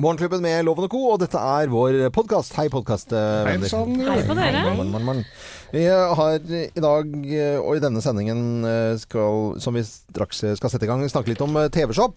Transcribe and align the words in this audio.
Morgenklubben 0.00 0.40
med 0.40 0.62
Loven 0.64 0.86
og 0.86 0.94
Co., 0.94 1.00
og 1.12 1.18
dette 1.20 1.36
er 1.36 1.68
vår 1.68 2.06
podkast. 2.16 2.54
Hei, 2.56 2.70
podkastvenner. 2.72 3.66
Hei 4.08 4.22
på 4.24 4.36
dere. 4.38 4.62
Morgen, 4.64 4.94
morgen, 4.94 5.04
morgen. 5.04 5.26
Vi 5.74 5.82
har 5.84 6.38
i 6.40 6.80
dag, 6.80 7.10
eh, 7.28 7.58
og 7.60 7.76
i 7.76 7.82
denne 7.84 8.00
sendingen 8.00 8.64
eh, 8.64 8.94
skal, 9.02 9.60
som 9.60 9.76
vi 9.76 9.82
straks 9.84 10.40
skal 10.56 10.72
sette 10.72 10.88
i 10.88 10.88
gang, 10.88 11.04
snakke 11.04 11.34
litt 11.34 11.44
om 11.44 11.52
eh, 11.60 11.68
TV-shop. 11.68 12.16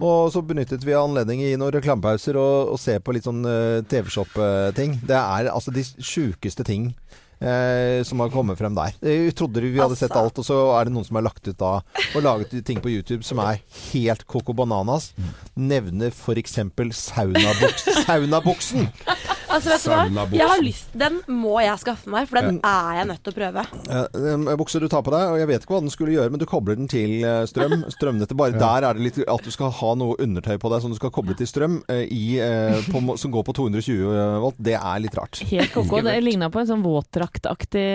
Og 0.00 0.32
så 0.32 0.40
benyttet 0.40 0.88
vi 0.88 0.96
anledning 0.96 1.44
i 1.44 1.52
noen 1.60 1.76
reklamepauser 1.76 2.38
og, 2.40 2.72
og 2.72 2.80
se 2.80 2.96
på 2.96 3.12
litt 3.12 3.28
sånn 3.28 3.44
eh, 3.44 3.84
TV-shop-ting. 3.92 4.96
Det 5.04 5.20
er 5.20 5.52
altså 5.52 5.76
de 5.76 5.84
sjukeste 5.84 6.64
ting. 6.64 6.94
Eh, 7.38 8.02
som 8.02 8.18
har 8.20 8.32
kommet 8.34 8.58
frem 8.58 8.74
der. 8.74 8.96
Jeg 9.04 9.34
trodde 9.38 9.62
vi 9.62 9.78
hadde 9.78 9.98
sett 9.98 10.14
alt, 10.18 10.40
og 10.42 10.46
så 10.46 10.56
er 10.74 10.88
det 10.88 10.94
noen 10.94 11.06
som 11.06 11.20
har 11.20 11.28
lagt 11.28 11.46
ut 11.46 11.58
da 11.58 11.76
og 12.16 12.22
laget 12.24 12.56
ting 12.66 12.80
på 12.82 12.90
YouTube 12.90 13.22
som 13.26 13.38
er 13.44 13.60
helt 13.92 14.26
coco 14.26 14.56
bananas. 14.58 15.12
Nevner 15.54 16.10
f.eks. 16.10 16.58
saunabuks, 16.98 17.86
saunabuksen. 18.06 18.90
Altså, 19.48 19.72
vet 19.72 19.84
du 19.84 19.90
hva? 19.92 20.26
Jeg 20.34 20.48
har 20.50 20.62
lyst 20.62 20.94
Den 20.98 21.20
må 21.32 21.56
jeg 21.62 21.80
skaffe 21.80 22.10
meg, 22.12 22.28
for 22.28 22.40
den 22.40 22.60
er 22.66 22.98
jeg 23.00 23.08
nødt 23.10 23.22
til 23.24 23.34
å 23.34 23.38
prøve. 23.38 23.64
Uh, 23.88 24.54
bukse 24.60 24.82
du 24.82 24.88
tar 24.90 25.04
på 25.06 25.14
deg, 25.14 25.32
og 25.32 25.40
jeg 25.40 25.50
vet 25.50 25.64
ikke 25.64 25.76
hva 25.76 25.82
den 25.84 25.92
skulle 25.92 26.14
gjøre, 26.14 26.32
men 26.34 26.42
du 26.42 26.46
kobler 26.48 26.78
den 26.78 26.90
til 26.90 27.24
eh, 27.24 27.42
strøm. 27.48 27.86
Strømnettet. 27.96 28.36
Bare 28.38 28.58
der 28.58 28.86
er 28.88 28.98
det 28.98 29.04
litt 29.04 29.20
at 29.24 29.44
du 29.44 29.52
skal 29.54 29.72
ha 29.74 29.94
noe 29.98 30.18
undertøy 30.22 30.56
på 30.60 30.72
deg 30.72 30.84
som 30.84 30.92
du 30.92 30.98
skal 30.98 31.12
koble 31.14 31.36
til 31.38 31.48
strøm, 31.50 31.80
uh, 31.88 32.04
i, 32.04 32.38
uh, 32.42 32.78
på, 32.92 33.02
som 33.20 33.32
går 33.34 33.46
på 33.48 33.56
220 33.60 34.42
volt. 34.44 34.60
Det 34.68 34.76
er 34.78 35.02
litt 35.04 35.16
rart. 35.18 35.42
Helt 35.48 35.74
koko. 35.74 36.02
Det 36.04 36.18
ligna 36.22 36.50
på 36.52 36.62
en 36.62 36.68
sånn 36.68 36.84
våtdraktaktig 36.84 37.88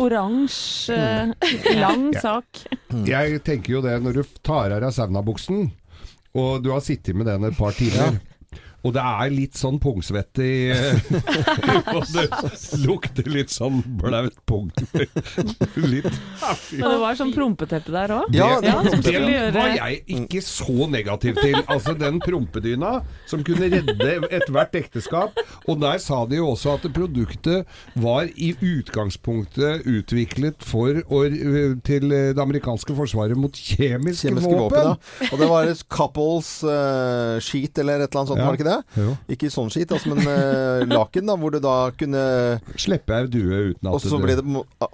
oransje, 0.00 0.98
eh, 1.40 1.80
lang 1.80 2.10
sak. 2.14 2.66
Jeg 3.06 3.40
tenker 3.46 3.78
jo 3.78 3.82
det 3.84 3.96
når 4.02 4.20
du 4.20 4.36
tar 4.42 4.74
av 4.74 4.82
deg 4.84 4.94
saunabuksen, 4.94 5.68
og 6.34 6.62
du 6.64 6.70
har 6.74 6.82
sittet 6.84 7.16
med 7.16 7.28
den 7.30 7.46
et 7.50 7.58
par 7.58 7.76
timer. 7.76 8.18
Og 8.84 8.92
det 8.92 9.00
er 9.00 9.30
litt 9.32 9.56
sånn 9.56 9.78
pungsvettig 9.80 10.50
Og 11.96 12.04
det 12.12 12.24
lukter 12.84 13.28
litt 13.32 13.52
sånn 13.54 13.78
blaut 14.00 14.36
pung. 14.48 14.68
litt 15.92 16.08
Og 16.08 16.84
det 16.84 16.98
var 17.00 17.16
sånn 17.18 17.32
prompeteppe 17.34 17.94
der 17.94 18.12
òg. 18.18 18.28
Ja, 18.36 18.50
det, 18.60 18.68
ja, 18.68 19.24
det 19.24 19.54
var 19.56 19.72
jeg 19.78 20.00
ikke 20.18 20.42
så 20.44 20.88
negativ 20.92 21.38
til. 21.40 21.56
Altså 21.70 21.94
den 21.98 22.20
prompedyna 22.24 22.98
som 23.30 23.42
kunne 23.46 23.70
redde 23.72 24.10
ethvert 24.34 24.76
ekteskap. 24.78 25.38
Og 25.64 25.80
der 25.82 26.00
sa 26.02 26.22
de 26.28 26.40
jo 26.42 26.50
også 26.52 26.76
at 26.76 26.86
produktet 26.94 27.64
var 28.04 28.28
i 28.36 28.52
utgangspunktet 28.60 29.86
utviklet 29.88 30.64
for 30.64 31.00
å, 31.08 31.22
til 31.86 32.08
det 32.12 32.40
amerikanske 32.42 32.96
forsvaret 32.98 33.38
mot 33.38 33.54
kjemiske, 33.54 34.28
Kjemiske 34.28 34.52
våpen. 34.52 34.60
våpen. 34.60 34.92
ja. 35.24 35.30
Og 35.32 35.40
det 35.40 35.48
var 35.50 35.70
et 35.72 35.82
couples 35.92 36.50
uh, 36.68 37.40
sheet 37.44 37.80
eller 37.82 38.04
et 38.04 38.10
eller 38.10 38.20
annet 38.22 38.32
sånt, 38.34 38.40
Ja. 38.40 38.46
var 38.48 38.56
det 38.56 38.60
ikke 38.60 38.70
det? 38.70 38.73
Jo. 38.96 39.16
Ikke 39.34 39.50
sånn 39.52 39.70
skit, 39.72 39.92
altså, 39.94 40.14
men 40.14 40.26
uh, 40.26 40.84
laken, 40.90 41.26
da, 41.30 41.36
hvor 41.40 41.54
du 41.54 41.58
da 41.64 41.74
kunne 41.98 42.22
Slippe 42.80 43.14
ei 43.16 43.26
due 43.32 43.60
uten 43.70 43.88
at 43.90 43.94
Og 43.94 44.00
så 44.04 44.18
ble 44.22 44.36
det 44.40 44.44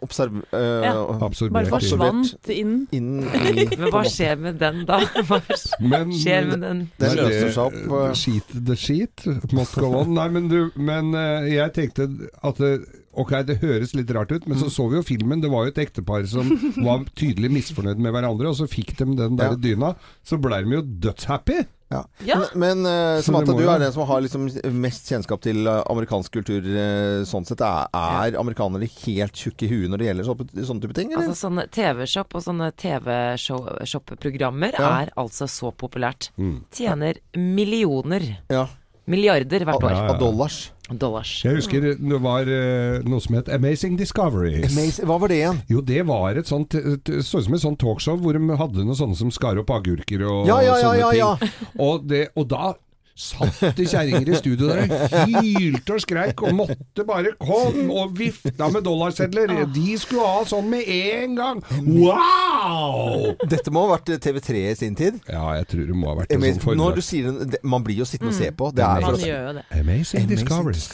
observ... 0.05 0.41
Uh, 0.53 0.85
Ja. 0.85 0.95
absorbert. 1.27 1.69
Bare 1.71 1.73
forsvant 1.81 2.51
inn. 2.51 2.87
inn 2.93 3.11
i 3.25 3.67
Men 3.77 3.91
hva 3.93 4.05
skjer 4.09 4.39
med 4.41 4.59
den 4.61 4.85
da? 4.89 5.01
Hva 5.29 5.41
Men, 5.81 6.13
skjer 6.17 6.49
med 6.53 6.65
den? 6.65 6.85
Den 7.01 7.17
løser 7.21 7.53
seg 7.57 7.65
opp. 7.67 7.77
det- 7.81 8.17
skit 8.21 8.55
the 8.67 8.77
skit. 8.77 9.27
must 9.53 9.75
go 9.81 9.93
on. 10.03 10.15
Nei, 10.17 10.29
men, 10.33 10.49
du, 10.49 10.71
men 10.77 11.13
uh, 11.15 11.47
jeg 11.51 11.73
tenkte 11.77 12.09
at 12.43 12.59
det, 12.63 12.73
Ok, 13.21 13.33
det 13.43 13.57
høres 13.59 13.91
litt 13.99 14.11
rart 14.15 14.31
ut, 14.31 14.45
men 14.47 14.55
Mm. 14.57 14.61
så 14.63 14.69
så 14.71 14.85
vi 14.89 14.95
jo 14.97 15.03
filmen. 15.03 15.41
Det 15.43 15.49
var 15.51 15.65
jo 15.67 15.73
et 15.73 15.81
ektepar 15.83 16.23
som 16.31 16.47
var 16.87 17.03
tydelig 17.19 17.51
misfornøyd 17.51 17.99
med 17.99 18.13
hverandre, 18.15 18.47
og 18.53 18.55
så 18.55 18.69
fikk 18.71 18.93
de 19.01 19.05
den 19.19 19.35
der 19.37 19.51
Ja. 19.51 19.57
dyna. 19.59 19.89
Så 20.25 20.39
ble 20.41 20.61
de 20.63 20.77
jo 20.79 20.83
dødshappy. 20.83 21.59
Ja. 21.91 22.05
Ja. 22.23 22.37
Men, 22.55 22.85
men 22.85 22.87
eh, 22.87 23.21
Samantha, 23.27 23.55
du 23.59 23.65
er 23.67 23.81
den 23.83 23.91
som 23.93 24.05
har 24.07 24.21
liksom 24.23 24.45
mest 24.79 25.09
kjennskap 25.11 25.41
til 25.43 25.67
eh, 25.67 25.81
amerikansk 25.91 26.37
kultur 26.39 26.63
eh, 26.71 27.25
sånn 27.27 27.47
sett. 27.49 27.63
Er, 27.67 27.89
er 27.91 28.37
amerikanere 28.39 28.87
helt 29.03 29.35
tjukke 29.35 29.67
i 29.67 29.71
huet 29.73 29.91
når 29.91 30.03
det 30.03 30.07
gjelder 30.11 30.29
så, 30.29 30.37
sånne 30.71 30.85
type 30.87 30.95
ting, 30.97 31.11
eller? 31.11 31.27
Altså 31.33 31.49
sånne 31.49 31.65
TV-shop 31.75 32.37
og 32.39 32.45
sånne 32.47 32.71
TV-shop-programmer 32.79 34.79
Ja. 34.79 34.91
er 35.03 35.11
altså 35.19 35.49
så 35.51 35.73
populært. 35.75 36.31
Mm. 36.39 36.61
Tjener 36.75 37.19
millioner, 37.37 38.23
ja. 38.51 38.69
milliarder 39.11 39.67
hvert 39.67 39.83
Av, 39.83 39.89
år. 39.91 39.97
Ja, 39.97 40.05
ja. 40.05 40.15
av 40.15 40.21
dollars. 40.23 40.61
Dollars. 40.99 41.45
Jeg 41.45 41.61
husker 41.61 41.85
det 41.95 42.21
var 42.25 42.49
eh, 42.51 42.99
noe 43.07 43.23
som 43.23 43.37
het 43.39 43.49
Amazing 43.53 43.99
Discoveries. 44.01 44.71
Amazing. 44.73 45.07
Hva 45.07 45.21
var 45.23 45.31
det 45.31 45.41
igjen? 45.43 45.63
Jo, 45.71 45.85
det 45.87 46.03
var 46.09 46.41
et 46.41 46.51
sånt 46.51 46.75
Så 46.75 47.41
ut 47.41 47.47
som 47.47 47.55
et 47.55 47.63
sånt 47.63 47.81
talkshow 47.81 48.19
hvor 48.21 48.35
de 48.35 48.59
hadde 48.59 48.87
noe 48.87 48.99
sånne 48.99 49.19
som 49.19 49.31
skar 49.35 49.61
opp 49.63 49.71
agurker 49.75 50.25
og 50.27 50.49
Ja, 50.51 50.61
ja, 50.65 50.75
ja, 50.75 50.81
sånne 50.83 51.01
ja, 51.01 51.11
ja. 51.15 51.33
ting. 51.41 51.75
Og, 51.79 52.07
det, 52.11 52.29
og 52.35 52.49
da 52.51 52.73
satt 53.21 53.77
det 53.77 53.87
kjerringer 53.91 54.31
i 54.33 54.39
studio 54.39 54.71
der 54.71 54.89
og 54.89 55.35
hylte 55.45 55.97
og 55.97 56.03
skreik 56.05 56.41
og 56.47 56.55
måtte 56.57 57.05
bare 57.07 57.35
komme 57.41 57.87
og 58.01 58.15
vifta 58.19 58.71
med 58.73 58.85
dollarsedler. 58.87 59.53
De 59.75 59.97
skulle 60.01 60.25
ha 60.27 60.45
sånn 60.49 60.71
med 60.73 60.89
en 60.89 61.37
gang. 61.39 61.61
Wow! 61.85 63.35
Dette 63.51 63.73
må 63.75 63.85
ha 63.85 63.95
vært 63.97 64.13
TV3 64.25 64.63
i 64.71 64.75
sin 64.79 64.97
tid. 64.99 65.21
Ja, 65.31 65.43
jeg 65.59 65.69
tror 65.71 65.87
det 65.91 65.97
må 65.97 66.11
ha 66.13 66.17
vært 66.23 66.35
en 66.35 66.45
sånn 66.61 66.79
Når 66.81 66.99
du 66.99 67.03
sier 67.05 67.31
det, 67.51 67.61
Man 67.67 67.85
blir 67.87 68.01
jo 68.01 68.07
sittende 68.09 68.33
og 68.33 68.39
se 68.39 68.51
på. 68.57 68.71
Det 68.77 68.85
er 68.87 69.05
Man 69.05 69.19
gjør 69.21 69.47
jo 69.49 69.55
det. 69.59 69.65
Amazing. 69.81 70.29
Discoveries. 70.31 70.89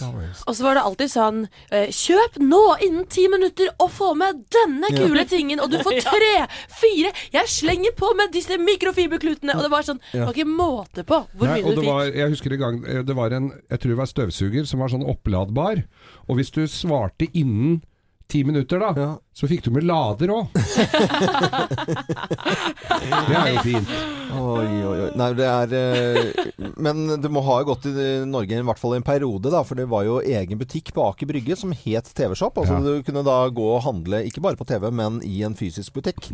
Og 0.46 0.56
så 0.56 0.66
var 0.66 0.78
det 0.78 0.84
alltid 0.88 1.12
sånn 1.12 1.42
eh, 1.70 1.88
Kjøp 1.94 2.38
nå 2.42 2.62
innen 2.86 3.06
ti 3.12 3.26
minutter 3.32 3.70
og 3.82 3.90
få 3.94 4.12
med 4.18 4.42
denne 4.52 4.90
kule 4.94 5.24
tingen, 5.28 5.60
og 5.62 5.70
du 5.72 5.78
får 5.84 6.00
tre, 6.08 6.32
fire 6.80 7.12
Jeg 7.34 7.52
slenger 7.52 7.94
på 7.98 8.10
med 8.18 8.32
disse 8.34 8.58
mikrofiberklutene! 8.60 9.56
Og 9.56 9.66
det 9.66 9.72
var 9.72 9.86
sånn 9.86 10.00
Det 10.12 10.22
var 10.24 10.34
ikke 10.34 10.48
måte 10.50 11.06
på 11.06 11.22
hvor 11.36 11.50
mye 11.52 11.62
du 11.62 11.82
fikk. 11.82 12.15
Jeg 12.16 12.32
husker 12.32 12.52
en 12.56 12.62
gang 12.62 12.78
eh, 12.88 13.02
Det 13.06 13.14
var 13.16 13.30
en 13.36 13.50
Jeg 13.70 13.78
tror 13.82 13.90
det 13.92 13.98
var 14.00 14.10
støvsuger 14.10 14.64
som 14.66 14.80
var 14.82 14.88
sånn 14.92 15.04
oppladbar. 15.08 15.84
Og 16.28 16.36
hvis 16.40 16.50
du 16.54 16.62
svarte 16.70 17.28
innen 17.32 17.82
ti 18.26 18.40
minutter, 18.42 18.80
da, 18.82 18.88
Ja. 18.98 19.10
så 19.32 19.46
fikk 19.46 19.62
du 19.62 19.70
med 19.70 19.84
lader 19.86 20.32
òg. 20.34 20.48
det 23.28 23.36
er 23.38 23.50
jo 23.54 23.60
fint. 23.62 23.92
Oi, 24.36 24.66
oi, 24.82 24.96
oi. 25.04 25.10
Nei, 25.18 25.28
det 25.38 25.46
er 25.46 25.74
eh, 25.78 26.72
Men 26.82 27.04
det 27.22 27.30
må 27.32 27.42
ha 27.46 27.60
gått 27.68 27.86
i 27.86 27.94
Norge 28.26 28.58
i 28.58 28.64
hvert 28.66 28.80
fall 28.82 28.96
en 28.98 29.06
periode, 29.06 29.50
da. 29.54 29.62
For 29.66 29.78
det 29.78 29.86
var 29.92 30.02
jo 30.08 30.18
egen 30.20 30.58
butikk 30.60 30.90
på 30.96 31.04
Aker 31.06 31.30
Brygge 31.30 31.56
som 31.60 31.70
het 31.72 32.10
TV-shop. 32.18 32.58
Altså 32.62 32.80
Ja. 32.80 32.82
du 32.82 33.06
kunne 33.06 33.22
da 33.26 33.38
gå 33.54 33.68
og 33.76 33.84
handle 33.86 34.24
ikke 34.26 34.42
bare 34.44 34.58
på 34.58 34.66
TV, 34.68 34.90
men 34.90 35.20
i 35.22 35.42
en 35.46 35.54
fysisk 35.58 35.94
butikk. 35.96 36.30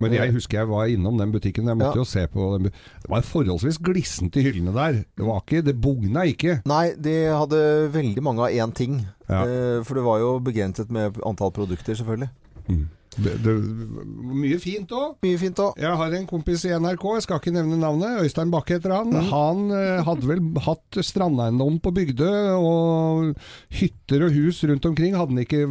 Men 0.00 0.12
jeg 0.16 0.32
husker 0.32 0.58
jeg 0.58 0.68
var 0.70 0.86
innom 0.88 1.18
den 1.18 1.32
butikken. 1.32 1.66
Jeg 1.68 1.76
måtte 1.76 1.96
Ja. 1.96 2.00
jo 2.00 2.04
se 2.04 2.26
på 2.26 2.46
den. 2.56 2.70
Det 3.02 3.10
var 3.10 3.20
forholdsvis 3.22 3.78
glissent 3.78 4.36
i 4.36 4.42
hyllene 4.42 4.72
der. 4.72 4.92
Det 5.16 5.26
var 5.26 5.40
ikke 5.44 5.62
Det 5.64 5.80
bugna 5.80 6.22
ikke. 6.24 6.62
Nei, 6.66 6.94
de 6.96 7.14
hadde 7.28 7.90
veldig 7.92 8.22
mange 8.22 8.40
av 8.40 8.48
én 8.50 8.72
ting. 8.74 9.06
Ja. 9.28 9.42
Eh, 9.44 9.82
For 9.84 9.94
det 9.94 10.04
var 10.04 10.18
jo 10.18 10.38
begrenset 10.40 10.90
med 10.90 11.20
antall 11.26 11.50
produkter, 11.52 11.94
selvfølgelig. 11.94 12.30
Det, 13.18 13.32
det, 13.42 13.52
mye 14.30 14.58
fint 14.62 14.92
òg. 14.94 15.16
Jeg 15.26 15.94
har 15.98 16.14
en 16.14 16.26
kompis 16.30 16.62
i 16.68 16.70
NRK, 16.78 17.06
jeg 17.16 17.24
skal 17.26 17.40
ikke 17.40 17.52
nevne 17.54 17.78
navnet, 17.80 18.20
Øystein 18.22 18.52
Bakke 18.52 18.76
heter 18.78 18.94
han. 18.94 19.16
Han 19.32 19.64
eh, 19.74 20.02
hadde 20.06 20.28
vel 20.28 20.42
hatt 20.62 21.00
strandeiendom 21.04 21.80
på 21.82 21.92
Bygdø, 21.96 22.30
og 22.54 23.32
hytter 23.80 24.26
og 24.28 24.36
hus 24.36 24.62
rundt 24.68 24.86
omkring 24.86 25.16
hadde 25.18 25.34
han 25.34 25.42
ikke 25.42 25.64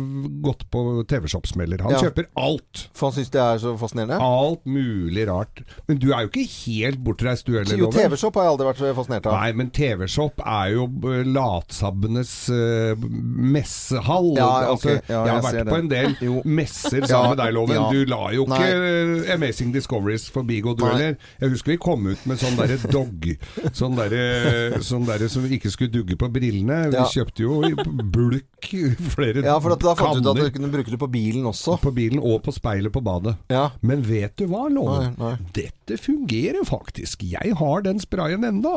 gått 0.44 0.66
på 0.74 0.84
TV-shop-smeller. 1.10 1.86
Han 1.86 1.96
Ja. 1.96 2.02
kjøper 2.04 2.28
alt. 2.40 2.90
For 2.94 3.10
han 3.10 3.18
syns 3.20 3.32
det 3.34 3.42
er 3.44 3.62
så 3.64 3.76
fascinerende. 3.80 4.20
Alt 4.20 4.68
mulig 4.68 5.28
rart. 5.30 5.64
Men 5.88 6.02
du 6.04 6.12
er 6.12 6.26
jo 6.26 6.34
ikke 6.34 6.48
helt 6.68 7.04
bortreist 7.04 7.48
du 7.48 7.56
heller, 7.56 7.78
Jo, 7.80 7.92
TV-shop 7.94 8.36
har 8.36 8.50
jeg 8.50 8.56
aldri 8.58 8.68
vært 8.68 8.84
så 8.84 8.94
fascinert 8.98 9.32
av. 9.32 9.40
Nei, 9.40 9.54
men 9.54 9.72
TV-shop 9.72 10.44
er 10.44 10.76
jo 10.76 10.90
eh, 11.14 11.24
latsabbenes 11.24 12.34
uh, 12.52 13.00
messehall. 13.00 14.34
Ja, 14.36 14.50
okay. 14.50 14.70
altså, 14.74 14.90
Ja, 14.90 15.00
jeg 15.08 15.18
har 15.18 15.26
jeg 15.28 15.40
har 15.40 15.50
vært 15.54 15.72
på 15.72 15.80
en 15.80 15.92
del 15.92 16.16
messer 16.60 17.08
sammen 17.08 17.29
med 17.30 17.38
deg, 17.42 17.54
Loven. 17.54 17.76
ja. 17.76 17.90
Du 17.92 18.06
la 18.06 18.22
jo 18.36 18.46
ikke 18.46 18.60
Nei. 18.60 19.34
Amazing 19.36 19.72
Discoveries 19.74 20.30
forbi 20.30 20.62
gå, 20.62 20.76
du 20.78 20.86
heller. 20.86 21.18
Jeg 21.40 21.50
husker 21.54 21.72
vi 21.74 21.78
kom 21.78 22.08
ut 22.08 22.26
med 22.30 22.38
sånn 22.42 22.56
derre 22.60 22.78
dog 22.92 23.28
Sånn 23.74 23.96
derre 23.98 24.80
sånn 24.86 25.06
der 25.08 25.28
som 25.32 25.44
ikke 25.46 25.72
skulle 25.72 25.92
dugge 25.94 26.18
på 26.20 26.30
brillene. 26.32 26.90
Vi 26.92 26.98
Ja. 27.00 27.06
kjøpte 27.06 27.40
jo 27.46 27.62
i 27.64 27.74
bulk 27.74 28.70
flere 29.16 29.44
Ja, 29.44 29.60
for 29.60 29.72
at 29.74 29.80
da 29.80 29.96
fant 29.96 30.22
du 30.24 30.30
ut 30.30 30.38
at 30.38 30.54
du 30.54 30.60
kunne 30.60 30.72
bruke 30.72 30.90
det 30.90 31.00
på 31.00 31.10
bilen 31.12 31.44
også. 31.46 31.80
på 31.82 31.94
bilen 31.94 32.20
og 32.22 32.44
på 32.44 32.52
speilet 32.54 32.92
på 32.92 33.02
badet. 33.04 33.36
Ja. 33.50 33.70
Men 33.82 34.02
vet 34.04 34.36
du 34.38 34.48
hva, 34.48 34.68
Loven? 34.70 35.16
Nei, 35.18 35.30
nei. 35.30 35.38
Dette 35.54 35.98
fungerer 35.98 36.66
faktisk. 36.66 37.24
Jeg 37.24 37.54
har 37.56 37.82
den 37.82 38.00
sprayen 38.00 38.44
enda, 38.46 38.70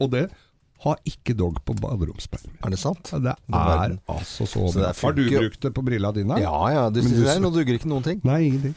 og 0.00 0.10
det 0.10 0.30
har 0.80 0.96
ikke 1.04 1.34
dog 1.36 1.58
på 1.68 1.74
baderomsspeilet. 1.76 2.54
Er 2.64 2.70
det 2.72 2.78
sant? 2.80 3.10
Ja, 3.12 3.18
Det 3.20 3.34
er 3.52 3.96
altså 4.08 4.46
så 4.48 4.62
Så 4.72 4.78
bra. 4.80 4.92
Har 4.96 5.12
du 5.12 5.22
brukt 5.28 5.60
det 5.66 5.72
på 5.76 5.82
brilla 5.84 6.10
dine? 6.16 6.38
Ja 6.40 6.54
ja, 6.72 6.86
du 6.90 7.02
synes 7.02 7.18
du- 7.18 7.26
det? 7.28 7.34
Nå 7.44 7.50
duger 7.52 7.76
ikke 7.76 7.90
noen 7.90 8.02
ting. 8.06 8.20
Nei, 8.24 8.38
ingenting. 8.48 8.74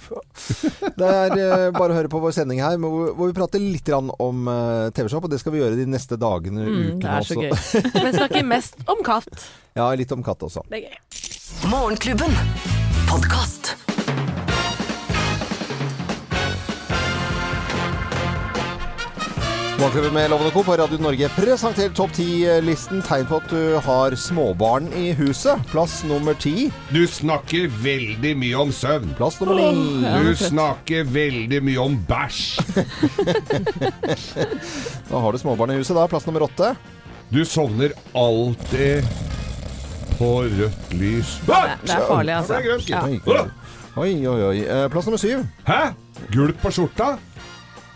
Det 1.00 1.07
er 1.07 1.31
eh, 1.38 1.71
bare 1.71 1.94
å 1.94 1.97
høre 1.97 2.11
på 2.11 2.19
vår 2.19 2.35
sending 2.35 2.59
her, 2.59 2.75
hvor, 2.77 3.13
hvor 3.15 3.31
vi 3.31 3.38
prater 3.38 3.63
litt 3.63 3.88
om 3.95 4.47
eh, 4.51 4.89
TV-shop. 4.97 5.23
Og 5.23 5.31
det 5.31 5.39
skal 5.39 5.55
vi 5.55 5.63
gjøre 5.63 5.79
de 5.79 5.88
neste 5.89 6.19
dagene 6.19 6.67
og 6.67 6.71
Mm, 6.73 7.00
det 7.00 7.09
er 7.09 7.21
så 7.23 7.39
også. 7.39 7.79
gøy. 7.79 8.03
Men 8.03 8.13
snakker 8.19 8.44
mest 8.51 8.75
om 8.89 9.03
katt. 9.06 9.47
Ja, 9.77 9.88
litt 9.95 10.11
om 10.11 10.23
katt 10.25 10.44
også. 10.44 10.65
Det 10.69 10.83
er 10.83 10.89
gøy. 10.89 11.69
Morgenklubben. 11.71 12.35
Podkast. 13.07 13.75
Morgenklubben 19.79 20.13
med 20.13 20.29
Lovende 20.29 20.51
Co. 20.51 20.63
på 20.63 20.75
Radio 20.77 20.97
Norge 21.01 21.29
presenterer 21.35 21.89
topp 21.97 22.11
10-listen. 22.15 23.01
Tegn 23.03 23.25
på 23.27 23.39
at 23.41 23.49
du 23.51 23.75
har 23.83 24.13
småbarn 24.19 24.85
i 24.95 25.09
huset. 25.17 25.59
Plass 25.71 26.03
nummer 26.07 26.37
ti. 26.39 26.69
Du 26.93 27.01
snakker 27.09 27.67
veldig 27.83 28.31
mye 28.39 28.59
om 28.61 28.71
søvn. 28.75 29.11
Plass 29.17 29.39
nummer 29.41 29.59
ni. 29.59 30.05
ja. 30.05 30.13
Du 30.23 30.29
snakker 30.39 31.03
veldig 31.09 31.59
mye 31.65 31.81
om 31.87 31.97
bæsj. 32.09 32.43
Da 35.13 35.19
har 35.21 35.35
du 35.35 35.37
småbarn 35.41 35.73
i 35.75 35.77
huset, 35.81 35.93
da. 35.97 36.05
Plass 36.09 36.25
nummer 36.29 36.45
åtte. 36.47 36.71
Du 37.33 37.41
sovner 37.45 37.91
alltid 38.17 39.03
på 40.17 40.29
rødt 40.47 40.95
lys. 40.97 41.35
Det, 41.49 41.59
det 41.83 41.97
er 41.97 42.07
farlig, 42.07 42.33
Ja, 42.33 42.41
det 42.47 42.55
er 42.57 42.65
grønt, 42.69 42.89
altså. 43.01 43.35
Ja. 43.35 43.43
Oi, 43.93 44.09
oi, 44.25 44.25
oi. 44.31 44.41
oi. 44.47 44.57
Eh, 44.63 44.87
Plass 44.93 45.05
nummer 45.09 45.21
syv. 45.21 45.43
Hæ? 45.67 45.81
Gulp 46.33 46.61
på 46.63 46.71
skjorta? 46.73 47.11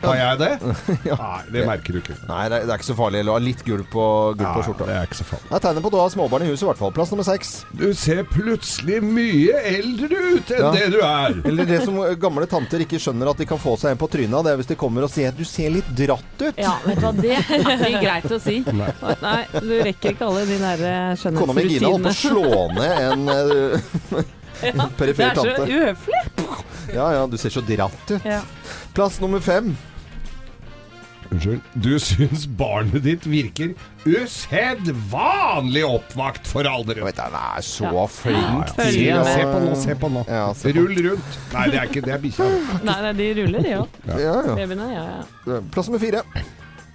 Har 0.04 0.16
jeg 0.20 0.38
det? 0.38 0.50
Nei, 1.08 1.38
det 1.54 1.62
merker 1.66 1.96
du 1.96 2.00
ikke. 2.04 2.16
Nei, 2.30 2.44
det 2.52 2.58
er, 2.60 2.66
det 2.68 2.74
er 2.76 2.78
ikke 2.82 2.88
så 2.92 2.96
farlig. 3.00 3.24
Ha 3.26 3.38
litt 3.42 3.64
gulp 3.66 3.88
på, 3.94 4.04
gulp 4.38 4.52
på 4.54 4.62
Ja, 4.62 4.66
skjorta. 4.68 4.86
det 4.90 4.96
er 5.00 5.08
ikke 5.10 5.18
så 5.18 5.26
farlig. 5.26 5.48
Det 5.50 5.56
er 5.58 5.64
tegnet 5.66 5.82
på 5.86 5.90
at 5.90 5.96
du 5.96 6.00
har 6.04 6.12
småbarn 6.14 6.46
i 6.46 6.50
huset, 6.52 6.64
i 6.66 6.70
hvert 6.70 6.82
fall. 6.84 6.94
Plass 6.98 7.14
nummer 7.16 7.26
seks. 7.28 7.54
Du 7.80 7.86
ser 7.98 8.22
plutselig 8.30 9.00
mye 9.04 9.58
eldre 9.72 10.20
ut 10.38 10.54
enn 10.54 10.62
Ja. 10.68 10.72
det 10.76 10.86
du 10.94 11.00
er. 11.02 11.40
Eller 11.50 11.70
det 11.72 11.80
som 11.88 11.98
gamle 12.22 12.46
tanter 12.52 12.86
ikke 12.86 13.00
skjønner 13.02 13.32
at 13.34 13.42
de 13.42 13.50
kan 13.50 13.62
få 13.64 13.74
seg 13.82 13.96
en 13.96 14.02
på 14.04 14.10
trynet 14.14 14.38
av, 14.38 14.46
det 14.46 14.54
er 14.54 14.62
hvis 14.62 14.70
de 14.74 14.78
kommer 14.86 15.08
og 15.08 15.14
sier 15.14 15.34
at 15.34 15.40
du 15.42 15.46
ser 15.50 15.74
litt 15.74 15.90
dratt 15.98 16.46
ut. 16.46 16.62
Ja, 16.62 16.78
vet 16.86 17.02
du 17.02 17.08
hva, 17.08 17.14
det 17.18 17.34
er 17.40 17.44
ikke 17.90 18.04
greit 18.06 18.30
å 18.38 18.42
si. 18.44 18.60
Nei. 18.70 18.94
Nei, 19.26 19.38
du 19.58 19.74
rekker 19.90 20.14
ikke 20.14 20.30
alle 20.30 20.46
de 20.50 20.62
der 20.62 20.86
skjønnhetsrutinene. 21.18 21.42
Kona 21.42 21.58
mi 21.58 21.68
Gina 21.74 21.94
holdt 21.94 22.06
på 22.06 22.14
å 22.14 22.20
slå 22.22 22.68
ned 22.78 22.96
en 23.08 23.30
eh, 23.34 24.36
Det 24.62 25.26
er 25.26 25.38
så 25.38 25.44
tante. 25.44 25.66
uhøflig. 25.70 26.22
Ja 26.94 27.12
ja, 27.14 27.28
du 27.28 27.38
ser 27.38 27.50
så 27.54 27.62
dratt 27.66 28.12
ut. 28.12 28.26
Ja. 28.26 28.42
Plass 28.96 29.20
nummer 29.22 29.40
fem. 29.44 29.76
Unnskyld. 31.28 31.62
Du 31.76 31.98
syns 32.00 32.46
barnet 32.48 33.04
ditt 33.04 33.26
virker 33.28 33.74
usedvanlig 34.08 35.82
oppvakt 35.84 36.48
for 36.48 36.64
alderen. 36.70 37.04
vet, 37.10 37.18
Han 37.20 37.36
er 37.36 37.62
så 37.68 37.84
Ja. 37.92 38.06
flink 38.08 38.68
Ja. 38.96 39.24
Se 39.26 39.44
på 39.44 39.60
nå, 39.66 39.76
se 39.76 39.96
på 39.96 40.10
nå. 40.14 40.26
Ja, 40.30 40.54
se 40.54 40.72
på. 40.72 40.80
Rull 40.80 40.96
rundt. 41.10 41.40
Nei, 41.54 41.66
det 41.70 41.80
er 41.82 41.84
ikke 41.90 42.06
det. 42.06 42.14
er 42.16 42.20
bikkja. 42.24 42.48
Nei, 42.84 43.02
nei, 43.02 43.14
de 43.14 43.28
ruller, 43.42 43.62
de 43.62 43.74
òg. 43.82 43.88
Ja, 44.08 44.18
ja. 44.18 44.56
Babyene, 44.56 44.88
ja, 44.94 45.04
ja. 45.46 45.60
Plass 45.72 45.88
nummer 45.90 46.00
fire. 46.00 46.24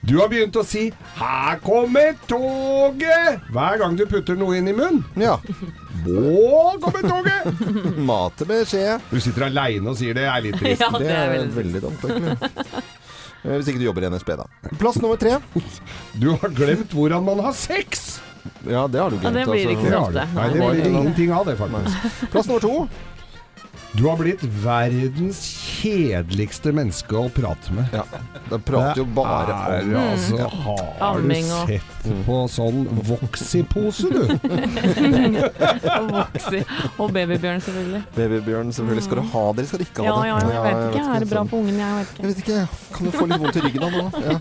Du 0.02 0.16
har 0.18 0.28
begynt 0.28 0.56
å 0.58 0.64
si 0.66 0.88
'Her 1.16 1.60
kommer 1.62 2.16
toget!' 2.26 3.40
hver 3.54 3.78
gang 3.78 3.94
du 3.96 4.04
putter 4.10 4.34
noe 4.36 4.56
inn 4.58 4.68
i 4.68 4.74
munnen. 4.74 5.04
Ja. 5.16 5.36
Nå 6.02 6.78
kommer 6.82 7.04
toget! 7.06 7.46
Mate 8.10 8.46
med 8.48 8.66
skje. 8.66 8.96
Du 9.12 9.20
sitter 9.22 9.46
aleine 9.46 9.86
og 9.92 9.96
sier 10.00 10.14
det 10.18 10.26
er 10.26 10.42
litt 10.42 10.58
trist. 10.58 10.82
Ja, 10.82 10.90
Det 10.98 11.12
er 11.14 11.46
veldig 11.54 11.82
dumt, 11.84 12.02
egentlig. 12.02 12.50
Eh, 13.44 13.56
Hvis 13.58 13.68
ikke 13.70 13.78
du 13.78 13.86
jobber 13.88 14.02
i 14.06 14.10
NSB, 14.10 14.34
da. 14.38 14.44
Plass 14.78 14.98
nummer 15.02 15.16
tre. 15.18 15.38
Du 16.18 16.28
har 16.34 16.50
glemt 16.54 16.90
hvordan 16.94 17.24
man 17.26 17.38
har 17.46 17.54
sex! 17.54 18.20
Ja, 18.66 18.88
det 18.90 18.98
har 19.00 19.10
du 19.10 19.16
glemt. 19.18 19.24
Ja, 19.24 19.30
det 19.38 19.46
blir 19.46 19.66
altså. 19.66 19.70
ikke 19.70 19.86
Det 19.86 19.94
så 19.94 20.02
ofte. 20.02 20.26
Nei, 20.34 20.48
det 20.50 20.60
blir 20.60 20.82
det 20.82 20.90
ingenting 20.92 21.32
av 21.34 21.46
det, 21.46 21.56
faktisk. 21.58 22.28
Plass 22.34 22.46
nummer 22.50 22.60
to. 22.62 22.88
Du 23.94 24.06
har 24.08 24.16
blitt 24.18 24.42
verdens 24.64 25.40
kjedeligste 25.82 26.72
menneske 26.74 27.16
å 27.18 27.26
prate 27.34 27.72
med. 27.74 27.88
Ja, 27.92 28.04
De 28.52 28.58
prater 28.62 29.00
jo 29.02 29.06
bare 29.16 29.54
er, 29.78 29.86
om 29.88 29.96
altså, 30.12 30.48
Har 30.62 31.20
du 31.20 31.32
og- 31.32 31.68
sett 31.68 32.06
på 32.26 32.36
sånn 32.52 32.84
Voxy-pose, 33.08 34.10
du? 34.12 34.22
Og 35.92 36.10
Voxi. 36.12 36.60
Og 37.00 37.12
babybjørn, 37.14 37.60
selvfølgelig. 37.64 38.02
Babybjørn. 38.16 38.72
Selvfølgelig 38.76 39.06
skal 39.06 39.20
du 39.20 39.24
ha 39.32 39.44
det, 39.52 39.58
eller 39.62 39.70
skal 39.72 39.82
du 39.82 39.86
ikke 39.86 40.02
ha 40.02 40.08
Ja, 40.08 40.14
det? 40.14 40.28
ja, 40.28 40.36
jeg 40.38 40.62
vet 40.66 40.82
ikke. 40.92 41.04
Er 41.16 41.24
det 41.24 41.30
bra 41.32 41.42
på 41.52 41.60
ungen? 41.62 41.78
Jeg 41.78 41.92
vet 41.98 42.08
Jeg 42.12 42.12
ikke. 42.12 42.26
vet 42.28 42.38
ikke. 42.42 42.60
Kan 42.92 43.06
du 43.06 43.10
få 43.16 43.26
litt 43.30 43.40
vondt 43.42 43.56
i 43.56 43.64
ryggen 43.66 43.82
av 43.82 43.92
nå? 43.92 44.04
Ja. 44.22 44.34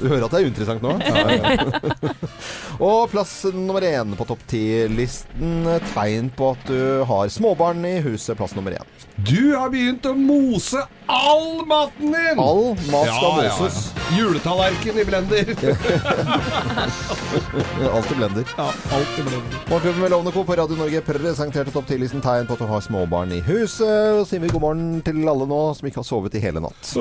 Du 0.00 0.08
hører 0.08 0.24
at 0.26 0.30
det 0.32 0.38
er 0.40 0.46
uinteressant 0.48 0.82
nå? 0.82 0.92
Ja, 1.02 1.14
ja. 1.30 2.12
Og 2.82 3.10
plass 3.12 3.32
nummer 3.54 3.84
én 3.86 4.16
på 4.18 4.24
topp 4.26 4.40
ti-listen. 4.50 5.66
Tegn 5.92 6.30
på 6.34 6.52
at 6.56 6.62
du 6.66 7.04
har 7.06 7.28
småbarn 7.30 7.84
i 7.86 7.98
huset. 8.04 8.36
Plass 8.40 8.56
nummer 8.56 8.72
én. 8.78 8.86
Du 9.22 9.52
har 9.54 9.68
begynt 9.70 10.06
å 10.08 10.14
mose 10.16 10.71
all 11.06 11.66
maten 11.66 12.12
din! 12.12 12.38
All 12.38 12.64
mat 12.90 13.08
skal 13.08 13.44
Ja, 13.44 13.44
ja, 13.44 13.68
ja. 13.68 13.70
Juletallerken 14.18 14.98
i 14.98 15.04
blender. 15.04 15.44
Alt 17.92 18.12
i 18.12 18.14
blender. 18.14 18.44
Ja, 18.56 18.66
alt 18.92 19.18
i 19.18 19.22
blender. 19.22 19.58
Morgenklubben 19.68 20.00
med 20.00 20.10
Lovende 20.10 20.32
Co. 20.32 20.44
på 20.44 20.56
Radio 20.56 20.76
Norge 20.76 21.00
presenterte 21.00 21.70
topp 21.72 21.88
10-listen 21.88 22.20
tegn 22.24 22.46
på 22.48 22.56
at 22.56 22.62
du 22.64 22.68
har 22.68 22.84
småbarn 22.84 23.32
i 23.32 23.40
huset. 23.46 24.20
Og 24.20 24.26
sier 24.28 24.42
vi 24.44 24.52
god 24.52 24.64
morgen 24.66 25.00
til 25.06 25.22
alle 25.28 25.48
nå 25.48 25.60
som 25.78 25.88
ikke 25.88 26.02
har 26.02 26.08
sovet 26.08 26.36
i 26.38 26.44
hele 26.44 26.60
natt. 26.64 26.92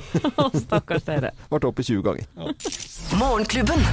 Stakkars 0.66 1.06
dere. 1.06 1.30
Vært 1.52 1.68
oppe 1.70 1.86
20 1.86 2.02
ganger. 2.06 2.26
Morgenklubben. 3.20 3.86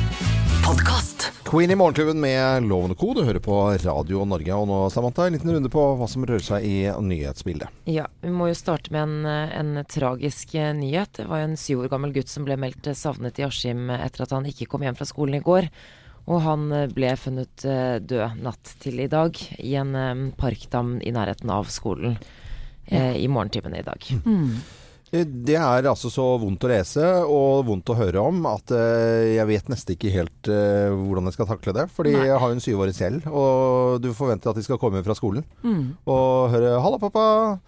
Podcast. 0.63 1.29
Queen 1.44 1.71
i 1.71 1.75
Morgenklubben 1.75 2.19
med 2.24 2.63
Lovende 2.63 2.95
Co. 2.95 3.12
Du 3.13 3.21
hører 3.27 3.39
på 3.44 3.57
Radio 3.83 4.24
Norge. 4.25 4.56
Og 4.56 4.68
nå, 4.69 4.77
Samantha, 4.89 5.27
en 5.27 5.36
liten 5.36 5.51
runde 5.53 5.69
på 5.69 5.83
hva 6.00 6.07
som 6.09 6.24
rører 6.25 6.41
seg 6.41 6.65
i 6.65 6.77
nyhetsbildet. 7.03 7.68
Ja, 7.91 8.07
vi 8.24 8.31
må 8.33 8.47
jo 8.50 8.56
starte 8.57 8.94
med 8.95 9.03
en, 9.03 9.22
en 9.25 9.81
tragisk 9.89 10.53
nyhet. 10.77 11.17
Det 11.19 11.27
var 11.29 11.43
en 11.43 11.57
syv 11.59 11.85
år 11.85 11.91
gammel 11.91 12.13
gutt 12.15 12.31
som 12.31 12.45
ble 12.47 12.57
meldt 12.59 12.89
savnet 12.97 13.39
i 13.39 13.45
Askim 13.47 13.89
etter 13.93 14.25
at 14.25 14.35
han 14.35 14.47
ikke 14.49 14.67
kom 14.71 14.85
hjem 14.85 14.97
fra 14.99 15.07
skolen 15.09 15.39
i 15.39 15.43
går. 15.43 15.69
Og 16.31 16.39
han 16.45 16.69
ble 16.95 17.09
funnet 17.19 17.65
eh, 17.67 17.97
død 17.99 18.37
natt 18.45 18.75
til 18.79 19.01
i 19.03 19.09
dag 19.11 19.35
i 19.59 19.73
en 19.79 19.91
eh, 19.99 20.21
parkdam 20.39 20.95
i 21.03 21.11
nærheten 21.11 21.51
av 21.51 21.67
skolen 21.73 22.15
eh, 22.87 23.17
i 23.19 23.27
morgentimene 23.27 23.81
i 23.81 23.87
dag. 23.87 24.07
Eh, 24.07 24.79
Det 25.13 25.54
er 25.60 25.86
altså 25.86 26.10
så 26.10 26.24
vondt 26.42 26.63
å 26.65 26.69
lese 26.71 27.04
og 27.30 27.68
vondt 27.68 27.92
å 27.94 27.95
høre 28.00 28.18
om 28.25 28.39
at 28.50 28.71
eh, 28.74 29.36
jeg 29.36 29.45
vet 29.45 29.68
nesten 29.69 29.94
ikke 29.94 30.10
helt 30.10 30.50
eh, 30.50 30.89
hvordan 30.89 31.30
jeg 31.30 31.36
skal 31.36 31.50
takle 31.51 31.74
det. 31.77 31.83
Fordi 31.94 32.15
Nei. 32.15 32.24
jeg 32.31 32.39
har 32.42 32.50
jo 32.50 32.56
en 32.57 32.63
syvåring 32.65 32.95
selv, 32.98 33.27
og 33.30 34.00
du 34.01 34.10
forventer 34.18 34.50
at 34.50 34.57
de 34.57 34.65
skal 34.65 34.80
komme 34.81 35.04
fra 35.06 35.13
skolen 35.13 35.45
Mm. 35.62 35.94
og 36.10 36.50
høre 36.56 36.80
'halla, 36.81 36.98
pappa', 36.98 37.60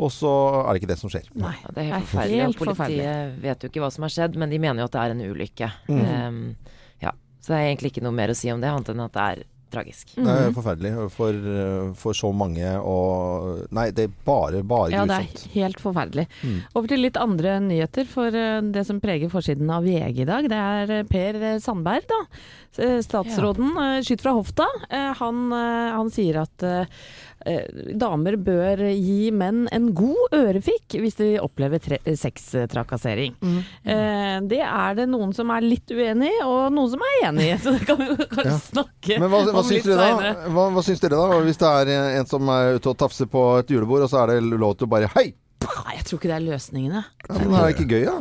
og 0.00 0.10
så 0.10 0.32
er 0.64 0.72
det 0.72 0.80
ikke 0.82 0.92
det 0.94 0.98
som 0.98 1.10
skjer. 1.12 1.28
Nei. 1.36 1.54
Det 1.74 1.78
er 1.84 1.90
helt 1.92 1.94
er 1.94 2.06
forferdelig. 2.08 2.40
helt 2.40 2.58
forferdelig. 2.58 3.04
politiet 3.04 3.42
vet 3.42 3.60
jo 3.62 3.68
ikke 3.68 3.80
hva 3.84 3.92
som 3.92 4.02
har 4.08 4.14
skjedd, 4.16 4.36
men 4.40 4.50
de 4.50 4.58
mener 4.58 4.80
jo 4.80 4.84
at 4.88 4.92
det 4.96 5.02
er 5.04 5.10
en 5.12 5.26
ulykke. 5.28 5.72
Um, 5.88 6.56
ja, 7.04 7.12
så 7.44 7.52
det 7.52 7.58
er 7.60 7.68
egentlig 7.68 7.92
ikke 7.92 8.02
noe 8.08 8.16
mer 8.16 8.32
å 8.32 8.34
si 8.34 8.50
om 8.50 8.60
det, 8.64 8.70
annet 8.72 8.88
enn 8.88 9.04
at 9.04 9.12
det 9.12 9.20
er 9.28 9.44
tragisk. 9.74 10.14
Det 10.16 10.38
er 10.38 10.54
forferdelig 10.54 10.94
for, 11.14 11.50
for 11.98 12.16
så 12.16 12.30
mange 12.34 12.74
og 12.80 13.64
Nei, 13.74 13.88
det 13.94 14.08
er 14.08 14.12
bare, 14.26 14.62
bare 14.66 14.92
Ja, 14.92 15.04
det 15.08 15.16
er 15.16 15.44
helt 15.54 15.80
forferdelig. 15.82 16.26
Mm. 16.42 16.58
Over 16.74 16.90
til 16.90 17.02
litt 17.04 17.18
andre 17.20 17.56
nyheter, 17.64 18.06
for 18.10 18.34
eh, 18.34 18.60
det 18.74 18.84
som 18.88 19.00
preger 19.02 19.32
forsiden 19.32 19.70
av 19.72 19.86
VG 19.86 20.22
i 20.24 20.28
dag, 20.28 20.48
det 20.50 20.60
er 20.60 20.94
eh, 20.98 21.06
Per 21.08 21.40
eh, 21.40 21.58
Sandberg, 21.62 22.06
da. 22.10 22.20
Statsråden 22.74 23.76
ja. 23.78 24.00
skyter 24.02 24.24
fra 24.26 24.32
hofta. 24.34 24.64
Han, 25.20 25.52
han 25.54 26.08
sier 26.10 26.40
at 26.40 26.64
damer 28.00 28.36
bør 28.40 28.80
gi 28.94 29.30
menn 29.34 29.64
en 29.74 29.90
god 29.96 30.32
ørefik 30.36 30.96
hvis 31.00 31.18
de 31.18 31.28
opplever 31.42 31.80
eh, 32.00 32.14
sextrakassering. 32.16 33.34
Mm. 33.44 33.58
Eh, 33.84 34.36
Det 34.50 34.60
er 34.64 34.94
det 34.98 35.06
noen 35.12 35.34
som 35.36 35.50
er 35.54 35.64
litt 35.64 35.90
uenig 35.92 36.30
i, 36.32 36.42
og 36.46 36.72
noen 36.74 36.90
som 36.94 37.04
er 37.08 37.28
enig 37.28 37.48
i, 37.52 37.58
så 37.64 37.74
det 37.76 37.84
kan 37.88 38.00
vi 38.00 38.08
kanskje 38.16 38.46
Ja. 38.48 38.58
snakke 38.70 39.18
Men 39.20 39.30
hva, 39.30 39.42
hva, 39.50 39.60
om 39.62 39.68
syns 39.68 39.86
litt 39.88 40.00
da? 40.00 40.34
Hva, 40.54 40.66
hva 40.74 40.84
syns 40.86 41.02
dere 41.04 41.20
da? 41.20 41.40
Hvis 41.44 41.60
det 41.60 41.70
er 41.70 41.94
en 42.20 42.26
som 42.30 42.48
er 42.54 42.78
ute 42.78 42.92
og 42.92 42.98
tafser 43.04 43.28
på 43.30 43.44
et 43.60 43.70
julebord, 43.74 44.04
og 44.06 44.12
så 44.12 44.24
er 44.24 44.34
det 44.34 44.42
lov 44.60 44.76
til 44.78 44.88
å 44.88 44.92
bare 44.96 45.10
Hei! 45.16 45.32
Nei, 45.64 45.94
jeg 45.96 46.04
tror 46.08 46.18
ikke 46.20 46.28
det 46.28 46.36
er 46.36 46.44
løsningene. 46.44 47.00
Ja, 47.28 47.36
men 47.40 47.54
er 47.56 47.72
ikke 47.72 47.86
gøy, 47.88 48.04
da? 48.04 48.18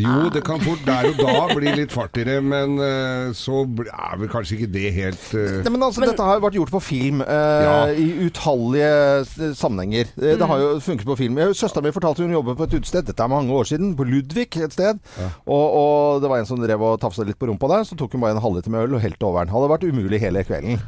Jo, 0.00 0.30
det 0.32 0.40
kan 0.46 0.60
fort 0.64 0.80
der 0.86 1.10
og 1.10 1.18
da 1.20 1.32
bli 1.52 1.72
litt 1.76 1.92
fart 1.92 2.16
i 2.16 2.24
det, 2.24 2.38
men 2.40 2.78
uh, 2.80 3.28
så 3.36 3.58
er 3.68 4.14
vel 4.22 4.30
kanskje 4.32 4.56
ikke 4.56 4.68
det 4.72 4.92
helt 4.96 5.26
uh... 5.36 5.58
Nei, 5.66 5.72
men 5.74 5.84
altså, 5.84 6.00
Dette 6.06 6.24
har 6.24 6.38
jo 6.38 6.44
vært 6.46 6.56
gjort 6.56 6.72
på 6.72 6.80
film 6.80 7.20
uh, 7.20 7.28
Ja. 7.28 7.74
i 7.92 8.06
utallige 8.24 9.52
sammenhenger. 9.58 10.08
Mm. 10.16 10.38
Det 10.40 10.48
har 10.48 10.62
jo 10.62 10.70
funket 10.80 11.10
på 11.10 11.18
film. 11.20 11.36
Søstera 11.52 11.84
min 11.84 11.92
fortalte 11.92 12.24
hun 12.24 12.32
jobbet 12.32 12.56
på 12.56 12.68
et 12.70 12.78
utested, 12.78 13.04
dette 13.10 13.26
er 13.26 13.32
mange 13.32 13.52
år 13.52 13.68
siden, 13.68 13.92
på 13.98 14.06
Ludvig 14.08 14.48
et 14.56 14.72
sted. 14.72 15.02
Og, 15.44 15.66
og 15.82 16.24
det 16.24 16.32
var 16.32 16.40
en 16.40 16.48
som 16.48 16.62
drev 16.62 16.86
og 16.88 16.96
tafsa 17.02 17.26
litt 17.28 17.36
på 17.36 17.50
rumpa 17.50 17.68
der, 17.74 17.84
så 17.84 17.98
tok 17.98 18.16
hun 18.16 18.24
bare 18.24 18.38
en 18.38 18.42
halvliter 18.44 18.72
med 18.72 18.86
øl 18.86 18.96
og 18.96 19.04
helte 19.04 19.28
over 19.28 19.44
den. 19.44 19.52
Hadde 19.52 19.70
vært 19.74 19.86
umulig 19.90 20.22
hele 20.24 20.46
kvelden. 20.48 20.80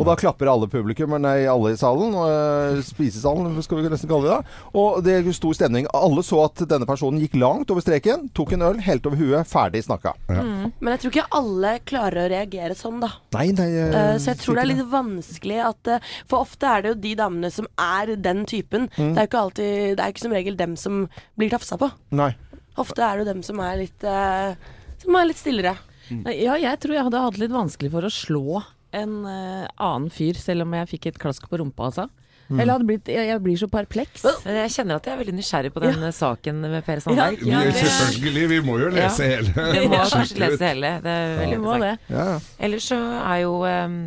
Og 0.00 0.02
da 0.08 0.18
klapper 0.18 0.50
alle 0.50 0.66
publikum, 0.70 1.14
nei, 1.22 1.44
alle 1.46 1.76
i 1.76 1.78
salen, 1.78 2.14
og, 2.16 2.82
spisesalen 2.88 3.54
skal 3.62 3.78
vi 3.78 3.90
nesten 3.92 4.10
kalle 4.10 4.26
det 4.26 4.34
da. 4.34 4.60
Og 4.78 4.98
det 5.06 5.20
sto 5.36 5.54
i 5.54 5.58
stemning. 5.58 5.86
Alle 5.94 6.26
så 6.26 6.42
at 6.48 6.66
denne 6.66 6.88
personen 6.88 7.22
gikk 7.22 7.38
langt 7.38 7.70
over 7.70 7.84
streken, 7.84 8.26
tok 8.34 8.47
en 8.56 8.64
øl, 8.66 8.80
helt 8.84 9.06
over 9.08 9.20
huet, 9.20 9.48
ferdig 9.48 9.82
snakka. 9.86 10.14
Men 10.28 10.90
jeg 10.94 11.02
tror 11.02 11.14
ikke 11.14 11.38
alle 11.38 11.72
klarer 11.88 12.24
å 12.24 12.30
reagere 12.32 12.76
sånn, 12.78 13.00
da. 13.02 13.10
Nei, 13.36 13.48
nei 13.56 13.68
uh, 13.92 14.14
så 14.20 14.32
jeg 14.32 14.40
tror 14.42 14.58
det 14.58 14.64
er 14.64 14.70
litt 14.72 14.84
vanskelig 14.92 15.58
at 15.66 15.92
uh, 15.92 16.10
For 16.30 16.46
ofte 16.46 16.70
er 16.70 16.84
det 16.84 16.92
jo 16.92 16.98
de 17.02 17.14
damene 17.18 17.50
som 17.54 17.68
er 17.82 18.14
den 18.16 18.44
typen. 18.48 18.88
Mm. 18.96 19.12
Det 19.12 19.20
er 19.20 19.26
jo 19.26 19.30
ikke 19.30 19.44
alltid 19.44 19.72
Det 19.98 20.04
er 20.04 20.14
ikke 20.14 20.24
som 20.24 20.36
regel 20.38 20.58
dem 20.58 20.76
som 20.80 21.04
blir 21.40 21.52
tafsa 21.52 21.78
på. 21.80 21.90
Nei. 22.18 22.32
Ofte 22.78 23.04
er 23.04 23.18
det 23.18 23.24
jo 23.24 23.30
dem 23.32 23.44
som 23.46 23.62
er 23.64 23.78
litt 23.82 24.06
uh, 24.06 24.54
Som 25.02 25.18
er 25.18 25.30
litt 25.30 25.40
stillere. 25.40 25.76
Ja, 26.08 26.54
jeg 26.56 26.78
tror 26.80 26.96
jeg 26.96 27.04
hadde 27.04 27.20
hatt 27.20 27.40
litt 27.40 27.52
vanskelig 27.52 27.90
for 27.92 28.06
å 28.06 28.12
slå 28.12 28.62
en 28.96 29.18
annen 29.28 30.06
fyr, 30.08 30.38
selv 30.40 30.64
om 30.64 30.72
jeg 30.72 30.88
fikk 30.94 31.10
et 31.10 31.18
klask 31.20 31.44
på 31.50 31.58
rumpa, 31.60 31.90
altså. 31.90 32.06
Eller 32.54 32.76
hadde 32.76 32.86
blitt 32.88 33.08
Jeg, 33.12 33.28
jeg 33.28 33.42
blir 33.44 33.58
så 33.60 33.68
perpleks. 33.72 34.24
Men 34.44 34.60
jeg 34.62 34.74
kjenner 34.76 35.00
at 35.00 35.08
jeg 35.08 35.14
er 35.14 35.20
veldig 35.22 35.34
nysgjerrig 35.36 35.72
på 35.74 35.82
den 35.84 36.06
ja. 36.06 36.12
saken 36.16 36.62
med 36.64 36.86
Per 36.86 37.02
Sandberg. 37.04 37.42
Vi, 37.42 37.50
Ja, 37.52 37.64
selvfølgelig, 37.76 38.46
vi 38.54 38.60
må 38.64 38.78
jo 38.82 38.92
lese 38.94 39.28
hele. 39.34 39.66
Vi 39.74 39.84
må 39.90 40.00
kanskje 40.14 40.40
lese 40.44 40.70
hele. 40.72 40.94
Det 41.04 41.16
er 41.18 41.34
veldig 41.42 41.58
interessant. 41.60 42.10
Ja, 42.14 42.26
ja. 42.32 42.38
Ellers 42.68 42.88
så 42.88 43.00
er 43.18 43.40
jo 43.44 43.54
um, 43.64 43.98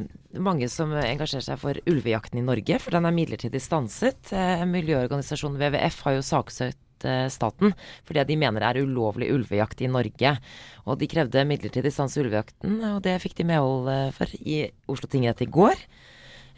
mange 0.49 0.69
som 0.73 0.93
engasjerer 0.97 1.47
seg 1.51 1.61
for 1.61 1.81
ulvejakten 1.91 2.41
i 2.41 2.45
Norge, 2.45 2.79
for 2.81 2.97
den 2.97 3.09
er 3.09 3.15
midlertidig 3.15 3.61
stanset. 3.61 4.33
Eh, 4.33 4.63
miljøorganisasjonen 4.69 5.59
WWF 5.61 6.01
har 6.07 6.17
jo 6.17 6.25
saksøkt 6.25 6.79
staten 7.01 7.31
staten 7.33 7.73
fordi 8.05 8.23
de 8.29 8.37
mener 8.37 8.61
det 8.61 8.69
er 8.69 8.85
ulovlig 8.85 9.31
ulvejakt 9.33 9.81
i 9.81 9.89
Norge. 9.89 10.37
Og 10.85 10.99
de 10.99 11.07
krevde 11.07 11.45
midlertidig 11.45 11.91
stans 11.93 12.17
i 12.17 12.21
ulvejakten, 12.21 12.79
og 12.95 13.01
det 13.03 13.21
fikk 13.21 13.37
de 13.37 13.43
medhold 13.45 13.89
eh, 13.89 14.11
for 14.15 14.27
i 14.41 14.71
Oslo 14.87 15.09
tingrett 15.09 15.41
i 15.41 15.49
går. 15.49 15.77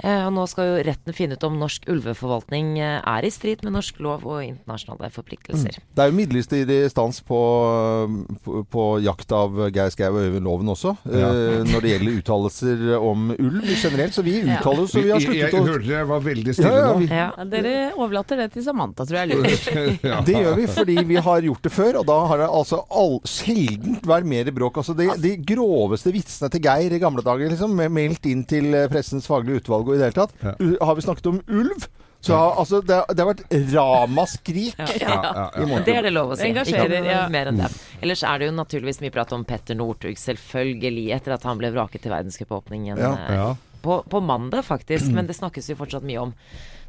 Eh, 0.01 0.25
og 0.25 0.33
nå 0.35 0.43
skal 0.49 0.65
jo 0.71 0.79
retten 0.87 1.13
finne 1.15 1.37
ut 1.37 1.43
om 1.47 1.59
norsk 1.61 1.85
ulveforvaltning 1.91 2.73
eh, 2.81 2.97
er 3.05 3.27
i 3.27 3.31
strid 3.31 3.61
med 3.63 3.75
norsk 3.75 3.99
lov 4.03 4.25
og 4.25 4.41
internasjonale 4.43 5.11
forpliktelser. 5.13 5.77
Det 5.93 6.03
er 6.03 6.09
jo 6.09 6.17
midlertidig 6.17 6.79
stans 6.91 7.21
på, 7.23 7.39
på, 8.43 8.63
på 8.73 8.85
jakt 9.05 9.31
av 9.35 9.55
Geir 9.73 9.91
Skau 9.93 10.09
og 10.15 10.21
Øyvind 10.25 10.47
Loven 10.47 10.71
også, 10.73 10.95
Ja. 11.07 11.29
eh, 11.29 11.61
når 11.69 11.85
det 11.85 11.91
gjelder 11.93 12.17
uttalelser 12.21 12.83
om 12.99 13.29
ulv 13.35 13.69
generelt. 13.73 14.13
Så 14.17 14.23
vi 14.25 14.39
uttaler 14.43 14.83
oss, 14.85 14.91
så 14.95 15.01
vi 15.03 15.11
har 15.13 15.19
Jeg, 15.21 15.29
jeg 15.29 15.49
sluttet 15.51 15.59
å 15.59 15.67
hørte 15.69 15.93
jeg 15.93 16.09
var 16.09 16.23
veldig 16.25 16.55
stille 16.57 16.73
Ja, 16.73 16.81
ja, 16.83 16.93
nå. 16.93 17.07
Ja. 17.07 17.29
Ja, 17.37 17.45
dere 17.53 17.73
overlater 17.95 18.39
det 18.43 18.49
til 18.55 18.65
Samantha, 18.65 19.05
tror 19.07 19.21
jeg. 19.21 19.35
lurer. 19.37 19.99
Ja. 20.13 20.19
Det 20.25 20.33
gjør 20.35 20.57
vi 20.57 20.65
fordi 20.67 20.95
vi 21.07 21.15
har 21.23 21.45
gjort 21.45 21.63
det 21.63 21.71
før, 21.73 21.97
og 22.01 22.05
da 22.09 22.15
har 22.29 22.41
det 22.41 22.47
altså 22.49 22.81
all, 22.91 23.19
sjelden 23.29 23.97
vært 24.07 24.27
mer 24.27 24.49
bråk. 24.55 24.77
Altså 24.81 24.95
de, 24.97 25.07
de 25.21 25.31
groveste 25.47 26.11
vitsene 26.13 26.49
til 26.53 26.63
Geir 26.65 26.95
i 26.97 26.99
gamle 27.01 27.23
dager, 27.25 27.51
liksom, 27.53 27.77
meldt 27.93 28.27
inn 28.29 28.43
til 28.49 28.73
eh, 28.75 28.87
pressens 28.91 29.27
faglige 29.29 29.61
utvalg 29.63 29.82
og 29.89 29.95
i 29.95 29.99
det 30.01 30.09
hele 30.09 30.17
tatt. 30.17 30.33
Ja. 30.43 30.55
Har 30.87 30.95
vi 30.95 31.05
snakket 31.05 31.29
om 31.31 31.41
ulv, 31.47 31.87
så 32.23 32.37
har 32.39 32.59
altså 32.61 32.79
det, 32.87 33.01
det 33.11 33.19
har 33.19 33.29
vært 33.33 33.43
ramaskrik. 33.73 34.77
Ja. 34.79 34.87
Ja, 35.01 35.17
ja, 35.23 35.65
ja. 35.67 35.79
Det 35.83 35.95
er 35.97 36.05
det 36.07 36.13
lov 36.15 36.31
å 36.31 36.37
si. 36.39 36.47
Engasjerer, 36.47 37.01
Ikke 37.01 37.11
ja. 37.11 37.23
mer 37.33 37.51
enn 37.51 37.59
det. 37.59 37.69
Ellers 37.99 38.23
er 38.23 38.39
det 38.39 38.47
jo 38.47 38.55
naturligvis 38.55 39.01
mye 39.03 39.11
prat 39.11 39.33
om 39.35 39.43
Petter 39.47 39.75
Northug, 39.75 40.15
selvfølgelig, 40.21 41.09
etter 41.17 41.35
at 41.35 41.43
han 41.49 41.59
ble 41.59 41.73
vraket 41.75 42.05
til 42.05 42.13
verdenscupåpningen 42.15 43.01
Ja. 43.03 43.15
eh, 43.27 43.49
på, 43.83 43.99
på 44.07 44.21
mandag, 44.23 44.63
faktisk. 44.63 45.11
Men 45.11 45.27
det 45.27 45.35
snakkes 45.35 45.67
jo 45.73 45.75
fortsatt 45.75 46.07
mye 46.07 46.21
om. 46.29 46.31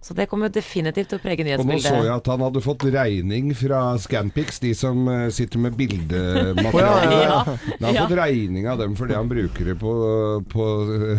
Så 0.04 0.12
det 0.14 0.26
kommer 0.28 0.50
definitivt 0.52 1.08
til 1.08 1.16
å 1.16 1.22
prege 1.22 1.46
Og 1.56 1.64
nå 1.64 1.78
så 1.80 1.94
jeg 1.96 2.10
at 2.12 2.26
han 2.28 2.42
hadde 2.44 2.60
fått 2.60 2.82
regning 2.92 3.54
fra 3.56 3.96
Scanpix, 3.98 4.60
de 4.60 4.74
som 4.76 5.00
eh, 5.08 5.30
sitter 5.32 5.62
med 5.64 5.78
bildemateriale. 5.80 7.56
Han 7.80 7.88
har 7.88 8.00
fått 8.04 8.16
regning 8.20 8.68
av 8.68 8.82
dem 8.84 8.94
fordi 9.00 9.16
han 9.16 9.30
bruker 9.32 9.72
det 9.72 9.78
på, 9.80 9.94
på, 10.52 10.66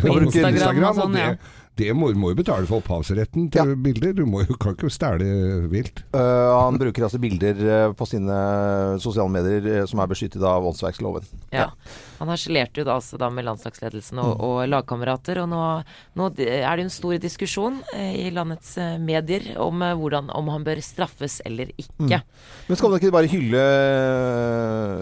På 0.06 0.18
Instagram 0.22 0.84
og 0.84 0.92
og 0.92 1.00
sånn, 1.02 1.18
det, 1.18 1.26
ja. 1.34 1.64
Det 1.76 1.90
må, 1.98 2.08
må 2.16 2.30
jo 2.32 2.38
betale 2.40 2.68
for 2.70 2.80
opphavsretten 2.80 3.50
til 3.52 3.72
Ja. 3.74 3.76
bilder. 3.76 4.14
Du 4.16 4.24
må 4.26 4.46
jo, 4.46 4.56
kan 4.56 4.76
ikke 4.78 4.88
stjele 4.94 5.28
vilt. 5.72 6.04
Uh, 6.16 6.54
han 6.56 6.78
bruker 6.80 7.04
altså 7.04 7.20
bilder 7.20 7.60
eh, 7.68 7.94
på 7.98 8.08
sine 8.08 8.38
sosiale 9.04 9.32
medier 9.34 9.68
eh, 9.82 9.86
som 9.90 10.00
er 10.00 10.08
beskyttet 10.12 10.44
av 10.44 10.64
åndsverksloven. 10.72 11.28
Ja. 11.52 11.72
Han 12.20 12.30
harselerte 12.32 12.82
jo 12.82 12.86
da 12.88 12.96
altså 13.00 13.18
da 13.20 13.30
med 13.34 13.46
landslagsledelsen 13.48 14.20
og, 14.24 14.40
og 14.46 14.60
lagkamerater, 14.72 15.42
og 15.44 15.50
nå, 15.52 15.62
nå 16.16 16.30
er 16.40 16.64
det 16.78 16.84
jo 16.84 16.88
en 16.88 16.94
stor 16.94 17.18
diskusjon 17.22 17.82
eh, 17.96 18.14
i 18.26 18.30
landets 18.36 18.76
eh, 18.82 18.96
medier 19.02 19.50
om 19.62 19.82
eh, 19.84 19.96
hvordan, 20.00 20.30
om 20.36 20.52
han 20.54 20.64
bør 20.68 20.80
straffes 20.86 21.42
eller 21.46 21.72
ikke. 21.82 22.22
Men 22.70 22.80
skal 22.80 22.92
man 22.94 23.00
ikke 23.02 23.14
bare 23.14 23.30
hylle 23.32 23.64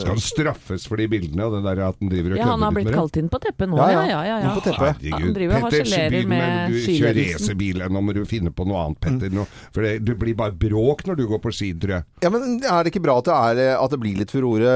Skal 0.01 0.13
han 0.13 0.23
straffes 0.23 0.87
for 0.89 0.99
de 0.99 1.07
bildene 1.11 1.45
og 1.47 1.55
det 1.57 1.61
der 1.67 1.81
at 1.87 1.99
han 2.01 2.11
driver 2.11 2.35
og 2.35 2.39
Ja, 2.41 2.47
han 2.49 2.59
kødder 2.59 2.65
har 2.65 2.71
litt 2.71 2.77
blitt 2.77 2.87
med 2.87 2.93
det? 2.93 2.99
kalt 2.99 3.19
inn 3.21 3.29
på 3.31 3.39
teppet 3.43 3.71
nå, 3.71 3.77
Ja, 3.79 3.87
ja, 3.93 4.03
ja. 4.03 4.21
ja. 4.23 4.37
ja, 4.43 4.53
Inn 4.53 4.73
ja. 4.73 4.83
Herregud, 4.83 5.13
Han 5.13 5.35
driver 5.37 5.55
og 5.55 5.67
Petter, 5.67 5.83
harselerer 5.83 6.27
med 6.33 6.73
du 6.73 6.77
kjører 6.77 6.83
skiledelsen. 6.87 7.43
racerbil, 7.43 7.83
nå 7.93 8.03
må 8.03 8.15
du 8.17 8.21
finne 8.29 8.53
på 8.55 8.65
noe 8.67 8.83
annet, 8.87 8.99
Petter. 9.03 9.31
Mm. 9.31 9.37
Nå, 9.39 9.45
for 9.75 9.85
det, 9.85 9.93
det 10.07 10.17
blir 10.21 10.37
bare 10.39 10.55
bråk 10.65 11.05
når 11.07 11.19
du 11.19 11.25
går 11.29 11.41
på 11.43 11.53
ski, 11.55 11.71
tror 11.79 11.95
jeg. 11.97 12.07
Ja, 12.25 12.31
men 12.33 12.57
Er 12.63 12.83
det 12.85 12.93
ikke 12.93 13.03
bra 13.05 13.17
at 13.21 13.29
det, 13.29 13.37
er, 13.63 13.75
at 13.77 13.93
det 13.93 13.99
blir 14.03 14.19
litt 14.19 14.33
furore 14.33 14.73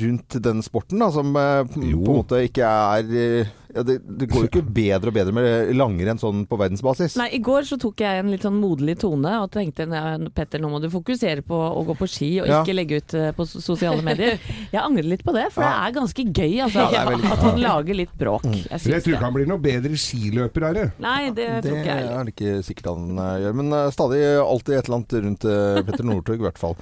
rundt 0.00 0.38
den 0.44 0.62
sporten, 0.66 1.00
da, 1.02 1.10
som 1.14 1.29
eh, 1.36 1.64
på 1.70 1.80
en 1.82 2.04
måte 2.04 2.44
ikke 2.46 2.66
er 2.66 3.10
eh, 3.10 3.56
ja, 3.70 3.84
det, 3.86 4.00
det 4.18 4.26
går 4.32 4.42
jo 4.42 4.48
ikke 4.48 4.62
bedre 4.80 5.12
og 5.12 5.14
bedre 5.14 5.32
med 5.36 5.68
langrenn 5.78 6.18
sånn 6.18 6.40
på 6.50 6.56
verdensbasis. 6.58 7.14
Nei, 7.20 7.28
I 7.36 7.38
går 7.46 7.68
så 7.68 7.76
tok 7.78 8.02
jeg 8.02 8.18
en 8.24 8.32
litt 8.32 8.42
sånn 8.42 8.56
moderlig 8.58 8.96
tone 8.98 9.30
og 9.44 9.52
tenkte 9.54 9.86
Petter, 10.34 10.58
nå 10.58 10.72
må 10.72 10.80
du 10.82 10.88
fokusere 10.90 11.44
på 11.46 11.54
å 11.54 11.84
gå 11.86 11.94
på 12.00 12.08
ski 12.10 12.30
og 12.42 12.48
Ja. 12.50 12.64
ikke 12.64 12.74
legge 12.74 12.98
ut 12.98 13.14
eh, 13.14 13.28
på 13.36 13.46
sosiale 13.46 14.02
medier. 14.02 14.40
Jeg 14.74 14.82
angrer 14.82 15.06
litt 15.12 15.22
på 15.22 15.34
det, 15.36 15.46
for 15.54 15.62
Ja. 15.62 15.70
det 15.70 15.86
er 15.92 15.96
ganske 16.00 16.26
gøy 16.26 16.58
altså, 16.66 16.88
Ja, 16.90 17.04
er 17.04 17.12
veldig- 17.12 17.30
at 17.36 17.46
han 17.46 17.62
lager 17.62 18.00
litt 18.02 18.18
bråk. 18.18 18.50
Jeg 18.50 18.66
jeg 18.90 19.02
tror 19.06 19.14
ikke 19.14 19.24
han 19.28 19.38
blir 19.38 19.46
noe 19.54 19.62
bedre 19.62 20.02
skiløper 20.02 20.66
av 20.70 20.74
det. 20.80 20.86
Nei, 20.98 21.30
det, 21.30 21.46
Det 21.46 21.62
tror 21.70 21.78
ikke 21.78 21.94
jeg 21.94 22.08
Det 22.10 22.18
er 22.18 22.24
det 22.24 22.34
ikke 22.34 22.66
sikkert 22.66 22.90
han 22.90 23.24
gjør. 23.46 23.54
Men 23.62 23.78
stadig 23.94 24.20
alltid 24.42 24.74
et 24.80 24.84
eller 24.90 24.98
annet 24.98 25.18
rundt 25.30 25.50
Petter 25.86 26.04
Northug, 26.10 26.40
i 26.42 26.46
hvert 26.48 26.58
fall. 26.58 26.74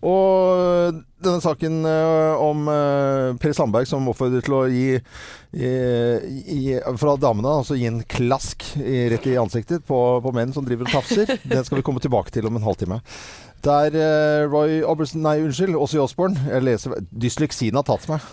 Og 0.00 1.00
denne 1.20 1.42
saken 1.44 1.82
eh, 1.84 2.40
om 2.40 2.68
eh, 2.72 3.34
Per 3.40 3.52
Sandberg 3.56 3.88
som 3.90 4.06
oppfordrer 4.08 4.40
til 4.46 4.54
å 4.56 4.62
gi, 4.72 4.94
gi, 5.52 5.72
gi 6.64 6.78
fra 6.96 7.18
damene, 7.20 7.58
altså 7.60 7.76
gi 7.76 7.84
en 7.90 8.00
klask 8.08 8.64
i, 8.80 9.02
rett 9.12 9.28
i 9.28 9.36
ansiktet 9.40 9.84
på, 9.84 9.98
på 10.24 10.32
menn 10.32 10.54
som 10.56 10.64
driver 10.64 10.88
og 10.88 10.94
tafser, 11.00 11.28
den 11.52 11.66
skal 11.66 11.82
vi 11.82 11.84
komme 11.84 12.00
tilbake 12.00 12.32
til 12.32 12.48
om 12.48 12.56
en 12.56 12.64
halvtime. 12.64 13.02
Der 13.60 13.92
eh, 13.92 14.46
Roy 14.48 14.78
Oberson 14.88 15.20
Nei, 15.20 15.34
unnskyld, 15.44 15.76
Åssi 15.76 15.98
Osborn. 16.00 16.38
Jeg 16.48 16.64
leser 16.64 16.94
Dysleksien 17.12 17.76
har 17.76 17.84
tatt 17.84 18.06
meg. 18.08 18.24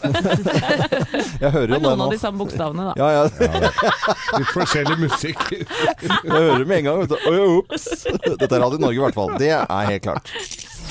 jeg 1.43 1.51
hører 1.51 1.73
Det 1.73 1.75
jo 1.75 1.81
er 1.81 1.83
nå. 1.83 1.89
noen 1.89 2.05
av 2.05 2.13
de 2.15 2.21
samme 2.21 2.39
bokstavene, 2.39 2.85
da. 2.87 2.95
Ja, 2.95 3.09
ja. 3.11 3.73
Litt 4.37 4.53
forskjellig 4.55 4.95
musikk. 5.03 5.43
Jeg 5.51 6.31
hører 6.31 6.63
med 6.63 6.79
en 6.79 6.87
gang. 6.87 7.03
Ups. 7.59 7.89
Dette 8.39 8.47
er 8.55 8.63
Radio 8.63 8.79
Norge, 8.79 8.95
i 8.95 9.03
hvert 9.03 9.19
fall. 9.19 9.35
Det 9.43 9.51
er 9.57 9.91
helt 9.91 10.07
klart. 10.07 10.31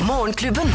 Morgenklubben. 0.04 0.68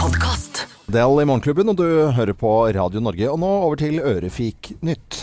Podkast. 0.00 0.66
Del 0.90 1.20
i 1.22 1.24
Morgenklubben, 1.28 1.68
og 1.70 1.76
du 1.78 1.84
hører 2.16 2.34
på 2.34 2.50
Radio 2.74 3.02
Norge. 3.04 3.28
Og 3.30 3.38
nå 3.38 3.50
over 3.66 3.78
til 3.78 4.00
Ørefik 4.02 4.72
Nytt. 4.82 5.20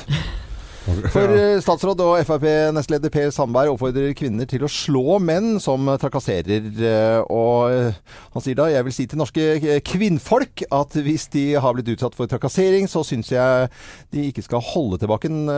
For 0.88 1.27
eh, 1.36 1.58
statsråd 1.60 2.00
og 2.00 2.13
Frp-nestleder 2.24 3.12
Per 3.12 3.32
Sandberg 3.36 3.74
oppfordrer 3.74 4.13
kvinner 4.15 4.48
til 4.48 4.63
å 4.63 4.70
slå 4.72 5.17
menn 5.20 5.58
som 5.60 5.84
trakasserer. 6.00 6.70
eh, 6.79 7.20
Og 7.27 7.74
eh, 7.74 7.98
han 8.32 8.44
sier 8.46 8.56
da 8.56 8.70
jeg 8.72 8.86
vil 8.88 8.96
si 8.96 9.08
til 9.12 9.20
norske 9.20 9.82
kvinnfolk 9.88 10.63
at 10.72 10.96
hvis 11.03 11.27
de 11.34 11.44
har 11.60 11.75
blitt 11.75 11.91
utsatt 11.91 12.15
for 12.15 12.29
trakassering, 12.32 12.88
så 12.88 13.03
syns 13.03 13.34
jeg 13.34 13.67
de 14.15 14.27
ikke 14.29 14.46
skal 14.46 14.63
holde 14.63 15.00
tilbake 15.01 15.27
en, 15.27 15.50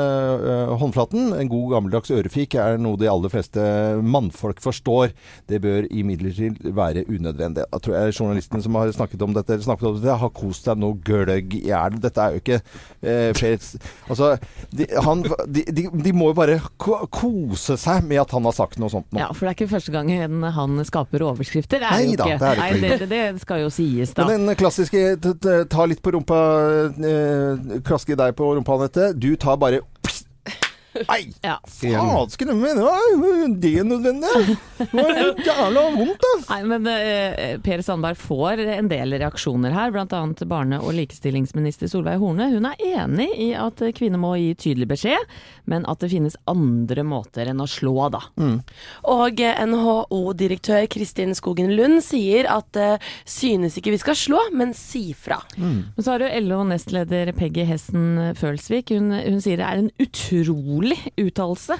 håndflaten. 0.81 1.29
En 1.37 1.51
god 1.51 1.75
gammeldags 1.75 2.09
ørefik 2.15 2.57
er 2.57 2.79
noe 2.81 2.97
de 2.99 3.09
aller 3.11 3.29
fleste 3.31 3.61
mannfolk 4.01 4.63
forstår. 4.63 5.13
Det 5.49 5.61
bør 5.61 5.85
imidlertid 5.93 6.63
være 6.73 7.05
unødvendig. 7.05 7.67
Jeg 7.69 7.85
tror 7.85 7.97
jeg 7.99 8.17
journalisten 8.17 8.65
som 8.65 8.79
har 8.81 8.95
snakket 8.95 9.27
om 9.27 9.37
dette, 9.37 9.59
snakket 9.61 9.91
om 9.91 10.01
dette 10.01 10.17
har 10.23 10.33
kost 10.33 10.65
seg 10.65 10.81
noe 10.81 10.97
gløgg 11.05 11.53
i 11.59 11.67
hjel. 11.69 12.01
Dette 12.01 12.25
er 12.25 12.33
jo 12.33 12.43
ikke 12.43 12.59
eh, 13.05 13.29
Per 13.37 13.57
Altså, 14.09 14.33
de, 14.73 14.85
han, 15.05 15.18
de, 15.23 15.63
de, 15.75 15.85
de 16.05 16.13
må 16.15 16.31
jo 16.31 16.37
bare 16.37 16.57
kose 16.79 17.77
seg 17.79 18.05
med 18.07 18.21
at 18.23 18.33
han 18.35 18.45
har 18.47 18.55
sagt 18.55 18.79
noe 18.81 18.91
sånt 18.93 19.07
nå. 19.11 19.21
Ja, 19.21 19.29
for 19.33 19.45
det 19.45 19.51
er 19.53 19.57
ikke 19.57 19.71
første 19.73 19.93
gangen 19.93 20.43
han 20.55 20.81
skaper 20.87 21.25
overskrifter. 21.29 21.83
Det 21.83 21.89
Nei 21.89 22.15
da, 22.19 22.25
det 22.25 22.35
er 22.35 22.41
det 22.41 22.63
Nei, 22.63 22.69
ikke. 22.77 22.97
det, 23.03 23.09
det 23.13 23.43
skal 23.43 23.63
jo 23.63 23.69
sies, 23.73 24.13
da. 24.17 24.27
Men 24.29 24.47
den 24.49 24.59
klassiske 24.59 25.03
ta 25.71 25.87
litt 25.89 26.01
på 26.05 26.13
rumpa, 26.15 26.39
eh, 26.99 27.79
klaske 27.85 28.17
deg 28.19 28.35
på 28.37 28.53
rumpa, 28.57 28.79
Anette. 28.79 29.11
Du 29.19 29.31
tar 29.39 29.59
bare. 29.61 29.81
Nei! 30.97 31.33
Ja. 31.43 31.59
Faen, 31.67 32.29
skulle 32.33 32.53
det 32.53 32.59
Var 32.81 32.95
er 32.97 34.49
Det 34.79 34.95
var 34.95 35.41
jævla 35.45 35.83
vondt, 35.93 36.23
da. 36.23 36.31
Nei, 36.49 36.59
men 36.71 36.87
uh, 36.89 37.59
Per 37.65 37.83
Sandberg 37.85 38.17
får 38.19 38.63
en 38.77 38.89
del 38.91 39.13
reaksjoner 39.21 39.75
her, 39.75 39.93
bl.a. 39.93 40.21
barne- 40.49 40.79
og 40.81 40.95
likestillingsminister 40.97 41.91
Solveig 41.91 42.19
Horne. 42.21 42.49
Hun 42.53 42.65
er 42.71 42.81
enig 43.03 43.29
i 43.37 43.49
at 43.59 43.83
kvinner 43.97 44.21
må 44.21 44.33
gi 44.39 44.53
tydelig 44.57 44.89
beskjed, 44.89 45.37
men 45.69 45.85
at 45.89 46.01
det 46.01 46.11
finnes 46.13 46.37
andre 46.49 47.05
måter 47.05 47.51
enn 47.51 47.61
å 47.61 47.69
slå, 47.69 48.09
da. 48.15 48.23
Og 49.13 49.43
eh, 49.45 49.61
NHO-direktør 49.69 50.87
Kristin 50.91 51.35
Skogen 51.37 51.75
Lund 51.77 52.01
sier 52.05 52.49
at 52.49 52.79
uh, 52.79 53.11
synes 53.29 53.77
ikke 53.77 53.93
vi 53.93 54.01
skal 54.01 54.17
slå, 54.17 54.41
men 54.57 54.73
si 54.77 55.11
fra. 55.13 55.37
Men 55.59 56.01
så 56.01 56.15
har 56.15 56.23
du 56.23 56.47
LO-nestleder 56.49 57.33
Peggy 57.37 57.67
Hessen 57.69 58.33
Følsvik. 58.39 58.95
Hun, 58.95 59.13
hun 59.13 59.41
sier 59.43 59.59
det 59.61 59.67
er 59.69 59.83
en 59.83 59.91
utrolig 60.01 60.78
uttalelse. 61.19 61.77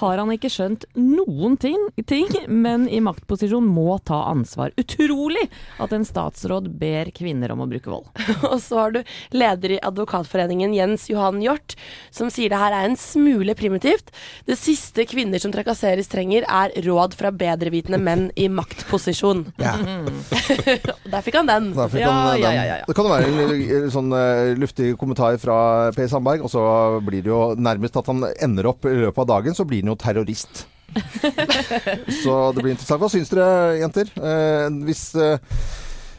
Har 0.00 0.18
han 0.20 0.32
ikke 0.34 0.50
skjønt 0.52 0.84
noen 0.98 1.56
ting, 1.60 1.78
ting, 2.06 2.28
men 2.48 2.88
i 2.88 3.00
maktposisjon 3.04 3.66
må 3.66 3.98
ta 4.06 4.22
ansvar. 4.30 4.72
Utrolig 4.80 5.46
at 5.82 5.92
en 5.96 6.04
statsråd 6.06 6.68
ber 6.80 7.10
kvinner 7.16 7.52
om 7.54 7.64
å 7.64 7.68
bruke 7.70 7.90
vold. 7.92 8.08
Og 8.52 8.58
så 8.62 8.80
har 8.82 8.96
du 8.96 9.00
leder 9.34 9.76
i 9.76 9.80
Advokatforeningen 9.84 10.74
Jens 10.76 11.08
Johan 11.10 11.40
Hjort, 11.44 11.76
som 12.14 12.30
sier 12.32 12.52
det 12.52 12.60
her 12.60 12.74
er 12.76 12.88
en 12.90 12.98
smule 13.00 13.54
primitivt. 13.58 14.12
Det 14.48 14.56
siste 14.60 15.06
kvinner 15.08 15.42
som 15.42 15.52
trakasseres 15.54 16.10
trenger, 16.12 16.46
er 16.48 16.74
råd 16.86 17.16
fra 17.18 17.30
bedrevitende 17.34 18.00
menn 18.02 18.28
i 18.36 18.48
maktposisjon. 18.52 19.46
Ja. 19.62 19.76
Der 21.12 21.22
fikk 21.22 21.36
han 21.38 21.46
den. 21.48 21.68
Fikk 21.92 22.00
Ja, 22.02 22.10
han, 22.10 22.28
eh, 22.32 22.40
den. 22.40 22.42
ja, 22.42 22.50
ja, 22.52 22.76
ja. 22.80 22.86
Det 22.88 22.94
kan 22.96 23.06
jo 23.06 23.12
være 23.12 23.28
en 23.28 23.52
eh, 23.54 23.86
sånn 23.92 24.10
eh, 24.16 24.52
luftig 24.58 24.92
kommentar 24.98 25.36
fra 25.40 25.56
Per 25.94 26.08
Sandberg, 26.10 26.42
og 26.46 26.50
så 26.52 26.62
blir 27.04 27.22
det 27.24 27.30
jo 27.30 27.40
nærmest 27.54 27.96
at 28.00 28.08
han 28.10 28.24
ender 28.44 28.68
opp 28.72 28.86
i 28.88 28.94
løpet 29.04 29.24
av 29.24 29.30
dagen, 29.36 29.56
så 29.56 29.66
blir 29.68 29.84
han 29.84 29.92
jo 29.92 29.98
terrorist. 30.00 30.66
Så 32.22 32.34
det 32.52 32.62
blir 32.62 32.74
interessant. 32.74 33.00
Hva 33.00 33.08
syns 33.12 33.32
dere, 33.32 33.78
jenter? 33.80 34.10
Eh, 34.12 34.66
hvis 34.84 35.06
eh, 35.16 35.40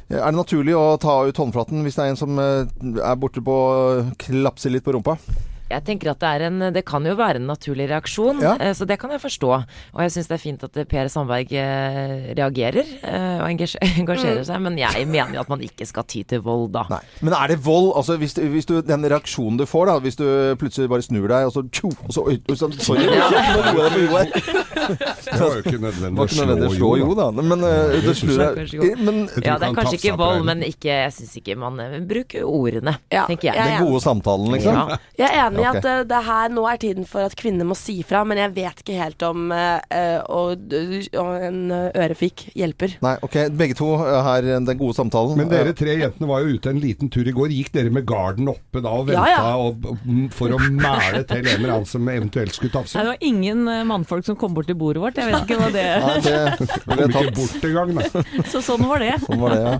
er 0.10 0.26
det 0.26 0.38
naturlig 0.38 0.76
å 0.78 0.98
ta 1.02 1.20
ut 1.28 1.40
håndflaten 1.40 1.86
hvis 1.86 1.98
det 1.98 2.06
er 2.06 2.14
en 2.14 2.20
som 2.20 2.42
eh, 2.42 2.66
er 2.98 3.20
borte 3.22 3.44
på 3.46 3.58
klapse 4.26 4.72
litt 4.74 4.86
på 4.86 4.96
rumpa? 4.98 5.18
Jeg 5.72 5.84
tenker 5.88 6.12
at 6.12 6.20
det, 6.22 6.30
er 6.30 6.44
en, 6.50 6.60
det 6.76 6.84
kan 6.86 7.06
jo 7.08 7.16
være 7.18 7.40
en 7.40 7.48
naturlig 7.48 7.88
reaksjon, 7.90 8.42
Ja. 8.44 8.56
eh, 8.60 8.74
så 8.78 8.86
det 8.86 9.00
kan 9.02 9.10
jeg 9.12 9.22
forstå. 9.24 9.50
Og 9.96 10.02
jeg 10.04 10.12
syns 10.14 10.28
det 10.30 10.36
er 10.36 10.42
fint 10.44 10.64
at 10.68 10.78
eh, 10.78 10.84
Per 10.86 11.08
Sandberg 11.10 11.52
eh, 11.56 12.34
reagerer 12.38 12.84
og 13.04 13.48
engasj- 13.50 13.80
engasjerer 14.02 14.44
seg, 14.48 14.62
men 14.62 14.78
jeg 14.78 15.08
mener 15.08 15.34
jo 15.40 15.42
at 15.46 15.50
man 15.50 15.64
ikke 15.66 15.88
skal 15.90 16.04
ty 16.10 16.22
til 16.28 16.44
vold, 16.46 16.70
da. 16.76 16.84
Nei. 16.92 17.00
Men 17.22 17.34
er 17.40 17.54
det 17.54 17.60
vold? 17.66 17.94
Altså, 17.98 18.18
hvis, 18.22 18.34
du- 18.38 18.44
hvis 18.54 18.68
du, 18.70 18.76
den 18.86 19.06
reaksjonen 19.10 19.58
du 19.60 19.66
får, 19.70 19.86
da 19.90 19.98
Hvis 20.04 20.18
du 20.20 20.26
plutselig 20.60 20.90
bare 20.92 21.02
snur 21.06 21.28
deg, 21.32 21.48
og 21.48 21.54
så 21.56 21.64
tjo, 21.72 21.90
og 22.04 22.12
så, 22.14 22.26
oi, 22.28 22.38
oi, 22.50 22.56
sånn, 22.60 22.74
Sorry, 22.84 23.08
her. 23.08 24.34
Det 24.84 25.40
var 25.40 25.54
jo 25.56 25.62
ikke 25.64 25.80
nødvendig 25.80 26.24
ikke 26.28 26.46
nødvendig 26.46 26.68
å 26.68 26.74
slå 26.76 26.90
jo, 27.00 27.10
da. 27.18 27.28
Men 27.40 27.64
uh, 27.64 27.94
det 28.04 28.16
snur 28.20 28.42
deg 28.42 29.00
Men 29.00 29.22
Ja, 29.44 29.56
det 29.62 29.70
er 29.70 29.78
kanskje 29.78 30.00
ikke 30.02 30.16
vold, 30.20 30.44
men 30.48 30.64
ikke, 30.68 30.92
jeg 31.06 31.14
syns 31.16 31.36
ikke 31.40 31.56
man 31.60 31.80
Bruk 31.80 32.10
bruker 32.14 32.46
ordene, 32.48 32.94
Ja, 33.14 33.26
tenker 33.30 33.50
jeg- 33.52 33.58
den 33.64 33.86
gode 33.88 34.02
samtalen, 34.04 34.52
liksom? 34.54 34.74
Ja. 34.76 34.98
Jeg 35.18 35.30
er 35.30 35.40
enig 35.48 35.53
i 35.60 35.64
okay. 35.64 35.80
at 35.80 35.88
eh, 35.90 36.02
det 36.10 36.22
her 36.28 36.54
nå 36.54 36.64
er 36.70 36.80
tiden 36.82 37.08
for 37.10 37.28
at 37.28 37.36
kvinner 37.40 37.68
må 37.68 37.78
si 37.78 37.98
fra, 38.08 38.24
men 38.28 38.40
jeg 38.42 38.54
vet 38.56 38.84
ikke 38.84 38.98
helt 39.00 39.26
om 39.28 39.52
uh, 39.54 39.80
eh, 39.94 41.48
en 41.48 41.60
ørefik 41.74 42.48
hjelper. 42.58 42.98
Nei, 43.04 43.16
ok. 43.26 43.38
Begge 43.58 43.78
to 43.80 43.90
har 44.00 44.22
her, 44.28 44.50
den 44.54 44.80
gode 44.80 44.98
samtalen. 44.98 45.38
Men 45.40 45.52
dere 45.52 45.76
tre 45.78 45.98
jentene 46.00 46.30
var 46.30 46.44
jo 46.44 46.58
ute 46.58 46.74
en 46.74 46.82
liten 46.84 47.12
tur 47.14 47.28
i 47.28 47.36
går. 47.36 47.54
Gikk 47.54 47.74
dere 47.76 47.94
med 47.94 48.08
garden 48.10 48.52
oppe 48.52 48.84
da 48.84 48.94
og 48.94 49.10
venta 49.10 49.26
Ja, 49.30 49.44
ja. 49.44 49.56
og- 49.58 50.32
for 50.34 50.54
å 50.54 50.60
mæle 50.60 51.24
til 51.28 51.44
en 51.44 51.50
eller 51.56 51.74
annen 51.78 51.90
som 51.90 52.08
eventuelt 52.10 52.56
skulle 52.56 52.74
tafse? 52.74 53.00
det 53.00 53.14
var 53.14 53.26
ingen 53.26 53.66
mannfolk 53.88 54.26
som 54.26 54.38
kom 54.40 54.54
bort 54.56 54.68
til 54.70 54.78
bordet 54.80 55.02
vårt. 55.04 55.20
Jeg 55.20 55.32
vet 55.32 55.48
ikke 55.48 55.60
hva 55.60 55.70
det 55.74 55.88
Nei, 56.04 56.20
det 56.24 56.38
Kom 56.84 57.04
ikke 57.08 57.36
bort 57.38 57.68
engang, 57.68 57.94
da. 57.98 58.24
Så 58.52 58.62
sånn 58.64 58.86
var 58.88 59.04
det. 59.04 59.14
Sånn 59.26 59.42
var 59.42 59.56
det, 59.56 59.62
ja. 59.64 59.76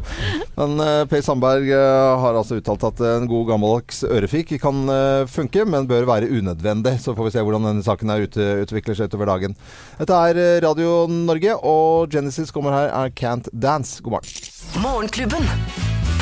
Men 0.58 0.76
uh, 0.82 1.04
Per 1.10 1.24
Sandberg 1.26 1.70
uh, 1.72 2.20
har 2.24 2.40
altså 2.40 2.60
uttalt 2.60 2.86
at 2.90 3.04
en 3.08 3.28
god 3.30 3.50
gammeldags 3.54 4.04
ørefik 4.08 4.54
kan 4.62 4.84
eh, 4.92 5.26
funke, 5.64 5.72
men 5.72 5.88
bør 5.88 6.06
være 6.06 6.30
unødvendig. 6.30 7.00
Så 7.02 7.16
får 7.16 7.26
vi 7.26 7.32
se 7.32 7.44
hvordan 7.44 7.66
denne 7.68 7.84
saken 7.84 8.10
her 8.10 8.24
ute, 8.24 8.64
utvikler 8.64 8.96
seg 8.96 9.10
utover 9.10 9.26
dagen. 9.26 9.56
Dette 10.00 10.14
er 10.14 10.38
eh, 10.38 10.62
Radio 10.64 11.08
Norge, 11.08 11.56
og 11.64 12.10
Genesis 12.12 12.52
kommer 12.52 12.74
her, 12.74 12.92
er 12.92 13.10
Can't 13.10 13.48
Dance. 13.54 14.02
God 14.02 14.12
morgen. 14.12 14.30
Morgenklubben. 14.82 15.48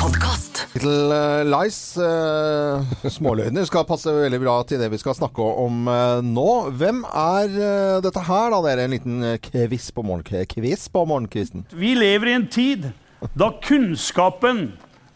Podkast. 0.00 0.66
Little 0.74 1.14
eh, 1.14 1.44
Lies, 1.46 1.96
uh, 1.98 2.82
småløgner, 3.06 3.66
skal 3.68 3.86
passe 3.86 4.10
veldig 4.10 4.40
bra 4.42 4.56
til 4.66 4.80
det 4.82 4.90
vi 4.90 4.98
skal 4.98 5.14
snakke 5.14 5.42
om 5.42 5.86
uh, 5.86 6.18
nå. 6.24 6.48
Hvem 6.74 7.04
er 7.06 7.54
uh, 7.54 8.00
dette 8.02 8.24
her, 8.26 8.50
da? 8.50 8.62
Det 8.64 8.72
er 8.72 8.84
en 8.86 8.96
liten 8.96 9.28
kviss 9.42 9.92
quiz 9.92 10.88
på 10.88 11.02
på 11.02 11.06
morgenkvisten. 11.06 11.66
Vi 11.74 11.94
lever 11.94 12.32
i 12.32 12.36
en 12.40 12.48
tid 12.50 12.90
da 13.38 13.52
kunnskapen 13.62 14.72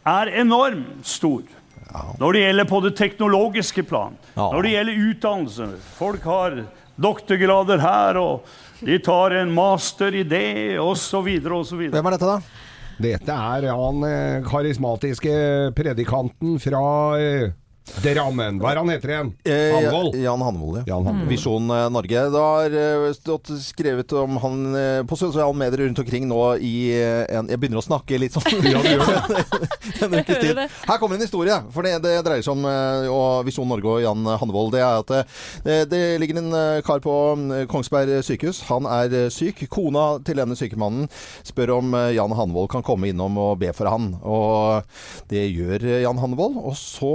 er 0.07 0.31
enormt 0.39 1.03
stor. 1.03 1.43
Når 2.21 2.33
det 2.37 2.43
gjelder 2.45 2.69
på 2.71 2.81
det 2.85 2.95
teknologiske 2.99 3.83
plan, 3.89 4.17
Ja. 4.37 4.51
når 4.53 4.63
det 4.63 4.71
gjelder 4.75 5.03
utdannelse. 5.11 5.69
Folk 5.99 6.25
har 6.25 6.57
doktorgrader 7.01 7.79
her, 7.83 8.17
og 8.21 8.45
de 8.85 8.99
tar 8.99 9.31
en 9.41 9.53
master 9.55 10.15
i 10.15 10.23
det, 10.25 10.79
osv., 10.81 11.29
osv. 11.53 11.91
Hvem 11.93 12.07
er 12.07 12.17
dette, 12.17 12.27
da? 12.27 12.41
Dette 12.99 13.29
er 13.37 13.67
han 13.77 14.05
eh, 14.09 14.43
karismatiske 14.49 15.33
predikanten 15.77 16.57
fra 16.63 16.83
eh, 17.21 17.51
Drammen. 17.87 18.59
Hva 18.61 18.73
er 18.73 18.81
han 18.81 18.91
heter 18.91 19.13
igjen? 19.13 19.29
Eh, 19.47 19.73
Hanvold. 19.73 20.17
Jan 20.19 20.43
Hanvold, 20.43 20.79
ja. 20.81 20.83
Jan 20.91 21.07
Hanvold. 21.07 21.29
Visjon 21.31 21.71
eh, 21.71 21.85
Norge. 21.95 22.23
Det 22.35 22.43
har 22.43 22.75
eh, 22.81 23.05
stått 23.17 23.51
skrevet 23.63 24.13
om 24.19 24.37
han 24.43 24.57
på 25.09 25.19
sosiale 25.19 25.55
medier 25.57 25.85
rundt 25.85 26.01
omkring 26.03 26.27
nå 26.29 26.41
i 26.65 26.75
en 26.97 27.49
Jeg 27.51 27.61
begynner 27.61 27.81
å 27.81 27.85
snakke 27.85 28.19
litt 28.19 28.35
sånn 28.35 28.67
Ja, 28.67 28.83
du 28.83 28.91
gjør 28.91 29.07
det. 29.07 29.45
en 30.05 30.17
ukes 30.19 30.41
tid. 30.43 30.61
Her 30.61 31.01
kommer 31.01 31.17
en 31.17 31.25
historie. 31.25 31.57
For 31.73 31.87
det, 31.87 31.95
det 32.05 32.17
dreier 32.27 32.45
seg 32.45 32.57
om 32.57 33.47
Visjon 33.47 33.71
Norge 33.71 33.95
og 33.95 34.03
Jan 34.05 34.27
Hanvold. 34.43 34.75
Det 34.75 34.83
er 34.83 35.01
at 35.01 35.15
det, 35.65 35.79
det 35.93 36.03
ligger 36.23 36.43
en 36.43 36.59
kar 36.87 37.03
på 37.05 37.15
Kongsberg 37.71 38.19
sykehus. 38.27 38.65
Han 38.71 38.89
er 38.91 39.31
syk. 39.33 39.65
Kona 39.73 40.09
til 40.27 40.43
denne 40.43 40.59
sykemannen 40.59 41.09
spør 41.47 41.77
om 41.79 41.97
Jan 42.15 42.35
Hanvold 42.37 42.71
kan 42.75 42.85
komme 42.87 43.13
innom 43.13 43.39
og 43.41 43.61
be 43.63 43.73
for 43.77 43.89
han. 43.91 44.13
Og 44.27 45.31
det 45.31 45.47
gjør 45.49 45.87
Jan 46.03 46.21
Hanvold. 46.23 46.59
Og 46.67 46.77
så 46.79 47.15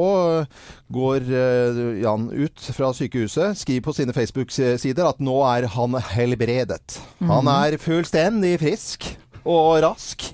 går 0.92 1.28
eh, 1.28 1.82
Jan 2.04 2.30
ut 2.32 2.70
fra 2.76 2.92
sykehuset, 2.96 3.58
skriver 3.62 3.88
på 3.88 3.96
sine 3.98 4.16
Facebook-sider 4.16 5.08
at 5.08 5.24
nå 5.24 5.40
er 5.48 5.70
han 5.76 5.98
helbredet. 6.14 7.02
Han 7.30 7.50
er 7.52 7.80
fullstendig 7.82 8.58
frisk 8.62 9.14
og 9.48 9.80
rask. 9.82 10.28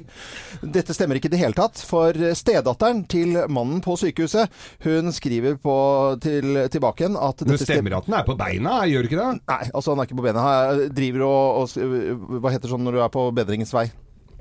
Dette 0.61 0.95
stemmer 0.95 1.19
ikke 1.19 1.29
i 1.29 1.33
det 1.35 1.39
hele 1.39 1.55
tatt, 1.55 1.79
for 1.85 2.17
stedatteren 2.35 3.03
til 3.09 3.37
mannen 3.53 3.79
på 3.85 3.95
sykehuset, 3.99 4.51
hun 4.83 5.13
skriver 5.15 5.55
på, 5.61 5.77
til, 6.23 6.63
tilbake 6.73 7.05
igjen 7.05 7.19
at 7.19 7.45
Men 7.47 7.61
stemmer 7.61 7.99
at 7.99 8.09
den 8.09 8.17
er 8.17 8.27
på 8.27 8.35
beina, 8.39 8.81
gjør 8.89 9.05
det 9.05 9.11
ikke 9.11 9.21
det? 9.21 9.29
Nei, 9.53 9.61
altså 9.69 9.93
han 9.93 10.01
er 10.01 10.09
ikke 10.09 10.19
på 10.19 10.27
beina. 10.27 10.43
Han 10.47 10.83
driver 10.97 11.27
og, 11.29 11.77
og 11.77 12.41
Hva 12.41 12.53
heter 12.53 12.67
det 12.67 12.73
sånn 12.73 12.85
når 12.87 12.97
du 12.97 13.05
er 13.05 13.13
på 13.13 13.29
bedringens 13.37 13.73
vei? 13.75 13.87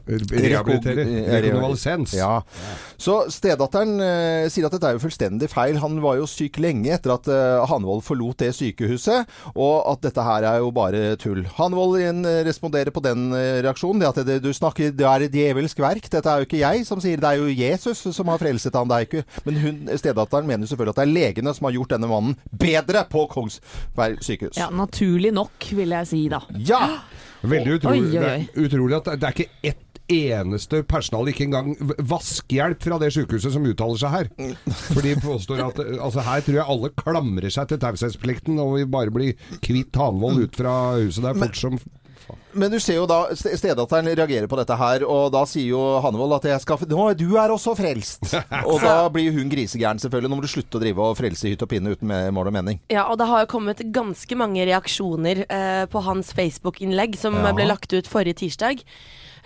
Rehabilitere. 0.07 1.05
Reko- 1.05 1.43
Rekonvalesens. 1.47 2.13
Ja. 2.17 2.43
Så 3.01 3.17
stedatteren 3.33 3.97
eh, 4.01 4.47
sier 4.53 4.69
at 4.69 4.75
dette 4.77 4.89
er 4.91 4.97
jo 4.97 5.03
fullstendig 5.03 5.49
feil. 5.53 5.81
Han 5.83 5.99
var 6.05 6.19
jo 6.21 6.29
syk 6.31 6.61
lenge 6.63 6.93
etter 6.95 7.15
at 7.17 7.27
eh, 7.33 7.65
Hanvold 7.71 8.05
forlot 8.07 8.39
det 8.45 8.53
sykehuset, 8.57 9.27
og 9.55 9.75
at 9.93 10.05
dette 10.07 10.25
her 10.27 10.47
er 10.53 10.61
jo 10.63 10.71
bare 10.77 11.17
tull. 11.21 11.43
Hanvold 11.59 11.99
igjen 12.01 12.23
eh, 12.29 12.41
responderer 12.47 12.95
på 12.95 13.03
den 13.05 13.29
eh, 13.37 13.59
reaksjonen. 13.67 14.03
Det 14.05 14.11
at 14.13 14.23
det, 14.29 14.39
du 14.47 14.53
snakker, 14.57 14.95
det 14.97 15.09
er 15.11 15.27
et 15.27 15.35
djevelsk 15.35 15.83
verk. 15.83 16.09
Dette 16.13 16.31
er 16.33 16.43
jo 16.45 16.49
ikke 16.49 16.63
jeg 16.63 16.87
som 16.89 17.03
sier 17.03 17.21
det, 17.23 17.33
er 17.35 17.43
jo 17.43 17.51
Jesus 17.53 18.05
som 18.17 18.31
har 18.33 18.41
frelset 18.43 18.79
han. 18.79 18.89
Det 18.91 18.97
er 19.03 19.09
ikke 19.11 19.25
Men 19.49 19.61
hun, 19.63 19.83
stedatteren 19.99 20.47
mener 20.49 20.71
selvfølgelig 20.71 20.95
at 20.97 21.03
det 21.03 21.09
er 21.09 21.15
legene 21.19 21.57
som 21.57 21.69
har 21.69 21.77
gjort 21.81 21.97
denne 21.97 22.11
mannen 22.11 22.39
bedre 22.55 23.03
på 23.11 23.27
Kongsberg 23.35 24.23
sykehus. 24.25 24.57
Ja, 24.61 24.71
naturlig 24.71 25.35
nok, 25.37 25.71
vil 25.77 25.95
jeg 25.99 26.13
si 26.15 26.25
da. 26.33 26.43
Ja! 26.57 26.83
Veldig 27.47 27.75
utrolig, 27.77 28.01
Oi, 28.01 28.17
oi, 28.17 28.23
oi. 28.27 28.39
Det 28.49 28.59
er 28.59 28.65
utrolig 28.67 28.95
at 28.97 29.07
det, 29.07 29.13
det 29.23 29.27
er 29.29 29.35
ikke 29.37 29.69
ett 29.69 29.83
eneste 30.13 30.83
personal, 30.87 31.29
ikke 31.31 31.47
engang 31.47 31.73
vaskehjelp 32.11 32.83
fra 32.85 32.99
det 33.03 33.13
sykehuset 33.17 33.55
som 33.55 33.67
uttaler 33.67 34.01
seg 34.01 34.15
her. 34.15 34.31
For 34.93 35.03
de 35.05 35.15
påstår 35.23 35.63
at 35.67 35.81
altså 35.83 36.25
her 36.27 36.45
tror 36.47 36.59
jeg 36.61 36.71
alle 36.77 36.93
klamrer 37.03 37.53
seg 37.53 37.71
til 37.71 37.83
taushetsplikten 37.83 38.61
og 38.63 38.77
vil 38.79 38.91
bare 38.91 39.15
bli 39.15 39.33
kvitt 39.65 39.97
Hanvold 39.99 40.47
ut 40.47 40.59
fra 40.59 40.77
huset 41.01 41.27
der 41.27 41.39
fort 41.39 41.59
som 41.59 41.81
Men 42.57 42.73
du 42.73 42.79
ser 42.83 42.97
jo 42.99 43.07
da 43.11 43.19
st- 43.37 43.55
stedatteren 43.61 44.09
reagerer 44.17 44.49
på 44.51 44.59
dette 44.61 44.77
her, 44.81 45.05
og 45.07 45.29
da 45.35 45.43
sier 45.49 45.69
jo 45.75 45.83
Hannevold 46.05 46.39
at 46.39 46.49
jeg 46.51 46.65
skal, 46.65 46.83
nå, 46.91 47.07
du 47.19 47.27
er 47.41 47.53
også 47.55 47.75
frelst. 47.79 48.31
og 48.71 48.81
da 48.85 48.97
blir 49.13 49.35
hun 49.37 49.51
grisegæren 49.53 50.01
selvfølgelig. 50.03 50.33
Nå 50.33 50.41
må 50.41 50.47
du 50.47 50.51
slutte 50.53 50.81
å 50.81 50.83
drive 50.83 51.11
og 51.11 51.19
frelse 51.21 51.47
i 51.49 51.55
hytt 51.55 51.67
og 51.67 51.71
pinne 51.75 51.93
uten 51.97 52.15
mål 52.35 52.51
og 52.53 52.57
mening. 52.59 52.81
Ja, 52.93 53.07
og 53.13 53.21
det 53.21 53.29
har 53.31 53.45
jo 53.45 53.53
kommet 53.57 53.85
ganske 53.95 54.39
mange 54.41 54.65
reaksjoner 54.69 55.45
eh, 55.47 55.85
på 55.93 56.03
hans 56.09 56.33
Facebook-innlegg 56.37 57.19
som 57.21 57.37
Ja. 57.37 57.53
ble 57.57 57.69
lagt 57.69 57.93
ut 57.93 58.09
forrige 58.11 58.41
tirsdag. 58.43 58.83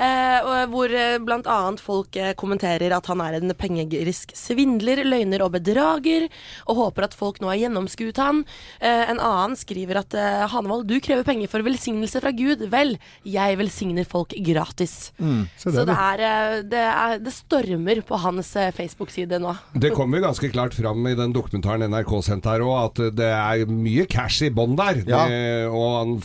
Eh, 0.00 0.64
hvor 0.72 0.88
eh, 0.96 1.18
annet 1.20 1.80
folk 1.84 2.16
eh, 2.16 2.30
kommenterer 2.38 2.94
at 2.96 3.08
han 3.10 3.20
er 3.20 3.34
en 3.36 3.52
pengegrisk 3.58 4.30
svindler, 4.38 5.02
løgner 5.04 5.42
og 5.44 5.52
bedrager, 5.58 6.24
og 6.64 6.78
håper 6.78 7.04
at 7.04 7.16
folk 7.18 7.42
nå 7.42 7.50
har 7.50 7.58
gjennomskuet 7.66 8.16
han. 8.22 8.40
Eh, 8.80 9.10
en 9.12 9.20
annen 9.20 9.58
skriver 9.60 10.00
at 10.00 10.16
eh, 10.16 10.46
Hanevold, 10.54 10.86
du 10.88 10.96
krever 11.04 11.26
penger 11.28 11.52
for 11.52 11.66
velsignelse 11.66 12.22
fra 12.24 12.32
Gud. 12.32 12.64
Vel, 12.72 12.94
jeg 13.26 13.58
velsigner 13.60 14.06
folk 14.08 14.34
gratis. 14.46 15.12
Mm, 15.18 15.46
Så 15.60 15.72
der, 15.74 15.88
det 15.88 15.96
er, 15.96 16.22
eh, 16.28 16.62
det 16.62 16.84
er 16.84 17.18
Det 17.20 17.32
stormer 17.34 18.02
på 18.06 18.18
hans 18.22 18.54
eh, 18.56 18.70
Facebook-side 18.76 19.40
nå. 19.42 19.54
Det 19.74 19.92
kommer 19.96 20.22
ganske 20.24 20.50
klart 20.52 20.74
fram 20.74 21.06
i 21.06 21.14
den 21.18 21.32
dokumentaren 21.36 21.88
NRK 21.90 22.14
sendte 22.24 22.50
her 22.52 22.64
òg, 22.66 22.78
at 22.90 23.16
det 23.16 23.30
er 23.30 23.66
mye 23.70 24.06
cash 24.10 24.44
i 24.46 24.50
bånn 24.50 24.76
der. 24.78 25.02
Ja. 25.06 25.26
Det, 25.28 25.68
og 25.70 25.90
han 25.98 26.16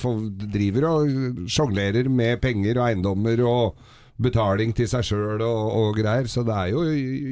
driver 0.51 0.89
og 0.91 1.45
sjonglerer 1.51 2.09
med 2.09 2.41
penger 2.43 2.79
og 2.79 2.89
eiendommer 2.89 3.45
og 3.45 3.91
betaling 4.21 4.71
til 4.75 4.87
seg 4.87 5.03
sjøl 5.03 5.41
og, 5.43 5.61
og 5.75 5.97
greier. 5.97 6.27
Så 6.31 6.43
det 6.47 6.53
er 6.55 6.69
jo 6.71 6.83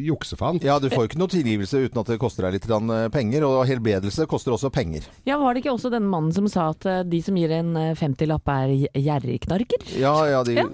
juksefant. 0.10 0.64
Ja, 0.68 0.80
du 0.84 0.90
får 0.92 1.08
ikke 1.10 1.20
noe 1.22 1.32
tilgivelse 1.32 1.80
uten 1.86 2.02
at 2.02 2.10
det 2.12 2.18
koster 2.22 2.48
deg 2.48 2.58
litt 2.58 2.68
eh, 2.70 3.08
penger, 3.14 3.46
og 3.48 3.62
helbredelse 3.70 4.26
koster 4.30 4.56
også 4.56 4.72
penger. 4.74 5.08
Ja, 5.28 5.38
Var 5.40 5.54
det 5.56 5.64
ikke 5.64 5.74
også 5.76 5.92
den 5.94 6.08
mannen 6.12 6.34
som 6.36 6.48
sa 6.52 6.70
at 6.74 6.86
eh, 6.90 7.02
de 7.08 7.22
som 7.24 7.38
gir 7.40 7.54
en 7.56 7.72
eh, 7.80 7.94
50-lapp 8.00 8.52
er 8.56 8.74
gj- 8.74 9.04
gjerrigknarker? 9.06 9.86
Ja, 10.00 10.14
ja, 10.32 10.42
de, 10.48 10.58
Ja. 10.60 10.68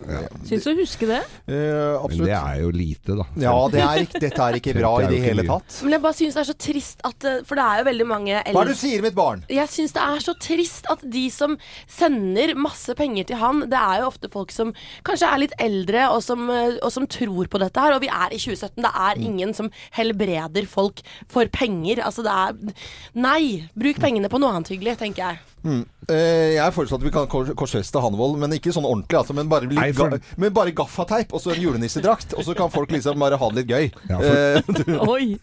Syns 0.50 0.66
du 0.66 0.72
å 0.74 0.78
huske 0.80 1.08
det? 1.10 1.22
Eh, 1.50 2.08
Men 2.10 2.24
det 2.26 2.34
er 2.40 2.62
jo 2.64 2.72
lite, 2.74 3.16
da. 3.20 3.28
Ja, 3.40 3.54
det 3.70 3.84
er, 3.86 4.04
ikke- 4.08 4.24
dette 4.26 4.48
er 4.50 4.58
ikke 4.60 4.74
bra 4.80 4.96
i 5.00 5.06
Det 5.06 5.10
er 5.10 5.14
i 5.14 5.20
det 5.20 5.28
hele 5.30 5.44
mye. 5.46 5.52
tatt. 5.60 5.80
Men 5.86 5.96
jeg 5.98 6.02
bare 6.08 6.18
synes 6.20 6.34
det 6.38 6.42
er 6.42 6.50
så 6.50 6.58
trist 6.66 7.06
at 7.06 7.24
eh, 7.30 7.40
For 7.48 7.60
det 7.60 7.66
er 7.70 7.84
jo 7.84 7.88
veldig 7.90 8.08
mange 8.10 8.34
Hva 8.50 8.64
er 8.64 8.70
det 8.72 8.76
du 8.76 8.82
sier, 8.82 9.02
mitt 9.06 9.16
barn? 9.18 9.44
Jeg 9.50 9.70
syns 9.72 9.94
det 9.96 10.02
er 10.04 10.24
så 10.26 10.34
trist 10.42 10.90
at 10.90 11.04
de 11.06 11.26
som 11.34 11.56
sender 11.90 12.56
masse 12.60 12.94
penger 12.98 13.28
til 13.30 13.40
han, 13.42 13.62
det 13.70 13.78
er 13.80 14.02
jo 14.04 14.10
ofte 14.10 14.30
folk 14.34 14.52
som 14.54 14.74
kanskje 15.08 15.30
er 15.30 15.42
litt 15.46 15.56
eldre, 15.62 15.99
og 16.08 16.22
som, 16.24 16.48
eh, 16.50 16.78
og 16.82 16.92
som 16.94 17.08
tror 17.08 17.50
på 17.52 17.62
dette 17.62 17.84
her. 17.84 17.96
Og 17.96 18.04
vi 18.06 18.12
er 18.12 18.32
i 18.32 18.40
2017. 18.40 18.84
Det 18.86 18.94
er 18.94 19.22
ingen 19.30 19.54
som 19.54 19.72
helbreder 19.98 20.68
folk 20.70 21.04
for 21.28 21.46
penger. 21.52 22.04
Altså 22.06 22.24
det 22.24 22.32
er 22.32 22.76
Nei! 23.20 23.70
Bruk 23.76 24.00
pengene 24.00 24.30
på 24.32 24.40
noe 24.40 24.54
annet 24.56 24.72
hyggelig, 24.72 24.98
tenker 25.02 25.26
jeg. 25.26 25.40
Mm. 25.64 25.82
Eh, 26.10 26.54
jeg 26.56 26.74
foreslår 26.74 26.98
at 27.02 27.04
vi 27.06 27.12
kan 27.12 27.28
kors 27.30 27.50
korsfeste 27.60 28.00
Hanvold, 28.02 28.38
men 28.40 28.52
ikke 28.56 28.72
sånn 28.74 28.86
ordentlig. 28.88 29.18
Altså, 29.20 29.34
men, 29.36 29.50
bare 29.52 29.68
Nei, 29.68 29.92
for- 29.94 30.20
men 30.38 30.54
bare 30.56 30.72
gaffateip 30.72 31.34
og 31.34 31.42
så 31.44 31.52
en 31.56 31.62
julenissedrakt. 31.62 32.34
Og 32.38 32.44
så 32.48 32.56
kan 32.58 32.70
folk 32.72 32.90
liksom 32.96 33.20
bare 33.20 33.38
ha 33.38 33.50
det 33.50 33.56
litt 33.66 33.68
gøy. 33.74 33.92
Ja, 34.10 34.18
for- 34.18 34.38
Eh, 34.40 34.62
du, 34.80 35.00
Oi. 35.10 35.40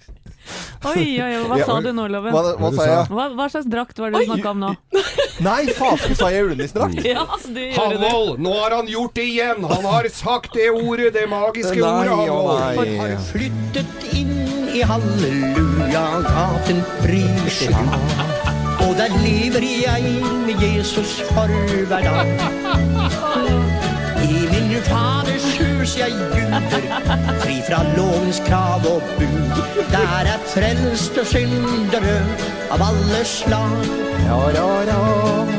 Oi, 0.87 1.05
oi, 1.21 1.33
oi. 1.35 1.45
Hva 1.51 1.57
Ja, 1.59 1.65
sa 1.67 1.81
du 1.83 1.91
nå, 1.93 2.07
Loven? 2.09 2.33
hva, 2.33 2.43
hva 2.57 2.71
sa 2.77 2.85
jeg? 2.87 3.09
Hva, 3.11 3.25
hva 3.35 3.47
slags 3.51 3.67
drakt 3.67 3.99
var 3.99 4.11
det 4.15 4.21
du 4.23 4.27
snakka 4.31 4.51
om 4.55 4.61
nå? 4.63 4.71
Nei, 5.49 5.67
faen, 5.75 5.99
sa 6.17 6.31
jeg 6.31 6.45
julenissedrakt? 6.47 7.03
Ja, 7.05 7.25
du 7.27 7.61
gjorde 7.61 7.99
det. 7.99 8.09
Hanvold, 8.13 8.39
nå 8.47 8.53
har 8.61 8.71
han 8.79 8.87
gjort 8.89 9.15
det 9.19 9.27
igjen! 9.27 9.67
Han 9.75 9.85
har 9.91 10.09
sagt 10.15 10.55
det 10.55 10.71
ordet, 10.71 11.13
det 11.19 11.27
magiske 11.29 11.75
Nei, 11.77 11.91
ordet, 11.91 12.15
Hanvold. 12.23 12.61
Han 12.79 12.95
har 13.03 13.19
Flyttet 13.27 14.09
inn 14.15 14.33
i 14.73 14.81
halleluja-gaten 14.87 16.83
Brysia. 17.03 18.36
Og 18.87 18.93
der 19.01 19.09
lever 19.27 19.65
jeg 19.87 20.03
med 20.47 20.57
Jesus 20.67 21.21
for 21.21 21.47
hver 21.89 22.03
dag. 22.09 22.27
I 24.25 24.39
min 24.53 24.83
faders 24.83 25.59
hus 25.59 25.99
jeg 25.99 26.11
juler, 26.11 26.61
fri 27.43 27.57
fra 27.69 27.81
lovens 27.97 28.43
krav 28.47 28.87
og 28.95 29.03
bud. 29.19 29.63
Der 29.91 30.31
er 30.35 30.39
frelste 30.55 31.25
syndere 31.25 32.17
av 32.71 32.81
alle 32.91 33.25
slag. 33.25 33.79
Ja, 34.27 34.41
ja, 34.59 34.69
ja. 34.91 35.01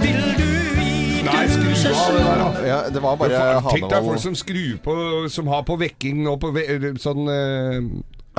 Vil 0.02 0.24
du 0.40 0.50
i 0.82 1.22
Nei, 1.28 1.46
skru 1.52 1.72
av 1.92 2.12
det 2.18 2.26
der, 2.26 2.44
da. 2.44 2.68
Ja, 2.68 2.80
det 2.94 3.04
var 3.04 3.16
bare 3.16 3.62
Tenk 3.72 3.90
deg 3.92 4.04
folk 4.10 4.22
som 4.24 4.36
skrur 4.36 4.78
på 4.84 4.96
Som 5.32 5.48
har 5.52 5.64
på 5.68 5.76
vekking 5.80 6.28
og 6.28 6.40
på 6.44 6.52
ve 6.56 6.66
sånn 7.00 7.32
eh, 7.32 7.80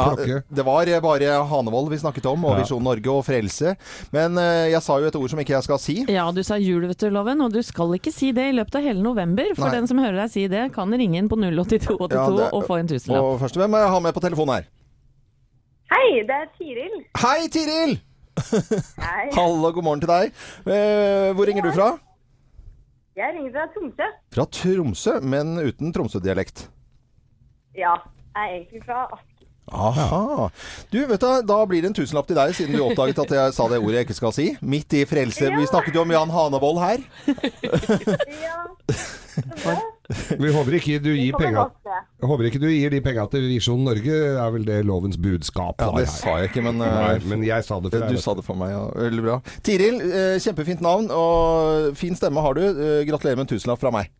klokke. 0.05 0.39
det 0.55 0.65
var 0.65 0.91
bare 1.03 1.33
Hanevold 1.51 1.91
vi 1.91 1.99
snakket 1.99 2.27
om, 2.31 2.45
og 2.45 2.57
Ja. 2.57 2.63
Visjon 2.63 2.83
Norge 2.85 3.11
og 3.13 3.25
Frelse. 3.27 3.77
Men 4.13 4.39
eh, 4.39 4.71
jeg 4.73 4.83
sa 4.83 4.99
jo 5.01 5.07
et 5.11 5.17
ord 5.17 5.29
som 5.31 5.39
ikke 5.43 5.55
jeg 5.57 5.63
skal 5.67 5.79
si. 5.79 5.97
Ja, 6.09 6.31
du 6.33 6.43
sa 6.43 6.57
jul, 6.57 6.87
vet 6.89 6.99
du, 6.99 7.11
Loven, 7.11 7.41
og 7.45 7.53
du 7.53 7.61
skal 7.63 7.95
ikke 7.99 8.13
si 8.15 8.33
det 8.33 8.49
i 8.51 8.57
løpet 8.57 8.77
av 8.81 8.83
hele 8.83 9.03
november. 9.03 9.55
For 9.55 9.69
Nei. 9.69 9.77
den 9.81 9.87
som 9.91 9.99
hører 9.99 10.17
deg 10.25 10.31
si 10.31 10.47
det, 10.49 10.73
kan 10.75 10.91
ringe 10.93 11.19
inn 11.19 11.29
på 11.29 11.37
08282 11.39 12.13
Ja, 12.13 12.27
det- 12.37 12.53
og 12.53 12.67
få 12.67 12.79
en 12.81 12.89
tusenlapp. 12.89 13.23
Og 13.25 13.41
først, 13.41 13.57
hvem 13.57 13.73
jeg 13.79 13.89
har 13.95 14.01
med 14.01 14.15
på 14.15 14.21
telefonen 14.25 14.55
her? 14.55 14.69
Hei, 15.89 16.23
det 16.29 16.37
er 16.37 16.49
Tiril. 16.59 16.99
Hei, 17.17 17.49
Tiril! 17.49 17.95
Hei. 19.01 19.25
Hallo, 19.39 19.73
god 19.73 19.83
morgen 19.85 20.01
til 20.05 20.11
deg. 20.13 20.33
Eh, 20.69 21.33
hvor 21.35 21.49
ringer 21.49 21.65
du 21.65 21.73
fra? 21.75 21.89
Jeg 23.19 23.35
ringer 23.35 23.51
fra 23.57 23.65
Tromsø. 23.75 24.07
Fra 24.37 24.45
Tromsø, 24.55 25.15
men 25.27 25.57
uten 25.59 25.91
Tromsø-dialekt. 25.97 26.69
Ja, 27.75 27.97
jeg 28.37 28.45
er 28.45 28.53
egentlig 28.61 28.85
fra 28.85 29.01
Asker. 29.11 29.38
Aha. 29.72 30.48
Du, 30.92 31.00
vet 31.07 31.20
du, 31.20 31.28
Da 31.48 31.59
blir 31.68 31.83
det 31.85 31.92
en 31.92 31.98
tusenlapp 31.98 32.28
til 32.31 32.38
deg, 32.38 32.54
siden 32.57 32.76
du 32.76 32.85
oppdaget 32.87 33.22
at 33.24 33.37
jeg 33.38 33.57
sa 33.57 33.68
det 33.70 33.81
ordet 33.83 34.00
jeg 34.00 34.09
ikke 34.09 34.18
skal 34.18 34.35
si. 34.35 34.48
Midt 34.61 34.98
i 34.98 35.04
frelse. 35.09 35.52
Vi 35.54 35.68
snakket 35.70 35.94
jo 35.98 36.04
om 36.07 36.14
Jan 36.14 36.33
Hanevold 36.35 36.83
her. 36.83 37.04
Ja, 38.42 38.66
Vi 40.38 40.50
håper 40.52 40.76
ikke 40.78 40.98
du 41.04 41.11
gir 41.12 41.35
penga 41.37 41.66
håper 42.24 42.48
ikke 42.48 42.61
du 42.62 42.68
gir 42.70 42.92
de 42.92 43.00
penga 43.04 43.26
til 43.31 43.44
Visjon 43.50 43.83
Norge, 43.85 44.14
er 44.40 44.54
vel 44.54 44.64
det 44.66 44.78
lovens 44.88 45.18
budskap 45.20 45.83
Ja, 45.85 45.90
det 45.94 46.09
sa 46.11 46.38
jeg 46.40 46.50
ikke, 46.50 46.64
men 46.64 46.81
eh, 46.85 46.94
Nei, 46.96 47.18
men 47.28 47.44
jeg 47.46 47.66
sa 47.66 47.78
det 47.83 47.92
for 47.92 48.07
deg. 48.07 48.16
Du 48.16 48.22
sa 48.22 48.35
det 48.38 48.44
for 48.46 48.59
meg, 48.59 48.72
ja. 48.72 48.87
Veldig 48.96 49.24
bra. 49.26 49.37
Tiril, 49.66 50.00
eh, 50.09 50.38
kjempefint 50.42 50.83
navn 50.85 51.11
og 51.14 51.92
fin 51.98 52.16
stemme 52.18 52.42
har 52.44 52.57
du. 52.59 52.64
Eh, 52.64 53.02
gratulerer 53.09 53.38
med 53.38 53.46
en 53.46 53.52
tusenlapp 53.52 53.83
fra 53.83 53.92
meg. 53.94 54.11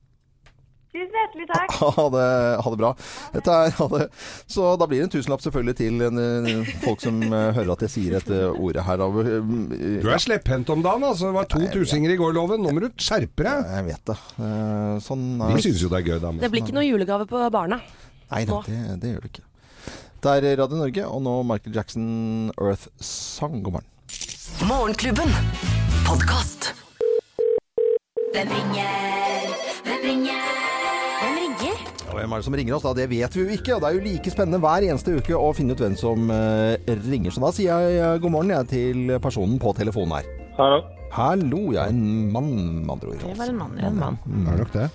Tusen 0.99 1.15
hjertelig 1.21 1.47
takk. 1.53 1.75
Ha 1.99 2.05
det, 2.11 2.25
ha 2.65 2.71
det 2.75 2.79
bra. 2.81 2.91
Dette 3.35 3.55
er, 3.55 3.71
ha 3.79 3.87
det. 3.93 4.07
Så 4.51 4.65
da 4.81 4.87
blir 4.91 4.99
det 5.03 5.07
en 5.07 5.13
tusenlapp 5.15 5.43
selvfølgelig 5.45 5.77
til 5.79 6.03
en, 6.09 6.19
eh, 6.23 6.71
folk 6.83 7.03
som 7.05 7.21
eh, 7.27 7.51
hører 7.57 7.71
at 7.77 7.85
jeg 7.87 7.93
sier 7.95 8.17
dette 8.19 8.41
ordet 8.51 8.83
her. 8.87 9.03
Eh, 9.07 9.53
Du 10.03 10.09
er 10.11 10.23
slepphendt 10.23 10.71
om 10.75 10.83
dagen, 10.85 11.07
altså. 11.07 11.29
Det 11.31 11.37
var 11.39 11.49
to 11.55 11.63
tusinger 11.75 12.15
i 12.15 12.19
går, 12.19 12.35
Loven. 12.37 12.65
Nå 12.67 12.75
må 12.75 12.83
du 12.83 12.89
skjerpe 12.99 13.47
deg. 13.47 13.71
Jeg 13.79 13.87
vet 13.93 14.11
det. 14.11 14.19
Sånn 15.07 15.25
er 15.45 15.55
Vi 15.55 15.65
syns 15.69 15.85
jo 15.87 15.91
det 15.93 16.01
er 16.03 16.09
gøy, 16.11 16.19
da. 16.25 16.33
Det 16.43 16.51
blir 16.53 16.65
ikke 16.67 16.77
noe 16.77 16.87
julegave 16.89 17.29
på 17.31 17.45
barna. 17.55 17.79
Nei 18.33 18.43
da, 18.49 18.59
det, 18.67 18.81
det 19.05 19.15
gjør 19.15 19.25
det 19.25 19.31
ikke. 19.33 19.47
Det 20.19 20.33
er 20.35 20.49
Radio 20.59 20.81
Norge, 20.83 21.05
og 21.07 21.23
nå 21.23 21.37
Michael 21.47 21.79
Jackson 21.79 22.09
Earth 22.59 22.89
Song. 23.01 23.61
God 23.63 23.79
morgen. 23.79 23.93
Morgenklubben. 24.67 25.31
Podkast. 26.09 26.73
Hvem 28.35 28.51
ringer? 28.51 29.55
Hvem 29.87 30.03
ringer? 30.05 30.68
Hvem 32.19 32.35
er 32.35 32.43
det 32.43 32.47
som 32.49 32.57
ringer 32.61 32.77
oss? 32.77 32.85
da? 32.87 32.95
Det 32.99 33.07
vet 33.11 33.37
vi 33.37 33.45
jo 33.45 33.57
ikke. 33.57 33.77
Og 33.77 33.83
det 33.83 33.89
er 33.89 33.97
jo 33.97 34.05
like 34.05 34.33
spennende 34.35 34.61
hver 34.63 34.87
eneste 34.89 35.15
uke 35.19 35.39
å 35.39 35.49
finne 35.57 35.77
ut 35.77 35.83
hvem 35.85 35.97
som 35.99 36.31
eh, 36.35 36.93
ringer. 37.07 37.35
Så 37.35 37.43
da 37.45 37.53
sier 37.55 37.87
jeg 37.87 38.03
eh, 38.03 38.19
god 38.23 38.35
morgen 38.35 38.55
jeg, 38.55 38.69
til 38.73 39.17
personen 39.25 39.59
på 39.63 39.73
telefonen 39.79 40.19
her. 40.19 40.31
Hallo. 40.59 40.83
Hallo, 41.15 41.61
jeg 41.73 41.81
er 41.81 41.95
en 41.95 42.33
mann, 42.35 42.53
med 42.83 42.95
andre 42.99 43.15
ord. 43.15 43.23
Det 43.23 43.37
var 43.39 43.53
en 43.53 43.61
mann, 43.63 43.79
ja. 43.81 43.91
Mm. 43.91 44.43
er 44.45 44.59
nok 44.61 44.75
det. 44.75 44.89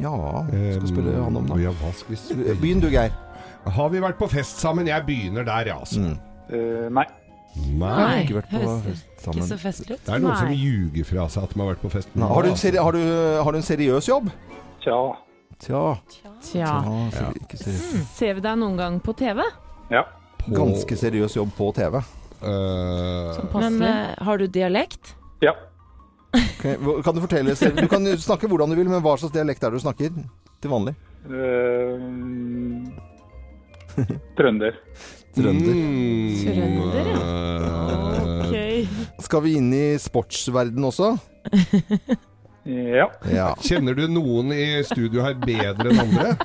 Ja, 0.00 0.12
skal 0.48 0.88
spille 0.88 1.16
han 1.18 1.36
om, 1.36 1.50
da. 1.50 1.58
Ja, 1.60 1.74
hva 1.82 1.90
skal 1.94 2.14
vi 2.14 2.20
spille? 2.22 2.56
Begynn 2.62 2.80
du, 2.82 2.88
Geir. 2.92 3.12
Har 3.76 3.90
vi 3.92 4.00
vært 4.02 4.18
på 4.18 4.30
fest 4.32 4.62
sammen? 4.62 4.88
Jeg 4.88 5.04
begynner 5.06 5.44
der, 5.46 5.74
ja, 5.74 5.76
altså. 5.84 6.00
Mm. 6.00 6.16
Uh, 6.48 6.86
nei. 6.96 7.04
Nei. 7.76 8.22
Ikke 8.24 8.40
vært 8.40 8.54
på 8.54 8.78
fest 8.86 9.12
ikke 9.30 9.44
så 9.46 9.58
festlig 9.60 9.96
ut. 9.96 10.06
Det 10.06 10.14
er 10.14 10.22
noen 10.22 10.38
som 10.38 10.48
Nei. 10.50 10.56
ljuger 10.58 11.06
fra 11.06 11.26
seg 11.30 11.44
at 11.46 11.52
de 11.52 11.60
har 11.60 11.68
vært 11.74 11.82
på 11.84 11.90
fest. 11.92 12.14
Har 12.18 12.42
du, 12.42 12.48
en 12.50 12.58
seri 12.58 12.80
har, 12.80 12.96
du, 12.96 13.12
har 13.44 13.54
du 13.54 13.58
en 13.60 13.66
seriøs 13.66 14.08
jobb? 14.08 14.30
Tja. 14.82 14.96
Tja. 15.60 15.98
Tja. 16.08 16.32
Tja 16.42 16.72
seriøs. 17.52 18.08
Ser 18.14 18.34
vi 18.38 18.44
deg 18.44 18.58
noen 18.60 18.76
gang 18.78 18.98
på 19.02 19.14
TV? 19.18 19.42
Ja. 19.92 20.06
Ganske 20.46 20.96
seriøs 20.98 21.36
jobb 21.36 21.52
på 21.56 21.70
TV. 21.76 22.00
Uh... 22.42 22.48
Men 23.36 23.50
passelig. 23.52 23.88
eh, 23.88 24.24
har 24.26 24.40
du 24.40 24.46
dialekt? 24.50 25.14
Ja. 25.44 25.54
Okay. 26.32 26.76
Kan 27.04 27.14
du 27.14 27.20
fortelle 27.20 27.54
Du 27.76 27.88
kan 27.90 28.06
snakke 28.18 28.48
hvordan 28.48 28.72
du 28.72 28.76
vil, 28.78 28.88
men 28.88 29.02
hva 29.04 29.16
slags 29.20 29.34
dialekt 29.34 29.62
er 29.62 29.70
det 29.70 29.78
du 29.78 29.84
snakker 29.84 30.14
til 30.62 30.72
vanlig? 30.72 30.94
Uh... 31.28 32.00
trønder. 34.38 34.78
Trønder. 35.36 35.76
Mm, 35.76 36.32
Trønder, 36.42 37.06
ja. 37.12 37.20
Ok. 38.42 38.56
Skal 39.28 39.44
vi 39.46 39.56
inn 39.60 39.70
i 39.76 39.86
sportsverden 40.00 40.90
også? 40.90 41.14
Ja. 42.64 43.08
Ja. 43.30 43.48
Kjenner 43.66 43.96
du 43.98 44.06
noen 44.10 44.52
i 44.54 44.82
studio 44.86 45.24
her 45.26 45.34
bedre 45.42 45.90
enn 45.90 46.06
andre? 46.06 46.36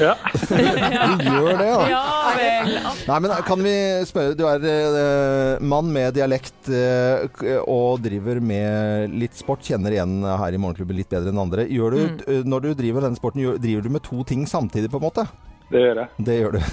Ja. 0.00 0.14
Du 0.32 0.54
gjør 0.56 1.58
det, 1.58 1.66
da. 1.68 1.80
Ja 1.90 2.04
vel. 2.38 2.70
Nei, 3.10 3.16
men 3.20 3.32
kan 3.44 3.60
vi 3.60 3.72
spørre 4.08 4.32
Du 4.38 4.46
er 4.48 4.62
eh, 4.64 5.60
mann 5.68 5.90
med 5.92 6.14
dialekt 6.16 6.70
eh, 6.72 7.26
og 7.68 8.00
driver 8.00 8.40
med 8.40 9.12
litt 9.20 9.36
sport. 9.36 9.60
Kjenner 9.68 9.92
igjen 9.92 10.22
her 10.24 10.56
i 10.56 10.60
Morgenklubben 10.62 10.96
litt 10.96 11.12
bedre 11.12 11.28
enn 11.32 11.42
andre. 11.44 11.66
Gjør 11.68 11.96
du, 11.96 12.00
eh, 12.24 12.40
Når 12.48 12.64
du 12.64 12.70
driver 12.78 13.04
denne 13.04 13.20
sporten, 13.20 13.44
gjør, 13.44 13.60
driver 13.60 13.84
du 13.84 13.90
med 13.98 14.04
to 14.06 14.24
ting 14.28 14.46
samtidig, 14.48 14.88
på 14.92 15.02
en 15.02 15.06
måte? 15.10 15.26
Det 15.72 15.80
gjør 15.82 16.00
jeg. 16.02 16.08
Det 16.28 16.38
gjør 16.40 16.58
du. 16.58 16.60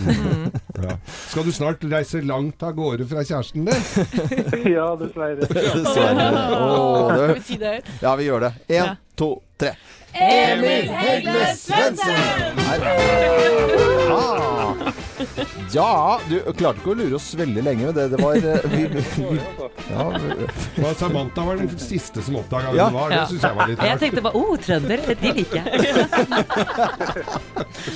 Ja. 0.79 0.93
Skal 1.27 1.43
du 1.43 1.51
snart 1.51 1.81
reise 1.91 2.21
langt 2.23 2.61
av 2.63 2.71
gårde 2.77 3.03
fra 3.09 3.19
kjæresten 3.27 3.65
din? 3.67 3.81
ja, 4.77 4.85
dessverre. 4.95 5.43
Dessverre. 5.49 6.27
Oh, 6.55 7.09
Skal 7.11 7.33
vi 7.35 7.43
si 7.49 7.57
det 7.59 7.73
høyt? 7.73 7.89
Ja, 8.05 8.13
vi 8.15 8.29
gjør 8.29 8.45
det. 8.47 8.51
Én, 8.69 8.77
Ja. 8.77 8.85
to, 9.19 9.29
tre. 9.59 9.73
Emil 10.15 10.87
Hegle 10.95 11.49
Svendsen! 11.59 13.08
Ja, 15.73 16.19
du 16.29 16.35
klarte 16.57 16.79
ikke 16.81 16.91
å 16.93 16.95
lure 16.97 17.15
oss 17.17 17.35
veldig 17.37 17.63
lenge, 17.65 17.85
med 17.89 17.95
det, 17.97 18.05
det 18.13 18.19
var 18.21 18.33
eh, 18.37 18.43
vi, 18.71 18.81
vi, 18.93 19.01
ja, 19.91 20.03
vi, 20.15 20.19
Samantha 20.99 21.41
var 21.47 21.55
den 21.59 21.69
siste 21.81 22.19
som 22.25 22.33
oppdaga 22.39 22.67
hvem 22.71 22.79
Ja. 22.79 22.85
det 22.89 22.95
var. 22.97 23.07
Det 23.13 23.17
syns 23.31 23.43
jeg 23.47 23.55
var 23.59 23.65
litt 23.71 23.79
Jeg 23.89 23.97
tenkte 24.03 24.21
bare 24.25 24.37
oh, 24.39 24.53
trønder, 24.65 24.97
de 25.23 25.29
liker 25.39 25.57
jeg. 25.59 25.67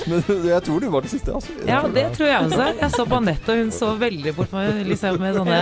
Men 0.08 0.18
jeg 0.48 0.62
tror 0.66 0.78
du 0.80 0.88
var 0.92 1.00
den 1.06 1.12
siste, 1.12 1.30
altså. 1.34 1.52
Ja, 1.68 1.80
det 1.94 2.06
tror 2.16 2.28
jeg 2.30 2.40
også. 2.48 2.64
Jeg 2.80 2.90
så 2.96 3.02
på 3.08 3.16
Anette, 3.20 3.48
og 3.54 3.58
hun 3.64 3.72
så 3.74 3.88
veldig 4.00 4.32
bort 4.36 4.50
på 4.52 4.56
meg 4.60 4.68
liksom 4.88 5.12
med 5.22 5.32
sånne 5.38 5.60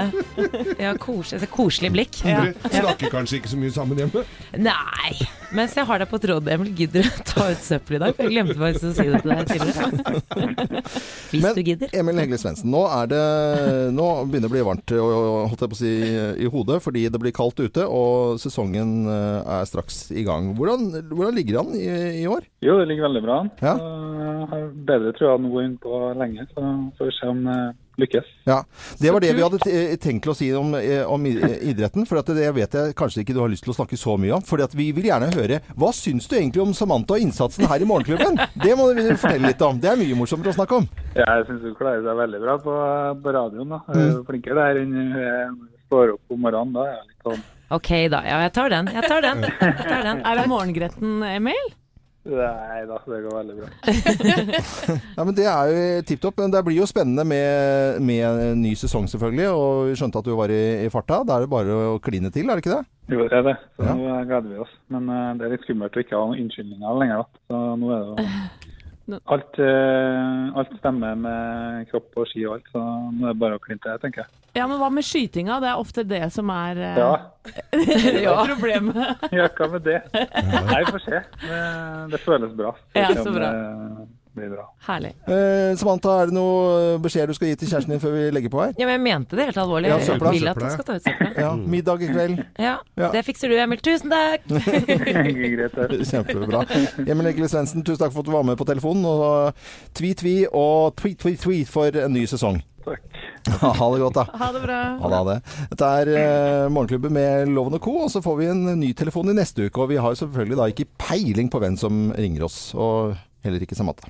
ja, 0.81 0.91
kos, 1.01 1.29
koselig 1.53 1.91
blikk. 1.95 2.15
Dere 2.27 2.53
snakker 2.73 3.13
kanskje 3.13 3.35
ikke 3.41 3.53
så 3.55 3.59
mye 3.61 3.75
sammen 3.75 3.97
hjemme? 4.05 4.21
Nei. 4.63 5.13
Mens 5.53 5.75
jeg 5.77 5.85
har 5.89 6.01
deg 6.01 6.09
på 6.09 6.19
tråden, 6.23 6.49
Emil, 6.55 6.71
gidder 6.77 7.05
du 7.05 7.25
ta 7.29 7.51
ut 7.53 7.61
søppel 7.61 7.99
i 7.99 8.01
dag? 8.01 8.15
For 8.17 8.25
Jeg 8.25 8.33
glemte 8.33 8.57
faktisk 8.57 8.87
å 8.89 8.93
si 8.97 9.05
det 9.11 9.21
til 9.21 9.33
deg 9.33 9.51
tidligere. 9.51 10.63
Hvis 11.33 11.45
Men 11.45 11.57
du 11.59 11.63
gidder. 11.67 11.93
Emil 12.01 12.21
Hegle 12.23 12.39
Svendsen, 12.41 12.71
nå, 12.73 12.83
er 12.89 13.93
nå 13.93 14.09
begynner 14.25 14.49
det 14.49 14.51
å 14.51 14.55
bli 14.55 14.65
varmt 14.67 14.95
og, 14.97 15.13
holdt 15.53 15.65
jeg 15.67 15.73
på 15.75 15.79
å 15.79 15.81
si, 15.83 15.93
i 16.47 16.51
hodet, 16.53 16.81
fordi 16.85 17.05
det 17.13 17.21
blir 17.21 17.37
kaldt 17.37 17.61
ute, 17.61 17.85
og 17.85 18.41
sesongen 18.43 19.05
eh, 19.13 19.53
er 19.59 19.69
straks 19.69 20.07
i 20.17 20.25
gang. 20.27 20.53
Hvordan, 20.59 20.89
hvordan 21.13 21.37
ligger 21.37 21.59
det 21.59 21.63
an 21.63 21.77
i, 21.77 21.87
i 22.23 22.27
år? 22.31 22.49
Jo, 22.65 22.79
det 22.81 22.89
ligger 22.89 23.09
veldig 23.11 23.25
bra 23.27 23.39
an. 23.45 23.53
Ja. 23.61 23.77
Jeg 24.33 24.51
har 24.53 24.69
bedre 24.89 25.15
trua 25.19 25.37
nå 25.41 25.53
enn 25.63 25.79
på 25.83 26.03
lenge, 26.19 26.49
så 26.55 26.75
får 26.99 27.11
vi 27.11 27.17
se 27.19 27.33
om 27.33 27.45
det 27.47 27.61
lykkes. 28.03 28.29
Ja, 28.49 28.63
Det 29.01 29.13
var 29.15 29.25
det 29.25 29.33
vi 29.37 29.45
hadde 29.45 29.97
tenkt 30.03 30.29
å 30.31 30.37
si 30.37 30.51
om, 30.55 30.75
eh, 30.79 31.03
om 31.07 31.25
idretten. 31.27 32.07
For 32.09 32.21
at 32.21 32.31
det 32.35 32.51
vet 32.55 32.77
jeg 32.79 32.95
kanskje 32.99 33.25
ikke 33.25 33.37
du 33.37 33.43
har 33.43 33.53
lyst 33.53 33.65
til 33.67 33.73
å 33.75 33.79
snakke 33.79 33.99
så 33.99 34.19
mye 34.21 34.37
om. 34.37 34.43
For 34.47 34.63
vi 34.77 34.91
vil 34.93 35.09
gjerne 35.11 35.33
høre 35.35 35.61
Hva 35.77 35.93
syns 35.97 36.29
du 36.29 36.37
egentlig 36.37 36.63
om 36.63 36.75
Samantha 36.75 37.15
og 37.17 37.25
innsatsen 37.25 37.67
her 37.69 37.83
i 37.83 37.89
Morgenklubben? 37.89 38.39
Det 38.63 38.77
må 38.79 38.91
du 38.95 39.03
fortelle 39.17 39.53
litt 39.53 39.63
om. 39.63 39.79
Det 39.81 39.91
er 39.91 40.01
mye 40.01 40.19
morsommere 40.19 40.53
å 40.53 40.59
snakke 40.59 40.83
om. 40.83 40.89
Ja, 41.17 41.27
jeg 41.39 41.49
syns 41.51 41.67
hun 41.67 41.77
klarer 41.79 42.03
seg 42.05 42.19
veldig 42.23 42.41
bra 42.43 42.57
på, 42.63 42.79
på 43.23 43.37
radioen. 43.37 43.69
da. 43.69 43.83
Hun 43.89 44.03
er 44.03 44.25
flinkere 44.29 44.67
der 44.67 44.83
enn 44.83 44.97
hun 44.97 45.17
er 45.23 45.53
står 45.93 46.15
opp 46.17 46.33
om 46.33 46.41
morgenen, 46.41 46.73
da 46.73 46.87
er 46.89 46.95
jeg 46.97 47.11
litt 47.11 47.29
sånn 47.29 47.43
Ok 47.73 47.91
da, 48.13 48.19
ja 48.29 48.41
jeg 48.45 48.53
tar 48.53 48.69
den. 48.69 48.89
Jeg 48.93 49.09
tar 49.09 49.23
den. 49.25 49.47
Jeg 49.49 49.77
tar 49.79 50.03
den. 50.05 50.19
Er 50.29 50.37
det 50.37 50.43
morgengretten, 50.51 51.23
Emil? 51.25 51.71
Nei 52.23 52.83
da, 52.87 53.01
det 53.03 53.17
går 53.25 53.33
veldig 53.35 53.55
bra. 53.59 53.69
Ja, 55.17 55.25
men 55.27 55.35
Det 55.35 55.47
er 55.51 55.71
jo 55.73 56.03
tipp 56.07 56.21
topp. 56.23 56.37
Men 56.39 56.53
det 56.55 56.61
blir 56.69 56.79
jo 56.79 56.87
spennende 56.87 57.25
med, 57.27 57.99
med 58.05 58.61
ny 58.63 58.75
sesong, 58.79 59.09
selvfølgelig. 59.11 59.49
Og 59.51 59.89
vi 59.91 59.97
skjønte 59.99 60.23
at 60.23 60.29
du 60.29 60.37
var 60.39 60.53
i, 60.55 60.61
i 60.87 60.91
farta. 60.93 61.23
Da 61.27 61.37
er 61.41 61.47
det 61.47 61.51
bare 61.53 61.75
å 61.91 61.97
kline 62.05 62.31
til, 62.31 62.47
er 62.47 62.61
det 62.61 62.63
ikke 62.65 62.77
det? 62.77 62.85
Jo, 63.11 63.27
det 63.27 63.41
er 63.41 63.49
det. 63.51 63.57
Så 63.77 63.89
Ja. 63.89 63.97
nå 63.99 64.21
gleder 64.31 64.49
vi 64.53 64.61
oss. 64.63 64.75
Men 64.95 65.11
uh, 65.11 65.33
det 65.41 65.49
er 65.49 65.55
litt 65.57 65.67
skummelt 65.67 65.99
å 65.99 66.05
ikke 66.05 66.15
ha 66.15 66.29
noen 66.31 66.45
unnskyldninger 66.47 67.01
lenger, 67.03 67.25
da. 67.25 67.43
Så 67.51 67.63
nå 67.83 67.91
er 67.91 68.05
det 68.07 68.13
jo 68.13 68.71
Alt, 69.11 69.59
eh, 69.59 70.59
alt 70.59 70.77
stemmer 70.79 71.17
med 71.19 71.89
kropp 71.91 72.23
og 72.23 72.29
ski 72.31 72.45
og 72.47 72.55
alt, 72.59 72.71
så 72.71 72.83
nå 72.83 73.27
er 73.27 73.35
det 73.35 73.41
bare 73.43 73.59
å 73.59 73.63
kline 73.63 73.83
til, 73.83 73.99
tenker 74.03 74.23
jeg. 74.23 74.31
Ja, 74.55 74.67
men 74.69 74.79
hva 74.79 74.91
med 74.93 75.07
skytinga? 75.09 75.59
Det 75.65 75.71
er 75.73 75.81
ofte 75.81 76.05
det 76.07 76.23
som 76.35 76.51
er 76.55 76.79
eh, 76.79 77.01
Ja. 77.01 77.13
ja. 78.27 78.37
problemet. 78.53 79.27
Ja, 79.35 79.49
hva 79.59 79.71
med 79.75 79.87
det? 79.89 79.99
Nei, 80.71 80.83
vi 80.85 80.93
får 80.93 81.05
se. 81.07 81.23
Det, 81.43 81.63
det 82.13 82.21
føles 82.23 82.55
bra. 82.59 82.75
Ja, 82.95 83.11
så 83.17 83.33
bra. 83.35 83.51
Det 83.51 84.09
blir 84.35 84.49
bra. 84.55 84.65
Herlig. 84.87 85.11
Eh, 85.29 85.75
Samantha, 85.81 86.15
er 86.23 86.31
det 86.31 86.37
noe 86.37 86.99
beskjed 87.05 87.29
du 87.29 87.35
skal 87.37 87.51
gi 87.53 87.57
til 87.61 87.69
kjæresten 87.73 87.93
din 87.95 88.01
før 88.03 88.15
vi 88.17 88.23
legger 88.37 88.53
på 88.55 88.63
her? 88.65 88.73
Ja, 88.81 88.87
men 88.89 88.95
jeg 88.97 89.03
mente 89.05 89.37
det 89.39 89.47
helt 89.51 89.61
alvorlig. 89.63 89.91
Ja, 89.93 89.99
Jeg 89.99 90.21
vil 90.25 90.49
at 90.53 90.63
han 90.63 90.73
skal 90.77 90.87
ta 90.89 90.97
ut 90.97 91.07
søpla. 91.07 91.31
Ja, 91.37 91.51
Middag 91.77 92.03
i 92.03 92.09
kveld. 92.13 92.43
Ja, 92.59 92.77
Ja. 92.97 93.11
det 93.13 93.25
fikser 93.29 93.49
du, 93.53 93.57
Emil. 93.61 93.81
Tusen 93.85 94.11
takk! 94.13 94.49
Kjempebra. 96.11 96.65
Emil 97.07 97.27
Egil 97.33 97.49
Svendsen, 97.49 97.85
tusen 97.85 98.01
takk 98.05 98.13
for 98.15 98.23
at 98.25 98.29
du 98.29 98.33
var 98.35 98.45
med 98.47 98.59
på 98.61 98.67
telefonen. 98.69 99.05
Og 99.09 99.53
tweet-tvi 99.99 100.37
og 100.53 100.95
tweet-tweet-tweet 101.01 101.69
for 101.71 102.03
en 102.05 102.13
ny 102.17 102.25
sesong. 102.31 102.63
Takk. 102.87 103.03
Ha 103.43 103.87
det 103.91 103.99
godt, 103.99 104.15
da. 104.15 104.23
Ha 104.39 104.49
det 104.55 104.61
bra. 104.63 104.77
Ha 105.03 105.09
det, 105.11 105.17
ha 105.19 105.25
det. 105.27 105.67
Dette 105.73 105.87
er 105.99 106.11
eh, 106.15 106.69
Morgenklubben 106.71 107.11
med 107.15 107.49
Loven 107.51 107.75
og 107.75 107.83
Co. 107.83 107.95
Og 108.05 108.11
så 108.13 108.21
får 108.23 108.37
vi 108.39 108.47
en 108.53 108.61
ny 108.79 108.93
telefon 108.99 109.33
i 109.33 109.35
neste 109.35 109.67
uke. 109.67 109.83
Og 109.83 109.91
vi 109.91 109.99
har 109.99 110.15
selvfølgelig 110.19 110.59
da 110.61 110.69
ikke 110.71 110.87
peiling 111.03 111.51
på 111.51 111.59
hvem 111.63 111.75
som 111.81 112.13
ringer 112.15 112.45
oss. 112.47 112.61
Og 112.79 113.17
heller 113.43 113.63
ikke 113.65 113.77
Samantha. 113.79 114.09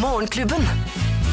Morgenklubben. 0.00 0.64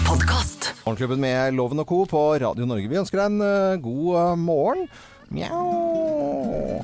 Podkast. 0.05 0.71
Morgenklubben 0.83 1.21
med 1.23 1.55
Loven 1.55 1.79
og 1.79 1.87
Co. 1.87 2.03
på 2.09 2.21
Radio 2.41 2.67
Norge. 2.67 2.89
Vi 2.91 2.99
ønsker 2.99 3.21
deg 3.21 3.31
en 3.31 3.41
uh, 3.41 3.79
god 3.81 4.07
uh, 4.11 4.35
morgen. 4.39 4.85
Mjau. 5.31 6.81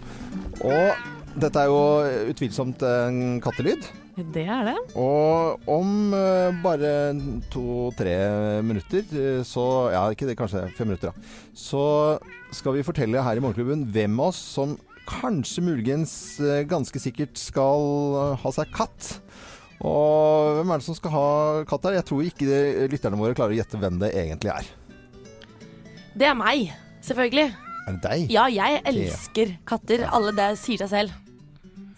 Og 0.64 1.38
dette 1.38 1.62
er 1.62 1.70
jo 1.70 2.32
utvilsomt 2.32 2.84
en 2.88 3.18
kattelyd. 3.44 3.90
Det 4.34 4.48
er 4.50 4.64
det. 4.72 4.78
Og 4.98 5.68
om 5.70 6.14
eh, 6.18 6.56
bare 6.64 7.12
to-tre 7.54 8.16
minutter, 8.66 9.04
så 9.46 9.66
Ja, 9.94 10.08
ikke 10.10 10.26
det, 10.26 10.34
kanskje 10.40 10.64
fem 10.74 10.90
minutter, 10.90 11.12
da. 11.12 11.36
Så 11.54 11.84
skal 12.50 12.74
vi 12.74 12.88
fortelle 12.88 13.22
her 13.22 13.38
i 13.38 13.44
Morgenklubben 13.44 13.86
hvem 13.94 14.18
av 14.18 14.32
oss 14.32 14.40
som 14.56 14.74
kanskje 15.06 15.68
muligens 15.68 16.16
ganske 16.72 17.04
sikkert 17.04 17.38
skal 17.38 18.34
ha 18.42 18.56
seg 18.58 18.74
katt. 18.74 19.20
Og 19.86 20.58
hvem 20.58 20.72
er 20.74 20.82
det 20.82 20.88
som 20.88 20.98
skal 20.98 21.12
ha 21.14 21.28
katt 21.70 21.84
her? 21.86 21.98
Jeg 22.00 22.06
tror 22.10 22.24
ikke 22.26 22.48
det- 22.50 22.90
lytterne 22.92 23.20
våre 23.20 23.36
klarer 23.38 23.54
å 23.54 23.60
gjette 23.60 23.78
hvem 23.78 24.00
det 24.00 24.14
egentlig 24.16 24.50
er. 24.50 24.66
Det 26.18 26.26
er 26.28 26.34
meg, 26.34 26.72
selvfølgelig. 27.02 27.54
Er 27.88 27.92
det 27.94 28.02
deg? 28.02 28.32
Ja, 28.32 28.48
jeg 28.48 28.82
elsker 28.86 29.58
katter. 29.66 30.08
Alle 30.12 30.32
det 30.34 30.58
sier 30.58 30.78
seg 30.78 30.90
selv. 30.90 31.12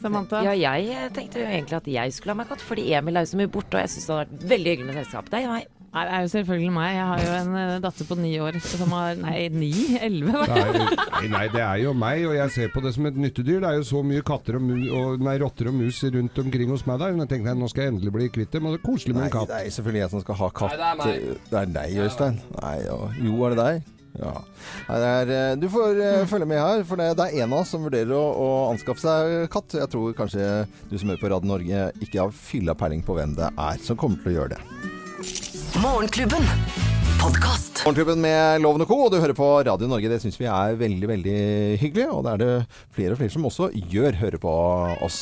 Samantha? 0.01 0.43
Ja, 0.43 0.53
jeg 0.53 1.11
tenkte 1.13 1.39
jo 1.41 1.47
egentlig 1.47 1.75
at 1.75 1.87
jeg 1.87 2.13
skulle 2.13 2.31
ha 2.35 2.37
meg 2.43 2.47
katt, 2.47 2.61
fordi 2.63 2.91
Emil 2.95 3.17
er 3.17 3.25
jo 3.25 3.31
så 3.33 3.39
mye 3.39 3.51
borte, 3.51 3.75
og 3.75 3.81
jeg 3.83 3.89
syns 3.89 4.05
det 4.05 4.15
hadde 4.15 4.29
vært 4.29 4.49
veldig 4.49 4.71
hyggelig 4.75 4.85
med 4.87 4.95
selskap. 5.05 5.29
Det 5.29 5.39
er 5.43 5.47
meg. 5.47 5.67
Nei, 5.89 6.03
det 6.05 6.13
er 6.13 6.21
jo 6.21 6.29
selvfølgelig 6.35 6.73
meg. 6.75 6.89
Jeg 6.93 7.05
har 7.09 7.21
jo 7.23 7.31
en 7.39 7.55
eh, 7.57 7.75
datter 7.81 8.07
på 8.09 8.17
ni 8.19 8.31
år 8.43 8.59
som 8.61 8.93
har 8.93 9.17
Nei, 9.23 9.47
ni? 9.53 9.71
Elleve? 10.05 10.43
Er, 10.45 10.77
nei, 11.15 11.29
nei, 11.33 11.43
det 11.53 11.63
er 11.65 11.81
jo 11.81 11.95
meg, 11.97 12.25
og 12.29 12.35
jeg 12.37 12.55
ser 12.55 12.73
på 12.73 12.83
det 12.85 12.93
som 12.95 13.09
et 13.09 13.17
nyttedyr. 13.17 13.59
Det 13.63 13.71
er 13.71 13.79
jo 13.79 13.87
så 13.89 14.03
mye 14.05 14.25
katter 14.25 14.59
og, 14.59 14.65
mu 14.69 14.75
og 14.99 15.23
nei, 15.25 15.37
rotter 15.41 15.71
og 15.71 15.79
mus 15.79 16.03
rundt 16.05 16.41
omkring 16.43 16.73
hos 16.75 16.85
meg 16.89 17.01
der. 17.01 17.15
Men 17.15 17.25
jeg 17.25 17.33
tenkte 17.33 17.57
nå 17.57 17.69
skal 17.73 17.87
jeg 17.87 17.95
endelig 17.95 18.15
bli 18.19 18.33
kvitt 18.37 18.53
dem, 18.53 18.69
og 18.69 18.75
det 18.75 18.83
er 18.83 18.85
koselig 18.85 19.17
med 19.17 19.27
en 19.27 19.37
katt. 19.39 19.49
Nei, 19.49 19.63
det 19.63 19.71
er 19.71 19.77
selvfølgelig 19.79 20.03
jeg 20.05 20.13
som 20.13 20.25
skal 20.27 20.43
ha 20.43 20.51
katt. 20.61 20.75
Nei, 20.75 20.81
det 20.81 20.91
er 20.91 20.99
meg. 21.01 21.47
Det 21.49 21.63
er 21.63 21.73
deg, 21.79 22.03
Øystein. 22.05 22.43
Nei. 22.59 22.75
Jo, 23.25 23.39
er 23.47 23.55
det 23.55 23.63
deg? 23.63 23.95
Ja. 24.19 24.35
Nei, 24.89 24.99
det 24.99 25.09
er, 25.09 25.33
eh, 25.37 25.55
du 25.61 25.67
får 25.71 25.99
uh, 26.01 26.27
følge 26.29 26.49
med 26.49 26.59
her, 26.61 26.85
for 26.87 26.99
det, 26.99 27.11
det 27.17 27.27
er 27.29 27.43
en 27.43 27.53
av 27.53 27.63
oss 27.63 27.73
som 27.73 27.85
vurderer 27.85 28.13
å, 28.17 28.21
å 28.21 28.47
anskaffe 28.69 29.03
seg 29.05 29.49
katt. 29.53 29.77
Jeg 29.81 29.93
tror 29.93 30.15
kanskje 30.17 30.45
du 30.89 30.97
som 30.97 31.13
hører 31.13 31.23
på 31.23 31.33
Radio 31.33 31.53
Norge 31.55 31.89
ikke 32.03 32.23
har 32.23 32.35
fylla 32.35 32.77
peiling 32.77 33.05
på 33.05 33.17
hvem 33.17 33.37
det 33.39 33.49
er 33.53 33.85
som 33.85 33.99
kommer 33.99 34.21
til 34.21 34.33
å 34.33 34.39
gjøre 34.41 34.57
det. 34.57 34.98
Morgenklubben. 35.79 36.43
Podkast. 37.21 37.85
Morgenklubben 37.85 38.19
med 38.19 38.61
Loven 38.61 38.83
og 38.83 38.89
Co. 38.89 38.97
Og 39.05 39.13
du 39.13 39.17
hører 39.21 39.35
på 39.37 39.47
Radio 39.63 39.87
Norge. 39.87 40.09
Det 40.11 40.17
syns 40.19 40.35
vi 40.39 40.47
er 40.51 40.75
veldig, 40.79 41.07
veldig 41.07 41.35
hyggelig. 41.79 42.07
Og 42.11 42.25
det 42.25 42.33
er 42.33 42.41
det 42.41 42.49
flere 42.95 43.15
og 43.15 43.19
flere 43.21 43.31
som 43.31 43.47
også 43.47 43.69
gjør, 43.93 44.17
hører 44.19 44.41
på 44.43 44.55
oss. 45.05 45.19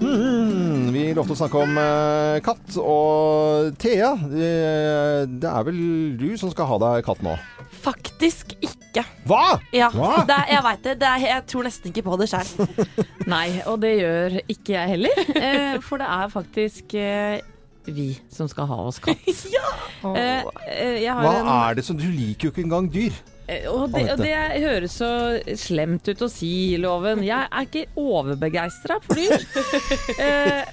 Mm, 0.00 0.90
vi 0.94 1.04
lovte 1.14 1.36
å 1.36 1.38
snakke 1.38 1.62
om 1.62 1.78
eh, 1.78 2.40
katt. 2.46 2.78
Og 2.82 3.70
Thea, 3.82 4.10
eh, 4.26 5.22
det 5.30 5.52
er 5.52 5.68
vel 5.70 5.80
du 6.18 6.28
som 6.40 6.50
skal 6.50 6.66
ha 6.72 6.80
deg 6.88 7.06
katt 7.06 7.22
nå? 7.26 7.36
Faktisk 7.84 8.56
ikke. 8.58 9.06
Hva?! 9.30 9.60
Ja, 9.76 9.92
Hva? 9.94 10.24
Det 10.26 10.40
jeg 10.50 10.66
veit 10.66 10.82
det. 10.88 10.96
det 11.04 11.12
er, 11.12 11.28
jeg 11.36 11.46
tror 11.52 11.70
nesten 11.70 11.94
ikke 11.94 12.06
på 12.10 12.18
det 12.18 12.26
sjøl. 12.32 12.74
Nei, 13.36 13.46
og 13.70 13.78
det 13.86 13.94
gjør 14.00 14.40
ikke 14.48 14.74
jeg 14.80 14.96
heller. 14.96 15.24
Eh, 15.40 15.78
for 15.80 16.02
det 16.02 16.06
er 16.10 16.28
faktisk 16.28 16.92
eh, 16.98 17.38
vi 17.86 18.18
som 18.32 18.48
skal 18.50 18.66
ha 18.70 18.78
oss 18.90 18.98
katt. 19.02 19.18
Eh, 20.00 20.40
eh, 20.64 20.94
jeg 21.02 21.12
har 21.12 21.20
Hva 21.20 21.32
en, 21.42 21.48
er 21.52 21.74
det 21.76 21.82
som 21.84 21.92
Du 21.98 22.06
liker 22.08 22.46
jo 22.46 22.50
ikke 22.54 22.62
engang 22.64 22.86
dyr. 22.88 23.12
Eh, 23.52 23.66
Og 23.68 23.90
det, 23.92 24.06
og 24.14 24.22
det 24.22 24.30
høres 24.62 24.94
så 24.96 25.10
slemt 25.60 26.08
ut 26.08 26.22
å 26.24 26.28
si, 26.32 26.78
Loven. 26.80 27.20
Jeg 27.26 27.44
er 27.50 27.66
ikke 27.66 27.82
overbegeistra 28.00 28.96
for 29.04 29.20
dyr. 29.20 29.44
Eh, 30.24 30.64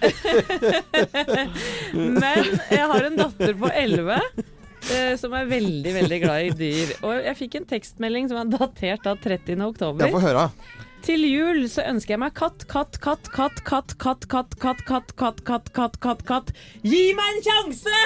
Men 2.24 2.40
jeg 2.72 2.88
har 2.94 3.02
en 3.10 3.20
datter 3.20 3.52
på 3.60 3.68
11 3.74 4.16
eh, 4.16 5.14
som 5.20 5.36
er 5.36 5.52
veldig, 5.52 5.92
veldig 6.00 6.20
glad 6.24 6.40
i 6.48 6.56
dyr. 6.64 6.96
Og 7.04 7.20
jeg 7.28 7.36
fikk 7.44 7.60
en 7.60 7.68
tekstmelding 7.76 8.32
som 8.32 8.40
er 8.46 8.56
datert 8.56 9.04
av 9.12 9.20
30. 9.24 9.60
oktober. 9.68 10.08
Jeg 10.08 10.16
får 10.16 10.24
høre. 10.30 10.48
Til 11.06 11.24
jul 11.24 11.66
så 11.72 11.86
ønsker 11.88 12.16
jeg 12.16 12.22
meg 12.22 12.34
katt, 12.38 12.66
katt, 12.70 12.98
katt, 13.04 13.30
katt, 13.34 13.60
katt, 13.68 13.94
katt, 14.00 14.26
katt, 14.28 14.56
katt, 14.60 14.82
katt, 14.88 15.12
katt, 15.16 15.44
katt, 15.46 15.70
katt, 15.76 16.00
katt, 16.04 16.24
katt. 16.28 16.50
Gi 16.84 17.04
meg 17.18 17.38
en 17.38 17.46
sjanse! 17.46 18.00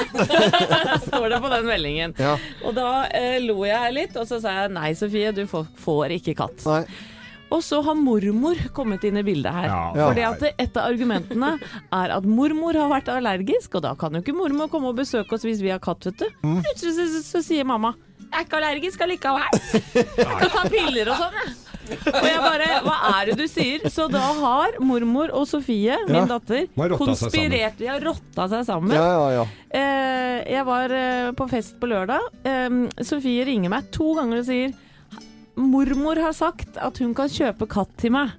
Står 1.07 1.31
det 1.31 1.39
på 1.41 1.53
den 1.53 1.65
meldingen. 1.69 2.13
Ja. 2.21 2.35
Og 2.67 2.75
da 2.77 3.07
eh, 3.17 3.39
lo 3.43 3.63
jeg 3.65 3.95
litt, 3.95 4.19
og 4.19 4.27
så 4.29 4.41
sa 4.43 4.59
jeg 4.59 4.75
nei, 4.75 4.91
Sofie, 4.97 5.31
du 5.35 5.45
får, 5.49 5.71
får 5.81 6.17
ikke 6.19 6.37
katt. 6.43 6.67
Nei. 6.67 6.83
Og 7.51 7.59
så 7.65 7.81
har 7.83 7.97
mormor 7.99 8.59
kommet 8.75 9.03
inn 9.07 9.17
i 9.19 9.25
bildet 9.27 9.51
her. 9.51 9.67
Ja. 9.67 10.05
Fordi 10.05 10.23
at 10.23 10.45
et 10.51 10.77
av 10.79 10.85
argumentene 10.85 11.55
er 11.97 12.13
at 12.15 12.27
mormor 12.27 12.77
har 12.79 12.87
vært 12.91 13.11
allergisk, 13.11 13.75
og 13.75 13.83
da 13.87 13.91
kan 13.99 14.15
jo 14.15 14.21
ikke 14.23 14.37
mormor 14.37 14.71
komme 14.71 14.93
og 14.93 15.01
besøke 15.01 15.35
oss 15.35 15.43
hvis 15.47 15.59
vi 15.63 15.73
har 15.73 15.81
katt, 15.83 16.07
vet 16.07 16.21
du. 16.21 16.29
Plutselig 16.45 16.95
så, 16.95 17.09
så, 17.17 17.25
så 17.27 17.43
sier 17.49 17.67
mamma 17.67 17.95
jeg 18.31 18.39
er 18.39 18.45
ikke 18.45 18.59
allergisk 18.61 19.01
allikevel. 19.03 19.57
Jeg 19.91 20.37
kan 20.39 20.51
ta 20.53 20.61
piller 20.71 21.09
og 21.11 21.19
sånn, 21.19 21.33
jeg. 21.41 21.70
Og 21.91 22.27
jeg 22.27 22.41
bare 22.43 22.67
Hva 22.85 22.97
er 23.11 23.31
det 23.31 23.37
du 23.39 23.45
sier? 23.51 23.85
Så 23.91 24.07
da 24.11 24.21
har 24.41 24.77
mormor 24.83 25.33
og 25.37 25.47
Sofie, 25.49 25.97
min 26.09 26.29
datter, 26.29 26.67
konspirert. 26.97 27.77
De 27.79 27.89
har 27.89 28.03
rotta 28.05 28.47
seg 28.51 28.65
sammen. 28.67 28.95
Ja, 28.95 29.07
ja, 29.15 29.41
ja. 29.41 29.45
Eh, 29.71 30.37
jeg 30.55 30.65
var 30.67 30.93
eh, 30.95 31.31
på 31.37 31.47
fest 31.51 31.77
på 31.81 31.89
lørdag. 31.91 32.29
Sofie 33.05 33.45
ringer 33.47 33.71
meg 33.73 33.91
to 33.95 34.13
ganger 34.19 34.41
og 34.43 34.47
sier 34.49 34.73
Mormor 35.61 36.17
har 36.23 36.33
sagt 36.33 36.77
at 36.79 36.97
hun 37.03 37.11
kan 37.17 37.29
kjøpe 37.29 37.67
katt 37.69 37.91
til 37.99 38.13
meg. 38.15 38.31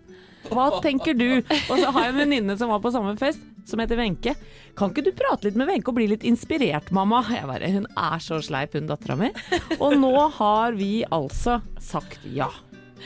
Hva 0.51 0.81
tenker 0.83 1.15
du? 1.15 1.29
Og 1.71 1.77
så 1.79 1.91
har 1.93 2.09
jeg 2.09 2.15
en 2.15 2.21
venninne 2.25 2.57
som 2.59 2.73
var 2.73 2.81
på 2.83 2.91
samme 2.95 3.13
fest, 3.21 3.43
som 3.69 3.79
heter 3.79 4.01
Wenche. 4.01 4.33
Kan 4.79 4.91
ikke 4.91 5.05
du 5.07 5.13
prate 5.15 5.47
litt 5.47 5.59
med 5.61 5.69
Wenche 5.71 5.93
og 5.93 5.99
bli 6.01 6.09
litt 6.11 6.25
inspirert, 6.27 6.91
mamma? 6.95 7.21
Jeg 7.31 7.47
bare, 7.47 7.71
Hun 7.77 7.87
er 7.93 8.25
så 8.25 8.41
sleip, 8.43 8.75
hun 8.75 8.89
dattera 8.91 9.19
mi. 9.21 9.31
Og 9.79 9.95
nå 10.01 10.13
har 10.41 10.75
vi 10.79 11.05
altså 11.13 11.61
sagt 11.79 12.25
ja. 12.33 12.49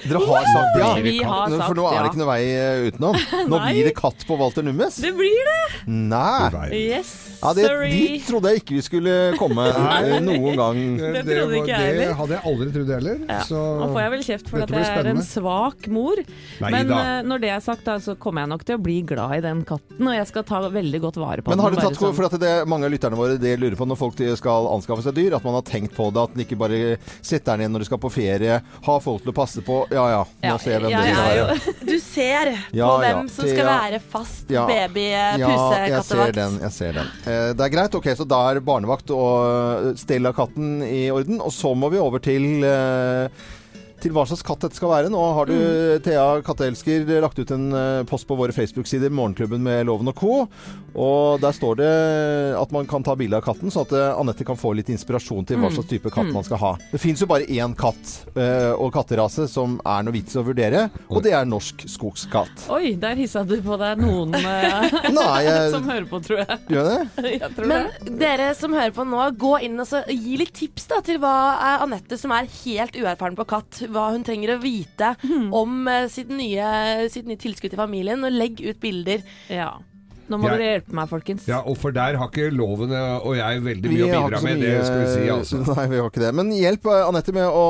Dere 0.05 0.21
har 0.27 0.45
sagt 0.53 0.77
ja? 0.81 0.89
Vi 1.03 1.15
har 1.25 1.49
sagt 1.51 1.65
For 1.67 1.79
nå 1.79 1.87
er 1.91 2.03
det 2.05 2.11
ikke 2.13 2.21
noe 2.21 2.29
vei 2.29 2.43
eh, 2.53 2.87
utenom. 2.91 3.17
Nå 3.51 3.61
blir 3.65 3.89
det 3.89 3.95
katt 3.97 4.27
på 4.29 4.37
Walter 4.39 4.63
Nummes. 4.67 4.99
Det 5.03 5.13
blir 5.17 5.49
det! 5.49 5.63
Nei! 5.87 6.69
Yes, 6.77 7.13
Ja, 7.41 7.53
det, 7.57 7.67
sorry. 7.69 7.91
dit 7.93 8.27
trodde 8.27 8.51
jeg 8.53 8.63
ikke 8.63 8.75
vi 8.79 8.83
skulle 8.85 9.15
komme 9.39 9.65
eh, 9.73 10.17
noen 10.25 10.57
gang. 10.59 10.81
Det 11.01 11.23
trodde 11.27 11.61
ikke 11.63 11.81
jeg 11.81 11.97
det 12.01 12.09
hadde 12.19 12.37
jeg 12.37 12.43
aldri 12.53 12.69
trodd 12.75 12.93
heller. 12.97 13.21
Ja. 13.29 13.41
Så 13.49 13.61
Nå 13.81 13.89
får 13.95 14.01
jeg 14.03 14.13
vel 14.17 14.25
kjeft 14.29 14.51
for 14.53 14.65
at 14.67 14.75
jeg 14.77 14.91
er 15.01 15.11
en 15.13 15.23
svak 15.27 15.89
mor. 15.93 16.23
Nei 16.65 16.71
Men 16.75 16.93
eh, 16.97 17.13
når 17.27 17.43
det 17.45 17.51
er 17.57 17.65
sagt, 17.65 17.85
da, 17.87 17.97
så 18.03 18.17
kommer 18.21 18.45
jeg 18.45 18.53
nok 18.55 18.65
til 18.69 18.79
å 18.79 18.83
bli 18.83 18.99
glad 19.07 19.37
i 19.39 19.43
den 19.45 19.63
katten. 19.69 20.01
Og 20.07 20.17
jeg 20.17 20.29
skal 20.33 20.47
ta 20.49 20.63
veldig 20.73 21.03
godt 21.07 21.21
vare 21.23 21.45
på 21.45 21.53
Men 21.55 21.63
har 21.65 21.75
du 21.75 21.79
den. 21.81 21.87
tatt, 21.89 22.01
sånn- 22.01 22.15
for 22.17 22.29
at 22.29 22.39
det, 22.43 22.53
Mange 22.69 22.89
av 22.89 22.95
lytterne 22.95 23.19
våre 23.19 23.39
det 23.41 23.57
lurer 23.61 23.77
på 23.79 23.87
når 23.89 23.99
folk 24.01 24.21
skal 24.41 24.69
anskaffe 24.73 25.05
seg 25.07 25.17
dyr, 25.17 25.37
at 25.39 25.45
man 25.47 25.57
har 25.59 25.65
tenkt 25.67 25.95
på 25.97 26.09
det. 26.13 26.25
At 26.27 26.37
man 26.37 26.45
ikke 26.47 26.59
bare 26.61 26.81
setter 27.21 27.53
den 27.57 27.65
igjen 27.67 27.77
når 27.77 27.85
du 27.85 27.89
skal 27.91 28.01
på 28.03 28.11
ferie, 28.13 28.61
har 28.89 29.01
folk 29.05 29.23
til 29.25 29.33
å 29.33 29.37
passe 29.37 29.63
på. 29.67 29.83
Ja 29.91 30.05
ja, 30.11 30.23
nå 30.43 30.49
Ja, 30.49 30.57
ser 30.59 30.71
jeg 30.73 30.83
hvem 30.83 31.07
skal 31.07 31.41
er. 31.47 31.61
Du 31.87 31.99
ser 32.03 32.51
Ja, 32.75 32.89
på 32.89 33.03
ja, 33.05 33.13
hvem 33.15 33.29
som 33.31 33.49
skal 33.51 33.69
være 33.71 34.01
fast 34.13 34.51
Ja. 34.51 34.65
baby 34.67 35.05
Ja, 35.11 35.51
pusekattevakt. 35.51 36.35
den. 36.35 36.59
Jeg 36.65 36.73
ser 36.73 36.93
den. 37.01 37.11
Eh, 37.27 37.53
det 37.55 37.67
er 37.67 37.75
greit. 37.77 37.95
Ok, 37.95 38.09
så 38.19 38.27
da 38.29 38.41
er 38.51 38.61
barnevakt 38.61 39.11
og 39.15 39.93
stell 39.99 40.27
av 40.27 40.35
katten 40.39 40.83
i 40.83 41.07
orden. 41.11 41.41
Og 41.41 41.53
så 41.55 41.75
må 41.77 41.91
vi 41.93 41.99
over 42.03 42.19
til 42.25 42.65
eh, 42.65 43.29
til 44.07 44.15
hva 44.17 44.25
slags 44.31 44.45
katt 44.47 44.63
dette 44.65 44.79
skal 44.79 44.93
være. 44.95 45.11
Nå 45.13 45.21
har 45.37 45.51
du, 45.51 45.55
Thea 46.07 46.27
katteelsker, 46.47 47.05
lagt 47.25 47.39
ut 47.43 47.51
en 47.55 47.69
eh, 47.75 48.03
post 48.09 48.27
på 48.31 48.39
våre 48.39 48.55
Facebook-sider, 48.55 49.11
Morgenklubben 49.13 49.63
med 49.67 49.85
Loven 49.91 50.09
og 50.13 50.17
co. 50.23 50.33
Og 50.97 51.41
der 51.43 51.53
står 51.53 51.77
det 51.83 51.91
at 52.57 52.71
man 52.73 52.87
kan 52.89 53.05
ta 53.05 53.13
bilde 53.19 53.37
av 53.37 53.45
katten, 53.45 53.69
sånn 53.75 53.85
at 53.89 53.93
eh, 53.99 54.15
Anette 54.17 54.47
kan 54.49 54.57
få 54.57 54.71
litt 54.79 54.89
inspirasjon 54.95 55.45
til 55.49 55.59
hva 55.61 55.67
Mm. 55.67 55.75
slags 55.77 55.89
type 55.91 56.11
katt 56.15 56.27
Mm. 56.31 56.33
man 56.39 56.45
skal 56.47 56.59
ha. 56.63 56.71
Det 56.93 57.01
fins 57.03 57.21
jo 57.21 57.27
bare 57.27 57.45
én 57.51 57.75
katt 57.77 58.13
eh, 58.37 58.73
og 58.79 58.93
katterase 58.95 59.49
som 59.51 59.81
er 59.85 60.03
noe 60.07 60.13
vits 60.15 60.37
å 60.39 60.45
vurdere, 60.47 60.87
og 61.11 61.23
det 61.25 61.33
er 61.35 61.45
norsk 61.45 61.85
skogskatt. 61.91 62.69
Oi, 62.71 62.95
der 62.95 63.17
hissa 63.19 63.43
du 63.45 63.57
på 63.65 63.77
deg 63.81 63.99
noen 64.01 64.35
eh, 64.35 64.91
Nei, 65.17 65.43
jeg- 65.49 65.71
som 65.75 65.85
hører 65.91 66.07
på, 66.09 66.21
tror 66.25 66.39
jeg. 66.45 66.59
Gjør 66.71 66.89
det? 66.93 67.33
Jeg 67.41 67.51
tror 67.57 67.67
Men 67.67 67.91
det. 68.05 68.17
dere 68.23 68.49
som 68.57 68.73
hører 68.73 68.95
på 68.97 69.05
nå, 69.09 69.21
gå 69.37 69.53
inn 69.67 69.81
og 69.83 69.87
så 69.91 70.05
gi 70.09 70.37
litt 70.41 70.55
tips 70.57 70.87
da, 70.95 71.01
til 71.05 71.19
hva 71.23 71.35
er 71.59 71.85
Anette, 71.85 72.17
som 72.21 72.33
er 72.33 72.47
helt 72.65 72.97
uerfaren 72.97 73.37
på 73.37 73.45
katt, 73.53 73.83
hva 73.97 74.11
hun 74.15 74.25
trenger 74.27 74.55
å 74.55 74.61
vite 74.63 75.15
om 75.63 75.89
eh, 75.91 76.07
sitt, 76.13 76.31
nye, 76.33 77.09
sitt 77.13 77.29
nye 77.29 77.41
tilskudd 77.41 77.75
til 77.75 77.83
familien, 77.83 78.25
og 78.27 78.35
legg 78.35 78.63
ut 78.65 78.81
bilder. 78.83 79.25
Ja. 79.53 79.75
Nå 80.27 80.39
må 80.43 80.49
Jeg- 80.49 80.59
dere 80.59 80.71
hjelpe 80.81 80.95
meg, 80.99 81.09
folkens. 81.09 81.45
Ja, 81.47 81.61
og 81.63 81.77
for 81.79 81.95
der 81.95 82.17
har 82.19 82.29
ikke 82.33 82.49
loven 82.51 82.91
og 82.91 83.37
jeg 83.37 83.61
veldig 83.63 83.91
Vi 83.93 83.97
mye 84.01 84.07
å 84.11 84.25
bidra 84.27 84.41
med, 84.43 84.59
det 84.61 84.73
skal 84.85 84.99
vi 84.99 85.07
si, 85.13 85.29
altså. 85.31 85.61
Nei, 85.77 85.85
vi 85.93 86.01
har 86.03 86.11
ikke 86.11 86.23
det. 86.25 86.33
Men 86.35 86.51
hjelp 86.51 86.89
eh, 86.91 87.03
Anette 87.07 87.35
med 87.37 87.47
å 87.47 87.63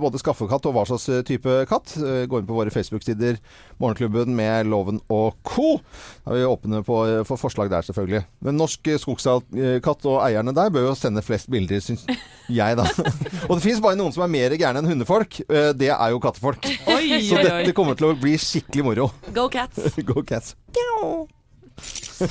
både 0.00 0.20
skaffe 0.20 0.44
katt 0.50 0.68
og 0.68 0.74
hva 0.76 0.84
slags 0.90 1.08
eh, 1.08 1.22
type 1.24 1.54
katt. 1.70 1.94
Eh, 1.96 2.26
Gå 2.28 2.38
inn 2.42 2.46
på 2.48 2.58
våre 2.58 2.70
Facebook-sider, 2.74 3.38
Morgenklubben 3.80 4.36
med 4.36 4.68
Loven 4.68 5.00
og 5.08 5.34
co. 5.42 5.78
Da 6.26 6.34
er 6.34 6.42
vi 6.42 6.44
åpne 6.52 6.82
på, 6.86 7.00
for 7.26 7.40
forslag 7.40 7.72
der, 7.72 7.82
selvfølgelig. 7.88 8.24
Men 8.44 8.60
Norsk 8.60 8.92
Skogskatt 9.02 10.06
og 10.06 10.20
eierne 10.22 10.52
der 10.54 10.68
bør 10.74 10.90
jo 10.90 10.94
sende 11.00 11.24
flest 11.24 11.48
bilder, 11.50 11.80
syns 11.82 12.04
jeg, 12.52 12.76
da. 12.78 12.84
og 13.48 13.56
det 13.56 13.62
fins 13.64 13.80
bare 13.82 13.96
noen 13.98 14.12
som 14.14 14.26
er 14.28 14.34
mer 14.36 14.54
gærne 14.60 14.84
enn 14.84 14.92
hundefolk. 14.92 15.40
Det 15.48 15.88
er 15.96 16.08
jo 16.12 16.20
kattefolk. 16.22 16.68
Oi, 16.92 17.22
Så 17.24 17.38
oi, 17.38 17.40
oi. 17.40 17.44
dette 17.48 17.74
kommer 17.76 17.96
til 17.98 18.12
å 18.12 18.16
bli 18.20 18.36
skikkelig 18.36 18.84
moro. 18.92 19.10
Go 19.32 19.48
cats! 19.48 19.96
Go 20.04 20.20
cats. 20.22 20.52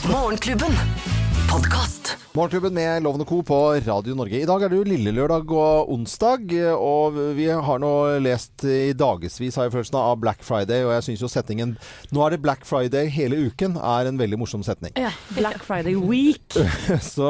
Morgenklubben. 0.08 0.78
Podkast. 1.48 2.01
Morgenklubben 2.32 2.74
med 2.74 3.04
Loven 3.04 3.21
og 3.24 3.28
Co. 3.28 3.41
på 3.43 3.58
Radio 3.84 4.13
Norge. 4.15 4.39
I 4.39 4.47
dag 4.47 4.63
er 4.63 4.71
det 4.71 4.78
jo 4.78 4.88
lille 4.88 5.12
lørdag 5.12 5.52
og 5.52 5.89
onsdag, 5.91 6.54
og 6.78 7.17
vi 7.36 7.50
har 7.52 7.82
nå 7.84 7.91
lest 8.24 8.63
i 8.63 8.93
dagevis 8.95 9.58
har 9.60 9.67
jeg 9.67 9.74
følelsen 9.76 9.97
av 10.00 10.19
Black 10.21 10.45
Friday, 10.47 10.86
og 10.86 10.93
jeg 10.95 11.06
syns 11.10 11.24
jo 11.26 11.30
setningen 11.32 11.74
'Nå 12.12 12.24
er 12.24 12.36
det 12.36 12.41
Black 12.43 12.63
Friday 12.67 13.10
hele 13.12 13.36
uken' 13.50 13.76
er 13.76 14.08
en 14.08 14.19
veldig 14.19 14.39
morsom 14.39 14.63
setning. 14.63 14.93
Ja, 14.95 15.12
Black 15.36 15.63
Friday 15.63 15.95
week. 15.95 16.56
Så 17.15 17.28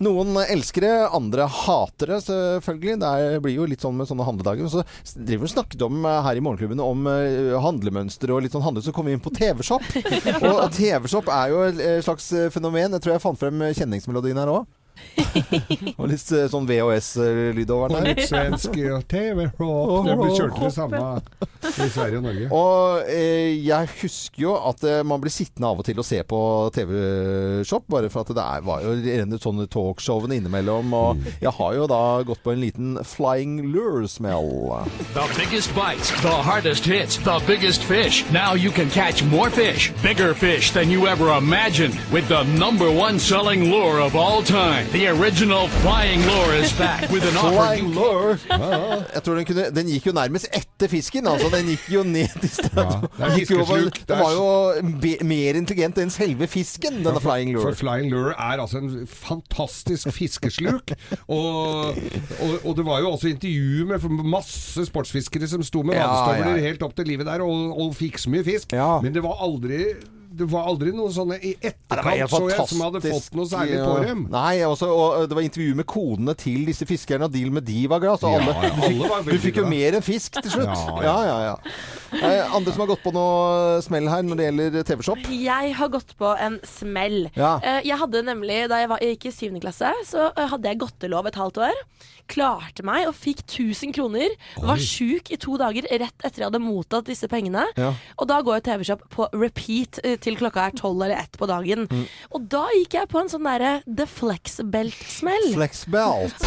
noen 0.00 0.36
elsker 0.46 0.86
det, 0.86 0.94
andre 1.12 1.46
hater 1.46 2.14
det, 2.14 2.22
selvfølgelig. 2.26 2.98
Det 3.04 3.42
blir 3.44 3.56
jo 3.60 3.68
litt 3.68 3.84
sånn 3.84 3.96
med 3.96 4.08
sånne 4.08 4.26
handledager. 4.26 4.68
Så 4.72 4.84
driver 5.12 5.44
vi 5.44 5.50
og 5.50 5.54
snakket 5.56 5.86
om 5.86 6.04
eh, 6.04 6.20
her 6.24 6.40
i 6.40 6.44
Morgenklubben 6.44 6.80
om 6.80 7.06
eh, 7.10 7.52
handlemønster 7.60 8.32
og 8.32 8.44
litt 8.44 8.56
sånn 8.56 8.64
handel, 8.64 8.84
så 8.84 8.96
kommer 8.96 9.12
vi 9.12 9.18
inn 9.18 9.24
på 9.24 9.34
TV-shop. 9.36 9.84
Og, 10.52 10.64
TV-shop 10.72 11.28
er 11.32 11.52
jo 11.52 11.62
et 11.68 12.04
slags 12.04 12.28
fenomen. 12.54 12.96
Jeg 12.96 13.04
tror 13.04 13.14
jeg 13.14 13.24
fant 13.24 13.38
frem 13.38 13.60
eh, 13.62 13.74
kjenningsmelodien 14.02 14.40
her 14.40 14.50
òg. 14.50 14.66
Og 15.96 16.08
litt 16.10 16.32
eh, 16.34 16.46
sånn 16.50 16.66
VHS-lyd 16.68 17.70
over 17.72 17.92
Og 17.92 17.96
den 17.98 18.08
litt 18.12 18.28
svensk 18.28 18.76
TV-rock. 19.10 20.06
Det 20.06 20.16
blir 20.18 20.34
kjørt 20.36 20.60
det 20.62 20.72
samme 20.74 21.02
i 21.62 21.88
Sverige 21.92 22.20
og 22.20 22.26
Norge. 22.26 22.48
Og 22.56 23.10
eh, 23.12 23.52
jeg 23.62 23.90
husker 24.00 24.44
jo 24.44 24.54
at 24.70 24.84
eh, 24.88 25.02
man 25.06 25.22
blir 25.22 25.32
sittende 25.34 25.70
av 25.70 25.82
og 25.82 25.86
til 25.86 26.00
og 26.02 26.06
se 26.06 26.20
på 26.26 26.40
TV-shop, 26.76 27.86
bare 27.92 28.10
for 28.12 28.24
at 28.24 28.34
det 28.36 28.44
er, 28.44 28.64
var 28.66 28.84
jo 28.84 28.94
rene 28.98 29.40
sånne 29.42 29.68
talkshowene 29.72 30.38
innimellom. 30.40 30.94
Og 30.96 31.28
jeg 31.42 31.54
har 31.58 31.76
jo 31.78 31.88
da 31.90 32.02
gått 32.28 32.42
på 32.44 32.54
en 32.54 32.62
liten 32.62 32.96
flying 33.06 33.60
lure-smell. 33.72 34.50
The 35.14 35.26
biggest 35.38 35.74
bites, 35.76 36.10
the 36.22 36.34
hardest 36.34 36.86
hits, 36.88 37.18
the 37.18 37.38
biggest 37.46 37.84
fish. 37.84 38.24
Now 38.32 38.54
you 38.54 38.70
can 38.70 38.90
catch 38.90 39.22
more 39.24 39.50
fish, 39.50 39.92
bigger 40.02 40.34
fish 40.34 40.72
than 40.72 40.90
you 40.90 41.06
ever 41.06 41.36
imagined 41.36 41.94
with 42.12 42.28
the 42.28 42.44
number 42.58 42.90
one 42.90 43.18
selling 43.18 43.70
lure 43.70 44.00
of 44.00 44.16
all 44.16 44.42
time. 44.42 44.86
The 44.92 45.08
original 45.08 45.68
flying 45.80 46.20
lure 46.20 46.54
is 46.54 46.70
back 46.78 47.08
with 47.08 47.24
an 47.24 47.36
offer 47.36 47.56
Flying 47.56 47.86
you 47.88 47.94
lure. 47.94 48.38
Jeg 49.14 49.22
tror 49.24 49.38
den, 49.38 49.46
kunne, 49.48 49.64
den 49.72 49.88
gikk 49.88 50.10
jo 50.10 50.12
nærmest 50.12 50.50
etter 50.52 50.90
fisken. 50.92 51.24
Altså, 51.30 51.48
den 51.48 51.70
gikk 51.72 51.86
jo 51.94 52.02
ned 52.04 52.44
i 52.44 52.50
stedet. 52.52 53.08
det 53.16 53.24
er 53.24 53.88
Den 54.10 54.20
var 54.20 54.34
jo 54.36 54.92
be, 55.00 55.14
mer 55.24 55.56
intelligent 55.56 55.96
enn 56.02 56.12
selve 56.12 56.44
fisken, 56.44 57.00
denne 57.00 57.16
for, 57.16 57.24
flying 57.24 57.54
lure. 57.56 57.72
For 57.72 57.80
Flying 57.80 58.12
Lure 58.12 58.36
er 58.36 58.60
altså 58.60 58.82
en 58.84 59.06
fantastisk 59.08 60.12
fiskesluk. 60.12 60.92
og, 61.26 61.96
og, 61.96 62.56
og 62.60 62.76
det 62.76 62.84
var 62.84 63.00
jo 63.00 63.14
også 63.16 63.32
intervju 63.32 63.88
med 63.88 64.24
masse 64.28 64.84
sportsfiskere 64.92 65.48
som 65.48 65.64
sto 65.64 65.80
med 65.88 65.96
Ja, 65.96 66.04
vadestøvler 66.04 66.60
ja. 66.60 66.66
helt 66.68 66.84
opp 66.84 66.92
til 67.00 67.08
livet 67.08 67.32
der 67.32 67.40
og, 67.40 67.72
og 67.80 67.96
fikk 67.96 68.20
så 68.20 68.28
mye 68.34 68.44
fisk. 68.44 68.76
Men 68.76 69.16
det 69.16 69.24
var 69.24 69.40
aldri 69.40 69.86
det 70.38 70.46
var 70.50 70.68
aldri 70.70 70.92
noen 70.96 71.12
sånne 71.14 71.36
i 71.40 71.52
Ja, 71.54 71.70
etterkant 71.72 72.32
så 72.32 72.40
jeg, 72.50 72.66
som 72.70 72.80
hadde 72.86 73.00
fått 73.04 73.34
noe 73.38 73.48
særlig 73.50 73.76
ja. 73.78 73.86
på 73.86 73.96
dem. 74.06 74.24
Nei, 74.32 74.54
også, 74.66 74.88
og 74.92 75.26
det 75.30 75.36
var 75.38 75.46
intervju 75.46 75.74
med 75.78 75.86
konene 75.90 76.34
til 76.38 76.64
disse 76.68 76.86
fiskerne, 76.88 77.28
og 77.28 77.34
de 77.34 77.44
med 77.52 77.66
de 77.68 77.82
var 77.92 78.02
glad. 78.02 78.20
Så 78.22 78.30
alle, 78.32 78.54
ja, 78.54 78.70
du, 78.72 78.80
fikk, 78.82 78.96
alle 79.02 79.10
var 79.12 79.26
du 79.28 79.42
fikk 79.46 79.60
jo 79.62 79.66
mer 79.70 79.98
enn 79.98 80.06
fisk 80.06 80.38
til 80.40 80.54
slutt. 80.56 80.72
Ja, 80.72 81.02
Ja, 81.02 81.16
ja. 81.26 81.36
ja, 81.46 81.52
ja. 81.52 81.56
Eh, 82.12 82.54
andre 82.56 82.72
som 82.74 82.82
har 82.84 82.90
gått 82.92 83.04
på 83.04 83.12
noe 83.16 83.78
smell 83.84 84.08
her 84.12 84.24
når 84.26 84.40
det 84.40 84.48
gjelder 84.50 84.88
TV-shop? 84.90 85.22
Jeg 85.32 85.74
har 85.78 85.92
gått 85.94 86.16
på 86.20 86.32
en 86.36 86.58
smell. 86.68 87.22
Ja. 87.36 87.54
Eh, 87.64 87.80
Jeg 87.88 87.98
hadde 88.00 88.22
nemlig, 88.26 88.68
Da 88.72 88.78
jeg, 88.82 88.88
var, 88.92 89.00
jeg 89.02 89.16
gikk 89.16 89.30
i 89.30 89.34
syvende 89.36 89.62
klasse, 89.64 89.92
så 90.08 90.28
eh, 90.36 90.48
hadde 90.52 90.68
jeg 90.68 90.80
godtelov 90.82 91.28
et 91.30 91.38
halvt 91.40 91.62
år. 91.68 91.80
Klarte 92.30 92.84
meg 92.86 93.08
og 93.08 93.16
fikk 93.18 93.42
1000 93.46 93.94
kroner. 93.96 94.34
Var 94.62 94.82
sjuk 94.82 95.32
i 95.32 95.38
to 95.40 95.56
dager 95.60 95.86
rett 95.90 96.26
etter 96.26 96.44
jeg 96.44 96.48
hadde 96.48 96.62
mottatt 96.62 97.08
disse 97.08 97.28
pengene. 97.30 97.64
Ja. 97.78 97.92
Og 98.18 98.28
da 98.30 98.40
går 98.44 98.60
jo 98.60 98.66
TV-shop 98.70 99.06
på 99.12 99.28
repeat 99.34 100.00
eh, 100.04 100.18
til 100.22 100.38
klokka 100.40 100.68
er 100.68 100.76
tolv 100.78 101.02
eller 101.02 101.18
ett 101.18 101.38
på 101.38 101.48
dagen. 101.50 101.86
Mm. 101.90 102.04
Og 102.36 102.48
da 102.52 102.64
gikk 102.78 102.98
jeg 103.00 103.10
på 103.12 103.22
en 103.22 103.32
sånn 103.32 103.48
derre 103.48 103.74
The 103.86 104.06
Flex-belt-smell. 104.08 105.52
Flex 105.56 105.84
belt. 105.92 106.46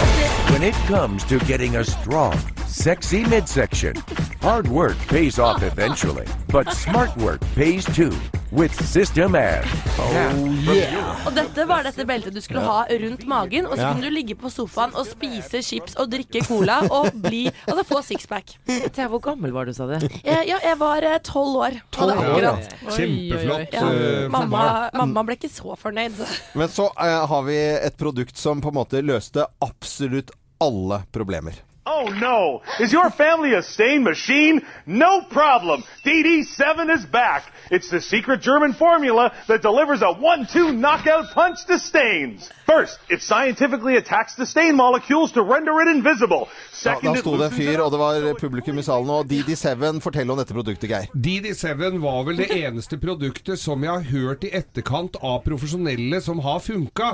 When 0.51 0.63
it 0.63 0.77
comes 0.87 1.25
to 1.29 1.39
getting 1.49 1.75
a 1.75 1.83
strong, 1.83 2.37
sexy 2.67 3.25
midsection, 3.25 3.99
hard 4.45 4.67
work 4.69 4.97
pays 5.09 5.39
off 5.39 5.63
eventually, 5.63 6.25
but 6.53 6.69
smart 6.71 7.09
work 7.17 7.41
pays 7.55 7.85
too 7.95 8.11
with 8.53 8.71
System 8.85 9.33
Ab. 9.35 9.65
Og 11.25 11.31
dette 11.33 11.65
var 11.67 11.83
dette 11.87 12.05
beltet 12.07 12.35
du 12.35 12.39
skulle 12.45 12.61
ha 12.63 12.83
rundt 13.01 13.25
magen, 13.27 13.65
og 13.65 13.73
så 13.73 13.81
Ja. 13.81 13.89
kunne 13.93 14.05
du 14.05 14.13
ligge 14.13 14.35
på 14.37 14.51
sofaen 14.53 14.93
og 14.95 15.07
spise 15.09 15.63
chips 15.65 15.97
og 15.97 16.11
drikke 16.13 16.43
cola 16.45 16.77
og 16.91 17.09
bli 17.25 17.47
Altså 17.67 17.83
få 17.89 18.01
sixpack. 18.05 18.55
Thea, 18.93 19.07
hvor 19.09 19.19
gammel 19.19 19.51
var 19.51 19.65
du, 19.65 19.73
sa 19.73 19.87
du? 19.87 19.95
Eh, 20.23 20.43
Ja, 20.45 20.59
jeg 20.61 20.77
var 20.77 21.01
eh, 21.03 21.17
tolv 21.25 21.57
år. 21.65 21.81
Tolv 21.91 22.17
år, 22.17 22.41
ja. 22.41 22.55
Kjempeflott, 22.85 23.73
Ja. 23.73 23.89
eh, 23.91 24.29
Mamma, 24.29 24.89
mamma 24.93 25.23
ble 25.23 25.35
ikke 25.35 25.49
så 25.49 25.75
fornøyd. 25.75 26.21
Men 26.53 26.67
så 26.69 26.91
uh, 26.95 27.25
har 27.25 27.43
vi 27.43 27.57
et 27.57 27.97
produkt 27.97 28.37
som 28.37 28.61
på 28.61 28.67
en 28.69 28.75
måte 28.75 29.01
løste 29.01 29.45
absolutt 29.61 30.29
alle 30.61 31.03
problemer. 31.11 31.53
Oh 31.87 32.07
no! 32.07 32.63
Is 32.79 32.91
your 32.91 33.11
family 33.11 33.53
a 33.53 33.61
stain 33.61 34.03
machine? 34.03 34.65
No 34.87 35.21
problem! 35.21 35.83
DD7 36.03 36.95
is 36.95 37.05
back! 37.05 37.43
It's 37.69 37.89
the 37.91 38.01
secret 38.01 38.41
German 38.41 38.73
formula 38.73 39.31
that 39.47 39.61
delivers 39.61 40.01
a 40.01 40.05
1-2 40.05 40.75
knockout 40.75 41.31
punch 41.35 41.63
to 41.67 41.77
stains! 41.77 42.49
First, 42.65 42.97
it 43.09 43.21
scientifically 43.21 43.97
attacks 43.97 44.33
the 44.35 44.47
stain 44.47 44.75
molecules 44.75 45.31
to 45.33 45.43
render 45.43 45.79
it 45.81 45.87
invisible. 45.87 46.47
Ja, 46.85 46.97
da 47.01 47.15
sto 47.21 47.37
det 47.37 47.45
en 47.45 47.53
fyr, 47.53 47.79
og 47.81 47.91
det 47.93 47.99
var 48.01 48.39
publikum 48.39 48.79
i 48.81 48.83
salen, 48.83 49.09
og 49.09 49.29
DD7 49.29 49.99
fortell 50.01 50.31
om 50.33 50.41
dette 50.41 50.53
produktet, 50.57 50.89
Geir. 50.89 51.05
DD7 51.13 51.99
var 52.01 52.23
vel 52.25 52.41
det 52.41 52.49
eneste 52.57 52.97
produktet 53.01 53.61
som 53.61 53.85
jeg 53.85 53.93
har 53.93 54.09
hørt 54.09 54.45
i 54.45 54.51
etterkant 54.57 55.19
av 55.21 55.43
profesjonelle 55.45 56.21
som 56.25 56.41
har 56.45 56.59
funka. 56.65 57.11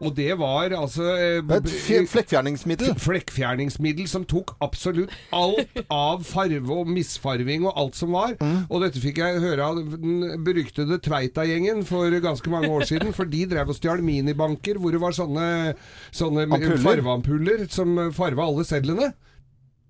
Og 0.00 0.12
det 0.16 0.36
var 0.40 0.76
altså 0.76 1.08
eh, 1.16 1.56
Et 1.56 1.72
flekkfjerningsmiddel. 2.12 2.92
Flekkfjerningsmiddel 3.00 4.09
som 4.10 4.26
tok 4.28 4.52
absolutt 4.64 5.14
alt 5.34 5.80
av 5.86 6.24
farve 6.26 6.74
og 6.74 6.90
misfarving 6.90 7.64
og 7.68 7.78
alt 7.80 7.98
som 7.98 8.14
var. 8.16 8.36
Mm. 8.40 8.66
Og 8.68 8.84
dette 8.84 9.02
fikk 9.02 9.22
jeg 9.22 9.42
høre 9.44 9.70
av 9.70 9.80
den 9.94 10.44
beryktede 10.46 11.00
Tveita-gjengen 11.04 11.84
for 11.88 12.12
ganske 12.22 12.52
mange 12.52 12.70
år 12.74 12.86
siden. 12.90 13.14
For 13.16 13.30
de 13.30 13.46
drev 13.50 13.72
og 13.72 13.78
stjal 13.78 14.04
minibanker 14.04 14.80
hvor 14.80 14.94
det 14.94 15.02
var 15.02 15.16
sånne, 15.16 15.48
sånne 16.14 16.46
farveampuller 16.84 17.66
som 17.72 17.96
farva 18.16 18.50
alle 18.50 18.66
sedlene. 18.68 19.12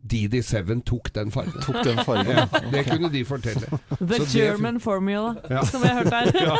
DD7 0.08 0.80
tok 0.88 1.10
den 1.12 1.30
fargen. 1.30 1.52
Tok 1.62 1.82
den 1.84 1.98
fargen. 2.06 2.30
Ja, 2.32 2.46
det 2.72 2.84
kunne 2.88 3.10
de 3.12 3.20
fortelle. 3.28 3.66
The 3.98 4.16
Så 4.16 4.24
det- 4.24 4.30
German 4.32 4.80
formula, 4.80 5.34
Ja. 5.50 5.60
som 5.68 5.82
jeg 5.84 5.92
har 5.92 6.04
hørt 6.04 6.12
her. 6.12 6.30
Ja. 6.40 6.56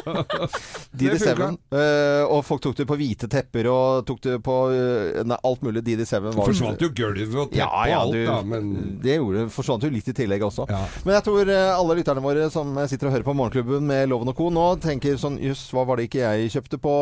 Det 0.92 1.10
DD7. 1.14 1.36
funka. 1.36 1.78
eh, 1.80 2.24
og 2.28 2.44
folk 2.44 2.60
tok 2.62 2.76
det 2.76 2.86
på 2.86 2.96
hvite 3.00 3.28
tepper 3.32 3.66
og 3.70 4.04
tok 4.06 4.20
det 4.26 4.34
på 4.44 4.56
uh, 4.70 5.22
nei, 5.24 5.38
alt 5.44 5.62
mulig. 5.64 5.82
DD7 5.86 6.20
var 6.26 6.36
forsvant 6.36 6.82
jo 6.84 6.90
gulvet 6.94 7.34
og 7.34 7.48
teppet 7.50 7.58
ja, 7.62 7.68
ja, 7.88 7.98
og 8.02 8.10
alt, 8.10 8.12
du, 8.18 8.26
da, 8.26 8.36
men 8.42 8.98
Det 9.02 9.16
gjorde. 9.16 9.46
Forsvant 9.54 9.82
jo 9.88 9.90
litt 9.94 10.08
i 10.12 10.14
tillegg 10.20 10.44
også. 10.46 10.66
Men 11.06 11.14
jeg 11.16 11.24
tror 11.30 11.48
eh, 11.54 11.70
alle 11.74 11.96
lytterne 12.00 12.22
våre 12.24 12.50
som 12.52 12.76
sitter 12.90 13.08
og 13.08 13.16
hører 13.16 13.26
på 13.26 13.34
Morgenklubben 13.38 13.86
med 13.88 14.08
Loven 14.12 14.28
og 14.32 14.36
Co. 14.38 14.50
nå 14.52 14.66
tenker 14.82 15.16
sånn 15.20 15.38
Jøss, 15.40 15.64
hva 15.74 15.86
var 15.88 15.96
det 16.00 16.08
ikke 16.10 16.22
jeg 16.26 16.52
kjøpte 16.58 16.78
på, 16.82 16.94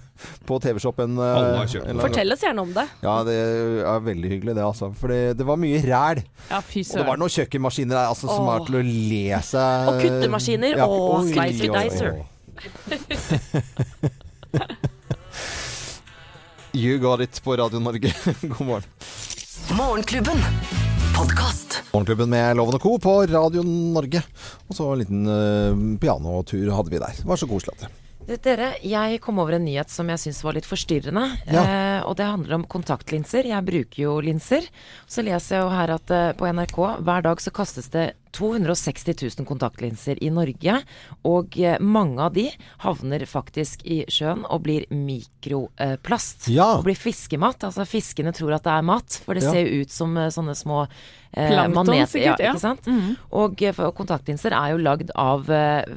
på 0.48 0.58
TV-shoppen? 0.64 1.16
Fortell 2.02 2.32
oss 2.34 2.42
gjerne 2.44 2.64
om 2.66 2.72
det. 2.74 2.86
Ja, 3.04 3.16
det 3.26 3.38
er 3.86 4.04
veldig 4.10 4.30
hyggelig 4.36 4.54
det, 4.58 4.64
altså. 4.64 4.90
For 4.98 5.12
det, 5.14 5.22
det 5.38 5.46
var 5.48 5.60
mye 5.60 5.80
ræl. 5.88 6.22
Ja, 6.50 6.60
fy 6.60 6.82
Og 6.84 6.96
det 7.00 7.06
var 7.08 7.16
noen 7.20 7.32
kjøkkenmaskiner 7.32 7.94
der 7.96 8.06
altså, 8.10 8.26
som 8.28 8.44
var 8.48 8.58
til 8.66 8.76
å 8.76 8.82
le 8.84 9.38
seg 9.46 9.88
Og 9.88 10.00
kuttemaskiner, 10.02 10.76
Ja, 10.76 10.86
og 10.88 11.28
slicer 11.30 11.68
dicer. 11.78 12.12
You 16.74 16.98
got 16.98 17.20
it 17.20 17.40
på 17.44 17.56
Radio 17.56 17.78
Norge. 17.78 18.10
God 18.42 18.66
morgen. 18.66 18.88
Morgenklubben. 19.78 20.40
Podkast. 21.14 21.82
Morgenklubben 21.92 22.30
med 22.30 22.56
Loven 22.58 22.74
og 22.74 22.82
Co. 22.82 22.96
på 22.98 23.12
Radio 23.30 23.62
Norge. 23.62 24.24
Og 24.66 24.74
så 24.74 24.88
en 24.90 24.98
liten 25.04 25.22
uh, 25.30 25.98
pianotur 26.02 26.72
hadde 26.74 26.90
vi 26.90 26.98
der. 26.98 27.14
Det 27.20 27.28
var 27.30 27.38
så 27.38 27.46
koselig. 27.46 27.76
at 27.78 27.86
det. 27.86 28.03
Dere, 28.24 28.70
jeg 28.80 29.18
kom 29.20 29.38
over 29.42 29.58
en 29.58 29.66
nyhet 29.66 29.90
som 29.92 30.08
jeg 30.08 30.22
syns 30.22 30.40
var 30.46 30.56
litt 30.56 30.68
forstyrrende. 30.68 31.26
Ja. 31.44 31.64
Eh, 31.64 32.00
og 32.08 32.16
det 32.16 32.28
handler 32.28 32.56
om 32.56 32.66
kontaktlinser. 32.72 33.44
Jeg 33.50 33.66
bruker 33.66 34.00
jo 34.00 34.14
linser. 34.24 34.64
Så 35.04 35.24
leser 35.26 35.58
jeg 35.58 35.66
jo 35.66 35.72
her 35.74 35.92
at 35.98 36.14
eh, 36.14 36.30
på 36.38 36.48
NRK 36.48 36.78
hver 37.04 37.26
dag 37.26 37.42
så 37.44 37.52
kastes 37.54 37.90
det 37.92 38.12
260 38.34 39.14
000 39.38 39.46
kontaktlinser 39.48 40.18
i 40.24 40.30
Norge. 40.34 40.76
Og 41.24 41.58
eh, 41.60 41.78
mange 41.80 42.20
av 42.24 42.34
de 42.34 42.48
havner 42.84 43.24
faktisk 43.30 43.84
i 43.86 44.02
sjøen 44.10 44.44
og 44.50 44.64
blir 44.66 44.86
mikroplast. 44.90 46.48
Ja. 46.52 46.72
Og 46.78 46.84
blir 46.88 46.98
fiskemat. 46.98 47.64
Altså 47.68 47.86
fiskene 47.88 48.34
tror 48.34 48.56
at 48.56 48.66
det 48.66 48.74
er 48.74 48.86
mat, 48.86 49.20
for 49.24 49.34
det 49.38 49.44
Ja. 49.44 49.52
ser 49.54 49.66
jo 49.68 49.82
ut 49.84 49.90
som 49.90 50.16
eh, 50.18 50.30
sånne 50.34 50.54
små 50.58 50.82
eh, 50.84 51.48
Plankton, 51.50 51.86
maneter. 51.86 52.10
sikkert, 52.10 52.40
ja. 52.40 52.52
Ikke 52.52 52.60
sant? 52.60 52.86
Og 53.30 53.54
-hmm. 53.58 53.84
Og 53.84 53.94
kontaktlinser 53.94 54.52
er 54.52 54.70
jo 54.72 54.78
lagd 54.78 55.10
av 55.14 55.46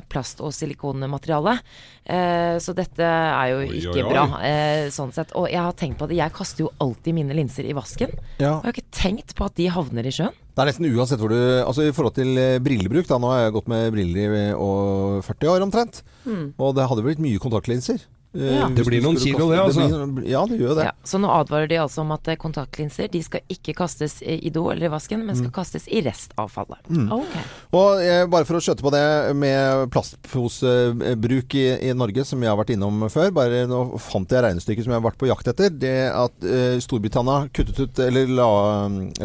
plast- 0.10 0.42
og 0.42 0.54
silikonmateriale. 0.54 1.60
Eh, 2.06 2.58
så 2.60 2.74
dette 2.74 3.04
er 3.04 3.48
jo 3.50 3.58
Oi, 3.58 3.78
ikke 3.80 3.90
oi, 3.90 4.04
oi. 4.04 4.10
bra, 4.10 4.26
sånn 4.90 5.14
sett. 5.14 5.32
Og 5.36 5.50
jeg 5.50 5.60
har 5.60 5.74
tenkt 5.74 5.98
på 5.98 6.08
det, 6.08 6.16
jeg 6.18 6.32
kaster 6.34 6.64
jo 6.64 6.72
alltid 6.80 7.14
mine 7.14 7.34
linser 7.34 7.66
i 7.66 7.74
vasken. 7.74 8.10
Ja. 8.40 8.62
Jeg 8.62 8.64
har 8.64 8.74
ikke 8.74 8.92
tenkt 8.92 9.36
på 9.36 9.46
at 9.46 9.56
de 9.56 9.68
havner 9.68 10.06
i 10.06 10.12
sjøen. 10.12 10.34
Det 10.58 10.64
er 10.64 10.72
nesten 10.72 10.88
uansett 10.90 11.22
hvor 11.22 11.30
du 11.30 11.38
Altså 11.38 11.84
I 11.86 11.92
forhold 11.94 12.16
til 12.18 12.32
eh, 12.42 12.58
brillebruk, 12.66 13.06
da. 13.06 13.20
Nå 13.22 13.30
har 13.30 13.44
jeg 13.44 13.54
gått 13.60 13.68
med 13.70 13.92
briller 13.94 14.32
i 14.34 14.46
40 15.22 15.52
år 15.54 15.66
omtrent. 15.68 16.00
Mm. 16.26 16.56
Og 16.58 16.74
det 16.74 16.88
hadde 16.90 17.04
blitt 17.06 17.22
mye 17.22 17.42
kontaktlinser. 17.44 18.02
Eh, 18.36 18.58
Ja. 18.60 18.68
Det 18.70 18.84
blir 18.86 19.02
noen 19.02 19.18
kilo, 19.18 19.50
det, 19.50 19.58
altså. 19.60 19.86
blir- 20.14 20.28
ja, 20.30 20.42
det 20.46 20.60
gjør 20.60 20.76
det. 20.76 20.84
Ja, 20.86 20.92
så 21.04 21.18
nå 21.20 21.30
advarer 21.32 21.68
de 21.70 21.76
altså 21.80 22.02
om 22.02 22.12
at 22.12 22.28
eh, 22.28 22.36
kontaktlinser 22.36 23.10
de 23.10 23.22
skal 23.24 23.42
ikke 23.50 23.74
kastes 23.74 24.22
i 24.22 24.50
do 24.54 24.70
eller 24.70 24.86
i 24.86 24.90
vasken, 24.94 25.24
men 25.26 25.36
Mm. 25.36 25.40
skal 25.48 25.52
kastes 25.64 25.88
i 25.88 26.02
restavfallet. 26.06 26.78
Ok. 27.12 27.38
Og 27.74 28.02
eh, 28.04 28.26
bare 28.28 28.46
for 28.46 28.58
å 28.60 28.62
skjøtte 28.62 28.84
på 28.84 28.92
det 28.92 29.36
med 29.36 29.90
plastposebruk 29.92 31.56
i, 31.56 31.66
i 31.90 31.94
Norge, 31.94 32.26
som 32.26 32.42
jeg 32.44 32.50
har 32.52 32.58
vært 32.60 32.74
innom 32.76 33.08
før. 33.10 33.32
Bare 33.36 33.66
nå 33.70 33.82
fant 34.00 34.30
jeg 34.30 34.44
regnestykket 34.44 34.84
som 34.86 34.94
jeg 34.94 35.02
har 35.02 35.08
vært 35.10 35.20
på 35.22 35.30
jakt 35.32 35.48
etter. 35.48 35.70
Det 35.74 35.96
at 36.14 36.44
eh, 36.44 36.78
Storbritannia 36.84 37.48
kuttet 37.54 37.80
ut, 37.80 38.00
eller 38.00 38.28
la, 38.28 38.50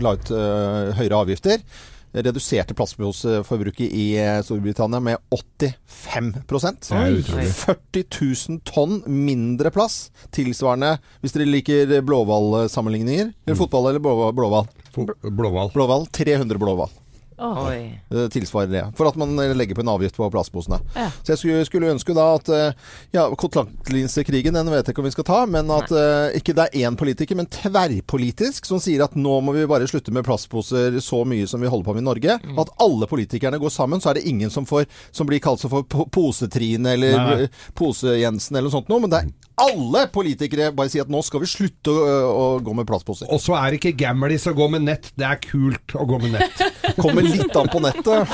la 0.03 0.15
ut 0.17 0.31
eh, 0.31 0.93
høyere 0.99 1.21
avgifter. 1.25 1.63
Reduserte 2.13 2.75
plastposeforbruket 2.77 3.89
i 3.97 4.07
eh, 4.21 4.43
Storbritannia 4.45 5.01
med 5.01 5.17
85 5.33 6.33
Det 6.91 7.39
er 7.41 7.53
40 7.57 8.05
000 8.49 8.61
tonn 8.69 8.99
mindre 9.09 9.71
plass. 9.73 10.11
Tilsvarende, 10.31 10.99
hvis 11.23 11.33
dere 11.33 11.49
liker 11.49 11.95
blåhvalsammenligninger. 12.05 13.33
Eller 13.47 13.57
fotball 13.57 13.89
eller 13.91 14.01
blå- 14.05 14.33
blåhval. 14.37 14.69
Blåhval. 15.23 15.71
Blåhval. 15.73 16.07
300 16.13 16.59
blåhval. 16.61 16.91
Oi. 17.43 17.99
Det 18.13 18.29
tilsvarer 18.37 18.71
det. 18.71 18.83
For 18.99 19.09
at 19.11 19.17
man 19.19 19.35
legger 19.59 19.75
på 19.79 19.83
en 19.83 19.91
avgift 19.93 20.17
på 20.19 20.29
plastposene. 20.31 20.79
Ja. 20.95 21.09
Så 21.25 21.33
jeg 21.35 21.41
skulle, 21.41 21.65
skulle 21.69 21.91
ønske 21.93 22.15
da 22.17 22.27
at 22.37 22.49
eh, 22.55 22.73
Ja, 23.17 23.25
kontaktlinsekrigen, 23.35 24.55
den 24.55 24.71
vet 24.71 24.87
jeg 24.87 24.95
ikke 24.95 25.03
om 25.03 25.09
vi 25.09 25.15
skal 25.15 25.27
ta. 25.29 25.41
Men 25.51 25.71
at 25.75 25.91
eh, 25.91 26.37
ikke 26.39 26.55
det 26.59 26.69
er 26.71 26.87
én 26.87 26.97
politiker, 26.99 27.39
men 27.39 27.49
tverrpolitisk, 27.53 28.67
som 28.69 28.81
sier 28.83 29.05
at 29.05 29.17
nå 29.19 29.39
må 29.45 29.55
vi 29.57 29.67
bare 29.71 29.89
slutte 29.91 30.15
med 30.15 30.25
plastposer 30.27 30.99
så 31.03 31.23
mye 31.29 31.47
som 31.51 31.63
vi 31.63 31.71
holder 31.73 31.89
på 31.91 31.97
med 31.97 32.05
i 32.05 32.09
Norge. 32.09 32.39
Mm. 32.47 32.59
At 32.63 32.73
alle 32.83 33.09
politikerne 33.11 33.59
går 33.63 33.73
sammen, 33.75 34.01
så 34.03 34.13
er 34.13 34.21
det 34.21 34.27
ingen 34.31 34.51
som, 34.53 34.67
får, 34.69 34.87
som 35.15 35.29
blir 35.29 35.43
kalt 35.43 35.63
for 35.67 35.83
po- 35.87 36.09
Posetrine 36.13 36.95
eller 36.97 37.17
Nei, 37.19 37.25
nei. 37.43 37.49
eh, 37.49 37.73
Pose-Jensen 37.79 38.57
eller 38.57 38.69
noe 38.71 38.77
sånt 38.79 38.91
noe. 38.93 39.03
Men 39.05 39.13
det 39.13 39.23
er 39.25 39.33
alle 39.63 40.07
politikere 40.11 40.71
bare 40.75 40.91
sier 40.91 41.05
at 41.05 41.11
nå 41.13 41.21
skal 41.23 41.43
vi 41.45 41.49
slutte 41.51 41.93
å, 41.93 42.07
å 42.33 42.47
gå 42.65 42.73
med 42.75 42.87
plastposer. 42.89 43.29
Og 43.33 43.41
så 43.43 43.55
er 43.59 43.71
det 43.75 43.81
ikke 43.83 43.93
gamlis 44.01 44.47
å 44.51 44.55
gå 44.57 44.67
med 44.73 44.87
nett. 44.89 45.11
Det 45.19 45.27
er 45.29 45.39
kult 45.45 45.95
å 45.99 46.07
gå 46.09 46.19
med 46.25 46.39
nett. 46.39 46.63
Kommer 46.97 47.23
litt 47.23 47.57
an 47.57 47.69
på 47.73 47.81
nettet. 47.83 48.29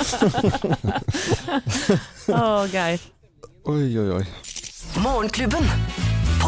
Å, 2.29 2.67
Geir. 2.73 3.01
Oi, 3.69 3.99
oi, 4.01 4.09
oi. 4.21 4.25
Morgenklubben. 5.03 5.67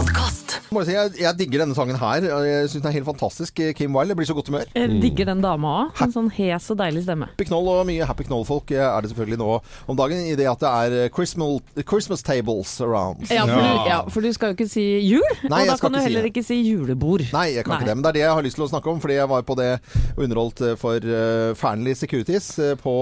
Podkast. 0.00 0.40
Jeg, 0.70 1.10
jeg, 1.18 1.34
digger 1.34 1.64
denne 1.64 1.74
sangen 1.74 1.96
her. 1.98 2.24
Jeg 2.24 2.68
syns 2.70 2.84
den 2.84 2.88
er 2.88 2.94
helt 2.94 3.08
fantastisk. 3.08 3.58
Kim 3.76 3.92
Wilde. 3.92 4.14
Blir 4.16 4.28
så 4.28 4.36
godt 4.38 4.48
humør. 4.48 4.68
Jeg 4.72 5.00
digger 5.02 5.26
den 5.28 5.42
dama 5.42 5.72
òg. 5.80 5.98
En 6.04 6.12
sånn 6.14 6.28
hes 6.32 6.68
og 6.70 6.78
deilig 6.78 7.02
stemme. 7.04 7.26
Happy 7.34 7.44
Knoll 7.48 7.66
og 7.68 7.80
mye 7.88 8.06
Happy 8.06 8.24
Knoll-folk 8.24 8.70
er 8.72 9.02
det 9.02 9.10
selvfølgelig 9.10 9.40
nå 9.42 9.48
om 9.90 9.98
dagen, 9.98 10.22
i 10.30 10.36
det 10.38 10.46
at 10.48 10.62
det 10.62 10.70
er 10.70 11.12
Christmas, 11.12 11.58
Christmas 11.82 12.24
tables 12.24 12.72
around. 12.86 13.26
Ja 13.28 13.42
for, 13.50 13.58
Du, 13.60 13.90
ja, 13.90 13.98
for 14.14 14.24
du 14.24 14.30
skal 14.32 14.52
jo 14.52 14.56
ikke 14.56 14.68
si 14.70 14.84
jul, 15.04 15.26
Nei, 15.42 15.64
og 15.66 15.72
da 15.72 15.76
kan 15.82 15.92
du 15.92 16.00
heller 16.00 16.24
si 16.24 16.32
ikke 16.32 16.44
si 16.46 16.60
julebord. 16.62 17.26
Nei, 17.34 17.44
jeg 17.58 17.66
kan 17.66 17.74
Nei. 17.74 17.80
ikke 17.82 17.90
det. 17.90 17.98
Men 17.98 18.06
det 18.06 18.12
er 18.12 18.18
det 18.20 18.24
jeg 18.24 18.38
har 18.38 18.46
lyst 18.46 18.60
til 18.60 18.66
å 18.68 18.70
snakke 18.70 18.94
om, 18.94 19.02
fordi 19.02 19.18
jeg 19.18 19.32
var 19.34 19.44
på 19.50 19.58
det 19.58 19.68
og 20.14 20.24
underholdt 20.24 20.64
eh, 20.68 20.78
for 20.80 21.10
uh, 21.10 21.50
Fearnley 21.58 21.98
Securities 21.98 22.48
uh, 22.62 22.72
på 22.80 22.94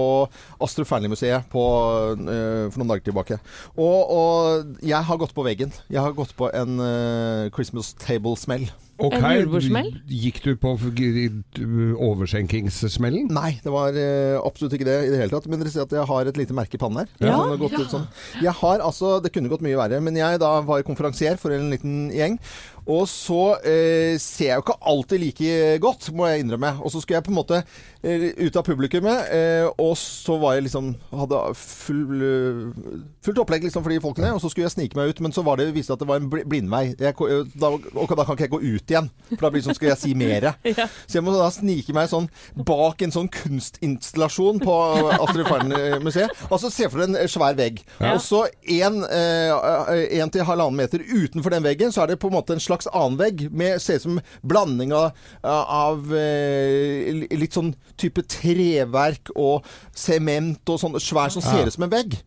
Astrup 0.65 0.89
Fearnley-museet 0.89 1.47
på, 1.53 1.63
eh, 2.17 2.65
for 2.73 2.81
noen 2.81 2.95
dager 2.95 3.07
tilbake. 3.11 3.39
Og, 3.77 4.13
og 4.17 4.83
jeg 4.83 5.05
har 5.05 5.21
gått 5.21 5.37
på 5.37 5.45
veggen. 5.45 5.71
Jeg 5.87 6.01
har 6.01 6.17
gått 6.17 6.35
på 6.39 6.49
en 6.49 6.88
eh, 6.89 7.49
Christmas 7.55 7.93
table-smell. 8.01 8.67
Okay. 8.99 9.21
En 9.23 9.37
julebordsmell? 9.37 9.93
Gikk 10.11 10.41
du 10.43 10.49
på 10.59 10.73
overskjenkingssmellen? 10.75 13.29
Nei, 13.31 13.53
det 13.63 13.71
var 13.71 13.95
uh, 13.95 14.41
absolutt 14.43 14.75
ikke 14.75 14.87
det 14.89 14.97
i 15.05 15.11
det 15.13 15.21
hele 15.21 15.31
tatt. 15.31 15.47
Men 15.47 15.61
dere 15.61 15.71
ser 15.71 15.85
at 15.85 15.93
jeg 15.95 16.03
har 16.09 16.29
et 16.29 16.39
lite 16.39 16.57
merke 16.57 16.75
i 16.75 16.81
pannen 16.81 17.05
her. 17.05 17.13
Ja, 17.21 17.37
Sånn, 17.37 17.45
det 17.45 17.53
har 17.53 17.61
gått 17.61 17.77
ut 17.79 17.95
sånn. 17.95 18.09
Jeg 18.43 18.53
har 18.59 18.83
altså 18.83 19.13
Det 19.23 19.31
kunne 19.35 19.51
gått 19.51 19.63
mye 19.63 19.79
verre. 19.79 20.01
Men 20.03 20.19
jeg 20.19 20.41
da 20.43 20.51
var 20.67 20.83
konferansier 20.87 21.39
for 21.39 21.55
en 21.55 21.71
liten 21.71 22.09
gjeng. 22.15 22.35
Og 22.89 23.05
så 23.11 23.43
eh, 23.61 24.15
ser 24.19 24.49
jeg 24.49 24.57
jo 24.57 24.65
ikke 24.65 24.79
alltid 24.91 25.21
like 25.21 25.77
godt, 25.83 26.09
må 26.15 26.27
jeg 26.27 26.43
innrømme. 26.43 26.71
Og 26.83 26.91
så 26.91 26.99
skulle 26.99 27.21
jeg 27.21 27.27
på 27.29 27.33
en 27.33 27.39
måte 27.39 27.63
ut 28.01 28.55
av 28.55 28.63
publikummet, 28.63 29.27
eh, 29.35 29.65
og 29.75 29.97
så 29.99 30.37
var 30.39 30.53
jeg 30.55 30.69
liksom 30.69 30.93
Hadde 31.11 31.39
full, 31.59 32.21
eh, 32.23 32.93
fullt 33.25 33.41
opplegg 33.43 33.65
liksom 33.65 33.83
for 33.83 33.91
de 33.91 33.99
folkene, 33.99 34.29
og 34.31 34.39
så 34.39 34.47
skulle 34.49 34.69
jeg 34.69 34.75
snike 34.77 34.95
meg 34.95 35.09
ut, 35.11 35.19
men 35.25 35.33
så 35.35 35.43
var 35.43 35.59
det 35.59 35.73
viste 35.75 35.91
at 35.91 35.99
det 35.99 36.07
var 36.07 36.21
en 36.21 36.29
bl- 36.31 36.45
blindvei. 36.47 36.95
Jeg, 36.95 37.11
eh, 37.19 37.43
da, 37.59 37.73
og 37.75 38.13
da 38.15 38.23
kan 38.23 38.37
ikke 38.37 38.47
jeg 38.47 38.53
gå 38.53 38.61
ut 38.63 38.93
igjen, 38.93 39.09
for 39.33 39.43
da 39.43 39.49
blir 39.51 39.59
det 39.59 39.67
sånn 39.67 39.75
skal 39.75 39.89
jeg 39.91 39.99
si 39.99 40.13
mere. 40.15 40.53
Så 41.09 41.17
jeg 41.19 41.25
må 41.25 41.33
da 41.35 41.49
snike 41.51 41.93
meg 41.97 42.07
sånn 42.11 42.29
bak 42.55 43.01
en 43.03 43.11
sånn 43.11 43.27
kunstinstallasjon 43.33 44.61
på 44.63 44.77
Astrid 45.17 45.49
Fearn-museet. 45.49 46.31
Altså 46.49 46.71
se 46.71 46.87
for 46.89 47.03
deg 47.03 47.17
en 47.19 47.31
svær 47.31 47.57
vegg. 47.59 47.83
Ja. 47.99 48.13
Og 48.15 48.23
så 48.23 48.45
en, 48.79 49.01
eh, 49.03 50.21
en 50.21 50.31
til 50.33 50.47
halvannen 50.47 50.79
meter 50.79 51.03
utenfor 51.03 51.51
den 51.51 51.67
veggen, 51.67 51.91
så 51.91 52.03
er 52.03 52.13
det 52.13 52.19
på 52.23 52.31
en 52.31 52.37
måte 52.37 52.55
en 52.55 52.63
slags 52.63 52.87
annen 52.93 53.19
vegg. 53.19 53.49
Med, 53.51 53.81
ser 53.83 53.99
ut 53.99 54.07
som 54.07 54.21
blanding 54.45 54.93
av, 54.95 55.11
av 55.43 56.13
eh, 56.15 57.27
litt 57.35 57.55
sånn 57.57 57.73
type 57.99 58.23
treverk 58.31 59.31
og 59.35 59.67
sement 59.97 60.71
og 60.71 60.79
sånn 60.81 60.97
svær 61.03 61.33
som 61.33 61.43
ser 61.43 61.67
ut 61.67 61.75
som 61.75 61.85
en 61.87 61.93
vegg. 61.93 62.17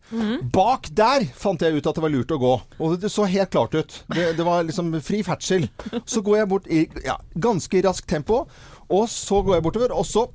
Bak 0.53 0.89
der 0.95 1.25
fant 1.37 1.61
jeg 1.63 1.77
ut 1.79 1.89
at 1.89 1.97
det 1.97 2.05
var 2.05 2.13
lurt 2.13 2.33
å 2.35 2.39
gå. 2.41 2.53
Og 2.79 2.97
det 3.01 3.11
så 3.13 3.27
helt 3.29 3.53
klart 3.53 3.75
ut. 3.77 3.97
Det, 4.13 4.29
det 4.37 4.45
var 4.47 4.63
liksom 4.67 4.93
fri 5.03 5.23
ferdsel. 5.25 5.67
Så 6.05 6.23
går 6.25 6.41
jeg 6.43 6.51
bort 6.53 6.69
i 6.71 6.85
ja, 7.05 7.17
ganske 7.35 7.83
raskt 7.85 8.09
tempo. 8.11 8.43
Og 8.89 9.07
så 9.11 9.41
går 9.43 9.57
jeg 9.59 9.65
bortover, 9.67 9.95
og 9.95 10.07
så 10.07 10.27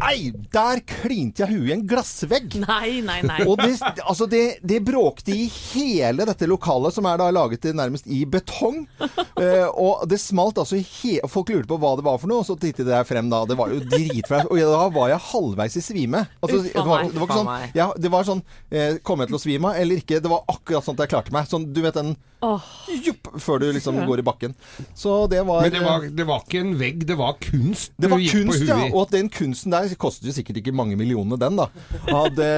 Nei! 0.00 0.30
Der 0.52 0.80
klinte 0.88 1.44
jeg 1.44 1.52
huet 1.52 1.70
i 1.70 1.74
en 1.74 1.84
glassvegg. 1.88 2.56
Nei, 2.62 3.00
nei, 3.04 3.18
nei. 3.26 3.38
Og 3.48 3.58
det, 3.60 3.74
altså 4.04 4.28
det, 4.30 4.58
det 4.66 4.80
bråkte 4.86 5.34
i 5.34 5.46
hele 5.72 6.26
dette 6.28 6.48
lokalet, 6.48 6.94
som 6.94 7.08
er 7.08 7.20
da 7.20 7.28
laget 7.34 7.66
nærmest 7.76 8.08
i 8.08 8.24
betong. 8.28 8.84
Eh, 9.36 9.66
og 9.68 10.06
det 10.08 10.16
smalt 10.16 10.56
altså 10.56 10.78
i 10.78 10.84
hele 11.02 11.28
Folk 11.28 11.50
lurte 11.52 11.68
på 11.68 11.76
hva 11.80 11.90
det 11.98 12.04
var 12.06 12.16
for 12.22 12.30
noe, 12.30 12.40
og 12.40 12.46
så 12.48 12.54
tittet 12.56 12.88
jeg 12.88 13.04
frem 13.04 13.28
da. 13.28 13.42
Det 13.44 13.56
var 13.58 13.68
jo 13.68 13.82
dritflaut. 13.84 14.48
Og 14.48 14.56
da 14.56 14.86
var 14.94 15.10
jeg 15.12 15.24
halvveis 15.26 15.76
i 15.76 15.82
svime. 15.84 16.22
Altså, 16.40 16.62
det, 16.64 16.72
var, 16.72 17.04
det 17.04 17.20
var 17.20 17.28
ikke 17.28 17.40
sånn, 17.42 17.50
ja, 17.76 17.86
det 18.00 18.12
var 18.14 18.24
sånn 18.28 18.40
eh, 18.70 18.96
Kommer 19.04 19.26
jeg 19.26 19.34
til 19.34 19.38
å 19.38 19.42
svime 19.42 19.72
av 19.72 19.82
eller 19.82 20.00
ikke? 20.00 20.22
Det 20.24 20.32
var 20.32 20.48
akkurat 20.48 20.86
sånn 20.86 20.96
at 20.96 21.04
jeg 21.04 21.12
klarte 21.12 21.36
meg. 21.36 21.50
Sånn, 21.52 21.68
du 21.76 21.82
vet 21.84 21.98
den 21.98 22.14
Åh. 22.46 22.64
jupp, 23.04 23.28
før 23.44 23.60
du 23.60 23.68
liksom 23.76 24.00
går 24.08 24.20
i 24.20 24.26
bakken. 24.26 24.56
Så 24.96 25.18
det 25.32 25.42
var 25.48 25.62
Men 25.66 25.72
det 25.72 25.84
var, 25.84 26.08
det 26.22 26.26
var 26.28 26.44
ikke 26.44 26.60
en 26.62 26.74
vegg, 26.80 27.04
det 27.08 27.16
var 27.20 27.36
kunst 27.42 27.95
det 27.96 28.10
var 28.12 28.20
kunst, 28.20 28.64
ja. 28.68 28.78
Og 28.90 29.06
at 29.06 29.12
den 29.14 29.28
kunsten 29.32 29.72
der 29.72 29.88
kostet 30.00 30.28
jo 30.28 30.34
sikkert 30.36 30.60
ikke 30.60 30.74
mange 30.76 30.98
millionene, 31.00 31.38
den, 31.40 31.56
da. 31.56 31.68
Hadde, 32.12 32.48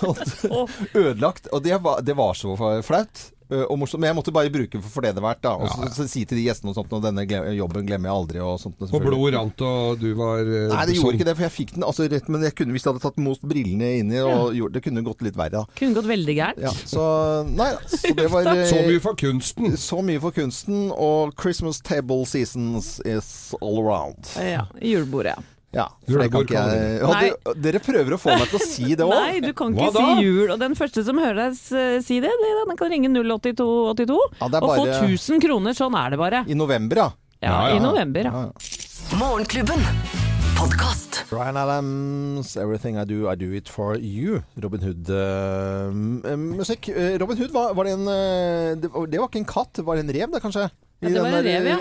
hadde 0.00 0.66
ødelagt. 0.94 1.50
Og 1.52 1.64
det 1.64 1.76
var, 1.84 2.00
det 2.00 2.16
var 2.16 2.32
så 2.38 2.56
flaut. 2.86 3.26
Ø, 3.50 3.64
Og 3.70 3.78
morsomt, 3.78 4.00
men 4.02 4.08
jeg 4.10 4.16
måtte 4.18 4.32
bare 4.34 4.50
bruke 4.52 4.80
for, 4.82 4.90
for 4.96 5.06
det 5.06 5.14
det 5.16 5.22
er 5.22 5.26
verdt. 5.26 5.42
da 5.46 5.52
Og 5.56 5.68
så, 5.70 5.88
så 5.94 6.06
si 6.10 6.24
til 6.26 6.38
de 6.40 6.44
gjestene 6.48 6.72
og 6.72 6.76
sånt 6.78 6.92
Og 6.96 7.02
denne 7.04 7.24
jobben 7.56 7.86
glemmer 7.88 8.10
jeg 8.10 8.16
aldri. 8.20 8.40
Og 8.44 8.58
sånt, 8.60 8.80
Og 8.90 9.02
blod 9.04 9.34
rant, 9.36 9.64
og 9.66 10.00
du 10.02 10.08
var 10.18 10.40
eh, 10.44 10.66
Nei, 10.72 10.84
det 10.90 10.96
gjorde 10.98 11.16
ikke 11.18 11.28
det, 11.30 11.36
for 11.38 11.46
jeg 11.46 11.54
fikk 11.56 11.74
den 11.76 11.86
altså 11.86 12.08
rett 12.10 12.28
Men 12.32 12.46
jeg 12.48 12.56
kunne, 12.58 12.74
hvis 12.76 12.86
jeg 12.86 12.92
hadde 12.92 13.04
tatt 13.06 13.18
most 13.22 13.42
brillene 13.46 13.92
inni, 14.02 14.20
og 14.26 14.54
gjort, 14.56 14.74
det 14.76 14.82
kunne 14.86 15.04
gått 15.06 15.22
litt 15.26 15.36
verre. 15.38 15.62
da 15.62 15.78
Kunne 15.78 15.96
gått 16.00 16.10
veldig 16.10 16.36
gærent. 16.40 16.62
ja, 16.66 16.72
Så 16.86 17.06
nei. 17.48 17.70
Så 17.92 18.14
det 18.18 18.28
var 18.32 18.46
eh, 18.54 18.64
Så 18.70 18.82
mye 18.86 19.00
for 19.04 19.18
kunsten. 19.18 19.76
Så 19.80 20.02
mye 20.04 20.20
for 20.22 20.34
kunsten. 20.36 20.88
Og 20.92 21.34
Christmas 21.40 21.80
table 21.80 22.24
seasons 22.26 22.96
is 23.06 23.54
all 23.60 23.80
around. 23.84 24.26
Ja, 24.36 24.66
julebordet, 24.82 25.36
ja. 25.36 25.42
Ja, 25.74 25.88
for 26.06 26.22
det 26.22 26.30
kan 26.32 26.44
ikke 26.46 26.54
jeg 26.56 27.00
ja, 27.02 27.52
Dere 27.60 27.80
prøver 27.84 28.14
å 28.14 28.18
få 28.20 28.32
meg 28.38 28.46
til 28.48 28.58
å 28.60 28.62
si 28.64 28.94
det 28.94 29.04
òg. 29.08 29.12
Nei, 29.12 29.40
du 29.44 29.50
kan 29.52 29.74
ikke 29.74 29.90
si 29.96 30.24
jul. 30.24 30.50
Og 30.54 30.58
den 30.62 30.76
første 30.78 31.04
som 31.04 31.18
hører 31.20 31.40
deg 31.50 31.58
si 32.06 32.20
det, 32.22 32.30
det 32.30 32.52
den 32.70 32.76
kan 32.80 32.92
ringe 32.92 33.10
08282 33.12 34.16
Ja, 34.40 34.46
er 34.46 34.62
og 34.62 34.70
få 34.70 34.86
bare- 34.86 35.00
1000 35.10 35.42
kroner. 35.42 35.76
Sånn 35.76 35.98
er 35.98 36.14
det 36.14 36.18
bare. 36.22 36.44
I 36.46 36.54
november, 36.56 37.02
ja. 37.04 37.10
Ja, 37.44 37.58
i 37.76 37.80
november, 37.82 38.30
ja. 38.30 38.46
Morgenklubben. 39.20 39.84
Bryan 41.30 41.56
Adams, 41.56 42.56
'Everything 42.56 42.96
I 43.00 43.04
Do, 43.04 43.28
I 43.30 43.34
Do 43.36 43.52
It 43.56 43.68
For 43.68 43.96
You'. 43.96 44.42
Robin 44.62 44.80
Hood-musikk. 45.96 46.90
Robin 47.20 47.36
Hood, 47.38 47.52
var, 47.54 47.74
var 47.74 47.84
det 47.88 47.92
en 47.96 48.08
eh, 48.08 48.76
det, 48.82 48.90
var- 48.92 49.06
det 49.06 49.18
var 49.20 49.28
ikke 49.30 49.42
en 49.44 49.50
katt, 49.56 49.82
var 49.86 49.96
det 49.96 50.04
en 50.06 50.14
rev 50.20 50.30
det, 50.36 50.42
kanskje? 50.44 50.68
Ja, 51.04 51.08
det 51.12 51.20
var 51.20 51.28
en 51.28 51.44
rev, 51.44 51.66
ja. 51.66 51.78
ja. 51.78 51.80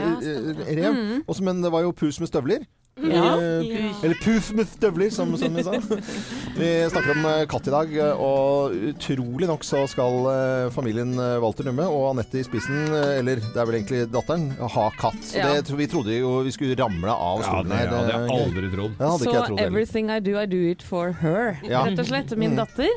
rev. 0.75 0.93
Mm. 0.95 1.21
Også, 1.27 1.43
men 1.43 1.61
det 1.63 1.71
var 1.71 1.81
jo 1.86 1.91
pus 1.95 2.19
med 2.19 2.27
støvler. 2.31 2.65
Ja. 2.95 3.36
Eh, 3.36 3.91
Eller 4.07 4.15
puf 4.23 4.53
med 4.55 4.67
støvler, 4.71 5.09
som, 5.11 5.33
som 5.38 5.51
vi 5.55 5.63
sa. 5.67 5.73
Vi 6.55 6.67
snakker 6.88 7.11
om 7.11 7.25
eh, 7.27 7.41
katt 7.51 7.65
i 7.67 7.71
dag, 7.73 7.89
eh, 7.99 8.15
og 8.23 8.71
utrolig 8.93 9.49
nok 9.49 9.65
så 9.67 9.81
skal 9.91 10.13
eh, 10.31 10.69
familien 10.71 11.11
eh, 11.19 11.33
Walter 11.43 11.67
Numme 11.67 11.83
og 11.91 12.05
Anette 12.13 12.39
i 12.39 12.45
spissen, 12.47 12.86
eh, 12.95 13.17
eller 13.19 13.41
det 13.43 13.59
er 13.59 13.67
vel 13.67 13.75
egentlig 13.81 14.05
datteren, 14.13 14.45
ha 14.63 14.86
katt. 14.95 15.19
Så 15.27 15.41
Ja. 15.41 15.49
det, 15.59 15.75
vi 15.75 15.88
trodde 15.91 16.15
jo 16.15 16.38
vi 16.47 16.53
skulle 16.55 16.77
ramle 16.79 17.11
av 17.11 17.43
Ja, 17.43 17.49
stolen 17.49 17.73
det 17.73 17.81
hadde 17.91 18.13
jeg 18.13 18.21
eh, 18.31 18.38
aldri 18.39 18.71
trodd. 18.77 18.95
Så. 19.32 19.55
'everything 19.57 20.09
I 20.11 20.19
do, 20.19 20.39
I 20.41 20.45
do 20.45 20.57
it 20.71 20.84
for 20.84 21.11
her', 21.11 21.55
Ja. 21.69 21.84
rett 21.86 21.99
og 21.99 22.05
slett. 22.05 22.38
Min 22.38 22.49
Mm. 22.49 22.55
datter. 22.57 22.88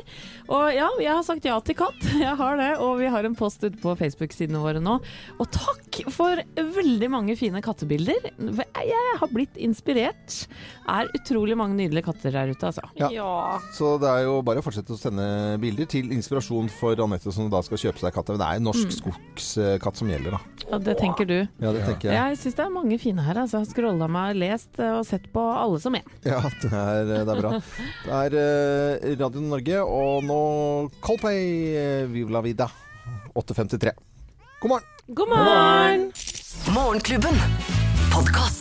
Og 0.49 0.71
ja, 0.73 0.87
jeg 0.97 1.13
har 1.13 1.23
sagt 1.25 1.45
ja 1.45 1.59
til 1.61 1.75
katt. 1.77 1.99
Jeg 2.19 2.33
har 2.39 2.57
det. 2.57 2.69
Og 2.81 2.95
vi 2.99 3.09
har 3.13 3.25
en 3.27 3.35
post 3.37 3.61
ute 3.63 3.77
på 3.79 3.93
Facebook-sidene 3.99 4.59
våre 4.63 4.81
nå. 4.81 4.95
Og 5.39 5.49
takk 5.53 5.99
for 6.13 6.39
veldig 6.57 7.09
mange 7.13 7.35
fine 7.37 7.61
kattebilder. 7.63 8.29
Jeg 8.33 9.13
har 9.21 9.29
blitt 9.33 9.57
inspirert. 9.61 10.39
Er 10.89 11.09
utrolig 11.15 11.53
mange 11.59 11.77
nydelige 11.77 12.07
katter 12.09 12.33
der 12.33 12.49
ute, 12.49 12.65
altså. 12.71 12.81
Ja. 12.97 13.59
Så 13.77 13.93
det 14.01 14.09
er 14.09 14.23
jo 14.25 14.39
bare 14.45 14.61
å 14.61 14.65
fortsette 14.65 14.95
å 14.95 14.99
sende 14.99 15.27
bilder 15.61 15.85
til 15.91 16.09
inspirasjon 16.15 16.71
for 16.79 16.97
Anette 17.05 17.29
som 17.35 17.49
da 17.53 17.61
skal 17.65 17.81
kjøpe 17.85 18.01
seg 18.01 18.15
katt. 18.17 18.31
Men 18.33 18.41
det 18.41 18.49
er 18.49 18.59
en 18.61 18.67
norsk 18.71 18.89
Mm. 18.89 18.95
skogskatt 18.97 19.99
som 19.99 20.09
gjelder, 20.09 20.33
da. 20.37 20.39
Ja, 20.71 20.77
det 20.89 20.97
tenker 20.99 21.27
du. 21.29 21.37
Ja, 21.61 21.71
det 21.75 21.83
tenker 21.85 22.09
jeg. 22.09 22.15
Jeg 22.17 22.39
syns 22.41 22.57
det 22.57 22.65
er 22.65 22.73
mange 22.73 22.97
fine 23.01 23.21
her. 23.25 23.37
Altså. 23.43 23.59
Jeg 23.59 23.67
har 23.67 23.73
scrolla 23.75 24.09
meg, 24.09 24.35
lest 24.41 24.81
og 24.81 25.05
sett 25.05 25.29
på 25.33 25.43
alle 25.45 25.79
som 25.83 25.93
en. 25.99 26.09
Ja, 26.25 26.41
det 26.63 26.71
er, 26.73 27.05
det 27.11 27.21
er 27.35 27.43
bra. 27.43 27.53
Det 28.09 28.17
er 28.17 28.35
eh, 28.39 29.09
Radio 29.19 29.41
Norge, 29.45 29.81
og 29.85 30.23
nå 30.25 30.38
Coldplay, 30.99 31.75
eh, 31.75 32.05
Viva 32.07 32.41
vida. 32.41 32.69
8.53. 33.33 33.93
God 34.59 34.69
morgen! 34.69 34.87
God 35.07 35.27
morgen! 35.27 36.11
Morgenklubben. 36.73 37.35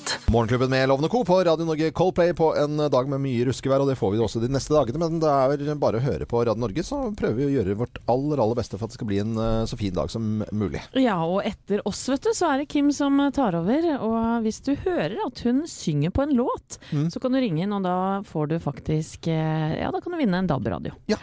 Podkast. 0.08 0.28
Morgenklubben 0.28 0.70
med 0.70 0.88
Lovende 0.88 1.08
Co. 1.08 1.24
på 1.24 1.44
Radio 1.44 1.66
Norge 1.66 1.90
Coldplay 1.90 2.32
på 2.34 2.56
en 2.56 2.76
dag 2.76 3.08
med 3.08 3.20
mye 3.20 3.44
ruskevær, 3.48 3.80
og 3.82 3.88
det 3.90 3.96
får 3.98 4.12
vi 4.14 4.18
også 4.22 4.40
de 4.42 4.48
neste 4.52 4.72
dagene. 4.74 5.00
Men 5.00 5.18
det 5.20 5.28
er 5.28 5.74
bare 5.80 5.98
å 6.00 6.04
høre 6.04 6.26
på 6.28 6.40
Radio 6.44 6.60
Norge, 6.60 6.82
så 6.84 6.98
prøver 7.16 7.36
vi 7.36 7.46
å 7.48 7.52
gjøre 7.58 7.76
vårt 7.80 7.98
aller, 8.08 8.40
aller 8.40 8.56
beste 8.58 8.78
for 8.78 8.86
at 8.88 8.92
det 8.94 8.98
skal 8.98 9.08
bli 9.10 9.18
en 9.22 9.34
eh, 9.40 9.64
så 9.68 9.78
fin 9.80 9.94
dag 9.96 10.10
som 10.12 10.42
mulig. 10.52 10.80
Ja, 11.00 11.18
og 11.24 11.42
etter 11.48 11.82
oss, 11.88 12.02
vet 12.12 12.24
du, 12.24 12.30
så 12.36 12.48
er 12.52 12.62
det 12.62 12.68
Kim 12.72 12.90
som 12.94 13.18
tar 13.36 13.56
over. 13.58 13.88
Og 14.04 14.46
hvis 14.46 14.60
du 14.64 14.72
hører 14.84 15.16
at 15.26 15.42
hun 15.44 15.62
synger 15.68 16.14
på 16.16 16.24
en 16.26 16.36
låt, 16.38 16.78
Mm. 16.88 17.08
så 17.12 17.20
kan 17.20 17.32
du 17.34 17.40
ringe 17.42 17.62
inn, 17.64 17.72
og 17.74 17.82
da 17.84 18.22
får 18.24 18.46
du 18.48 18.54
faktisk 18.62 19.26
eh, 19.28 19.74
Ja, 19.80 19.90
da 19.92 20.00
kan 20.00 20.12
du 20.14 20.18
vinne 20.20 20.38
en 20.40 20.46
DAB-radio. 20.48 20.92
Ja, 21.10 21.18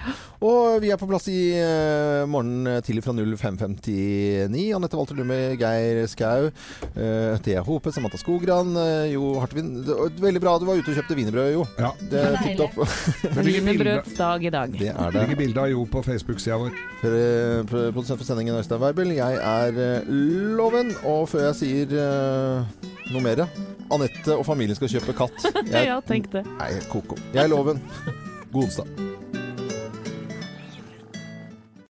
Og 0.46 0.82
vi 0.84 0.92
er 0.94 1.00
på 1.00 1.08
plass 1.10 1.26
i 1.32 1.56
uh, 1.58 2.26
morgen 2.30 2.68
tidlig 2.86 3.02
fra 3.06 3.14
05.59. 3.16 4.76
Anette 4.76 4.98
Walter 5.00 5.18
Lumme, 5.18 5.38
Geir 5.58 6.04
Skau, 6.12 6.50
uh, 6.52 7.38
Thea 7.46 7.64
Hope, 7.66 7.92
Samantha 7.96 8.20
Skogran, 8.22 8.75
eh, 8.82 9.12
Jo 9.14 9.34
Hartvin. 9.42 9.70
Det 9.86 9.96
var 9.98 10.10
Veldig 10.26 10.42
bra 10.44 10.54
du 10.62 10.66
var 10.68 10.80
ute 10.80 10.92
og 10.94 10.98
kjøpte 11.00 11.18
wienerbrød, 11.18 11.52
Jo. 11.54 11.66
Ja. 11.80 11.92
Det 12.12 12.22
er 12.22 12.38
tipp 12.44 12.60
topp. 12.60 13.36
Wienerbrødsdag 13.40 14.46
i 14.48 14.52
dag. 14.54 14.76
Det 14.80 14.90
er 14.92 15.12
Det 15.16 15.22
ligger 15.26 15.40
bilde 15.44 15.62
av 15.66 15.70
Jo 15.72 15.86
på 15.92 16.04
Facebook-sida 16.06 16.58
vår. 16.62 16.76
Pro- 17.02 17.92
Produsent 17.96 18.20
for 18.22 18.26
sendingen 18.28 18.56
Øystein 18.60 18.82
Weibel. 18.82 19.14
Jeg 19.18 19.40
er 19.42 19.80
eh, 19.86 20.12
Loven. 20.60 20.94
Og 21.06 21.30
før 21.30 21.48
jeg 21.50 21.56
sier 21.62 21.96
uh, 22.00 22.66
noe 23.14 23.22
mer 23.26 23.46
Anette 23.94 24.34
og 24.34 24.46
familien 24.48 24.76
skal 24.78 24.90
kjøpe 24.90 25.14
katt. 25.18 25.44
Jeg, 25.70 25.88
ja, 25.92 26.00
tenk 26.02 26.32
det. 26.34 26.42
Nei, 26.58 26.72
koko. 26.90 27.18
Jeg 27.36 27.44
er 27.46 27.52
Loven. 27.52 27.82
God 28.54 28.64
onsdag. 28.66 29.45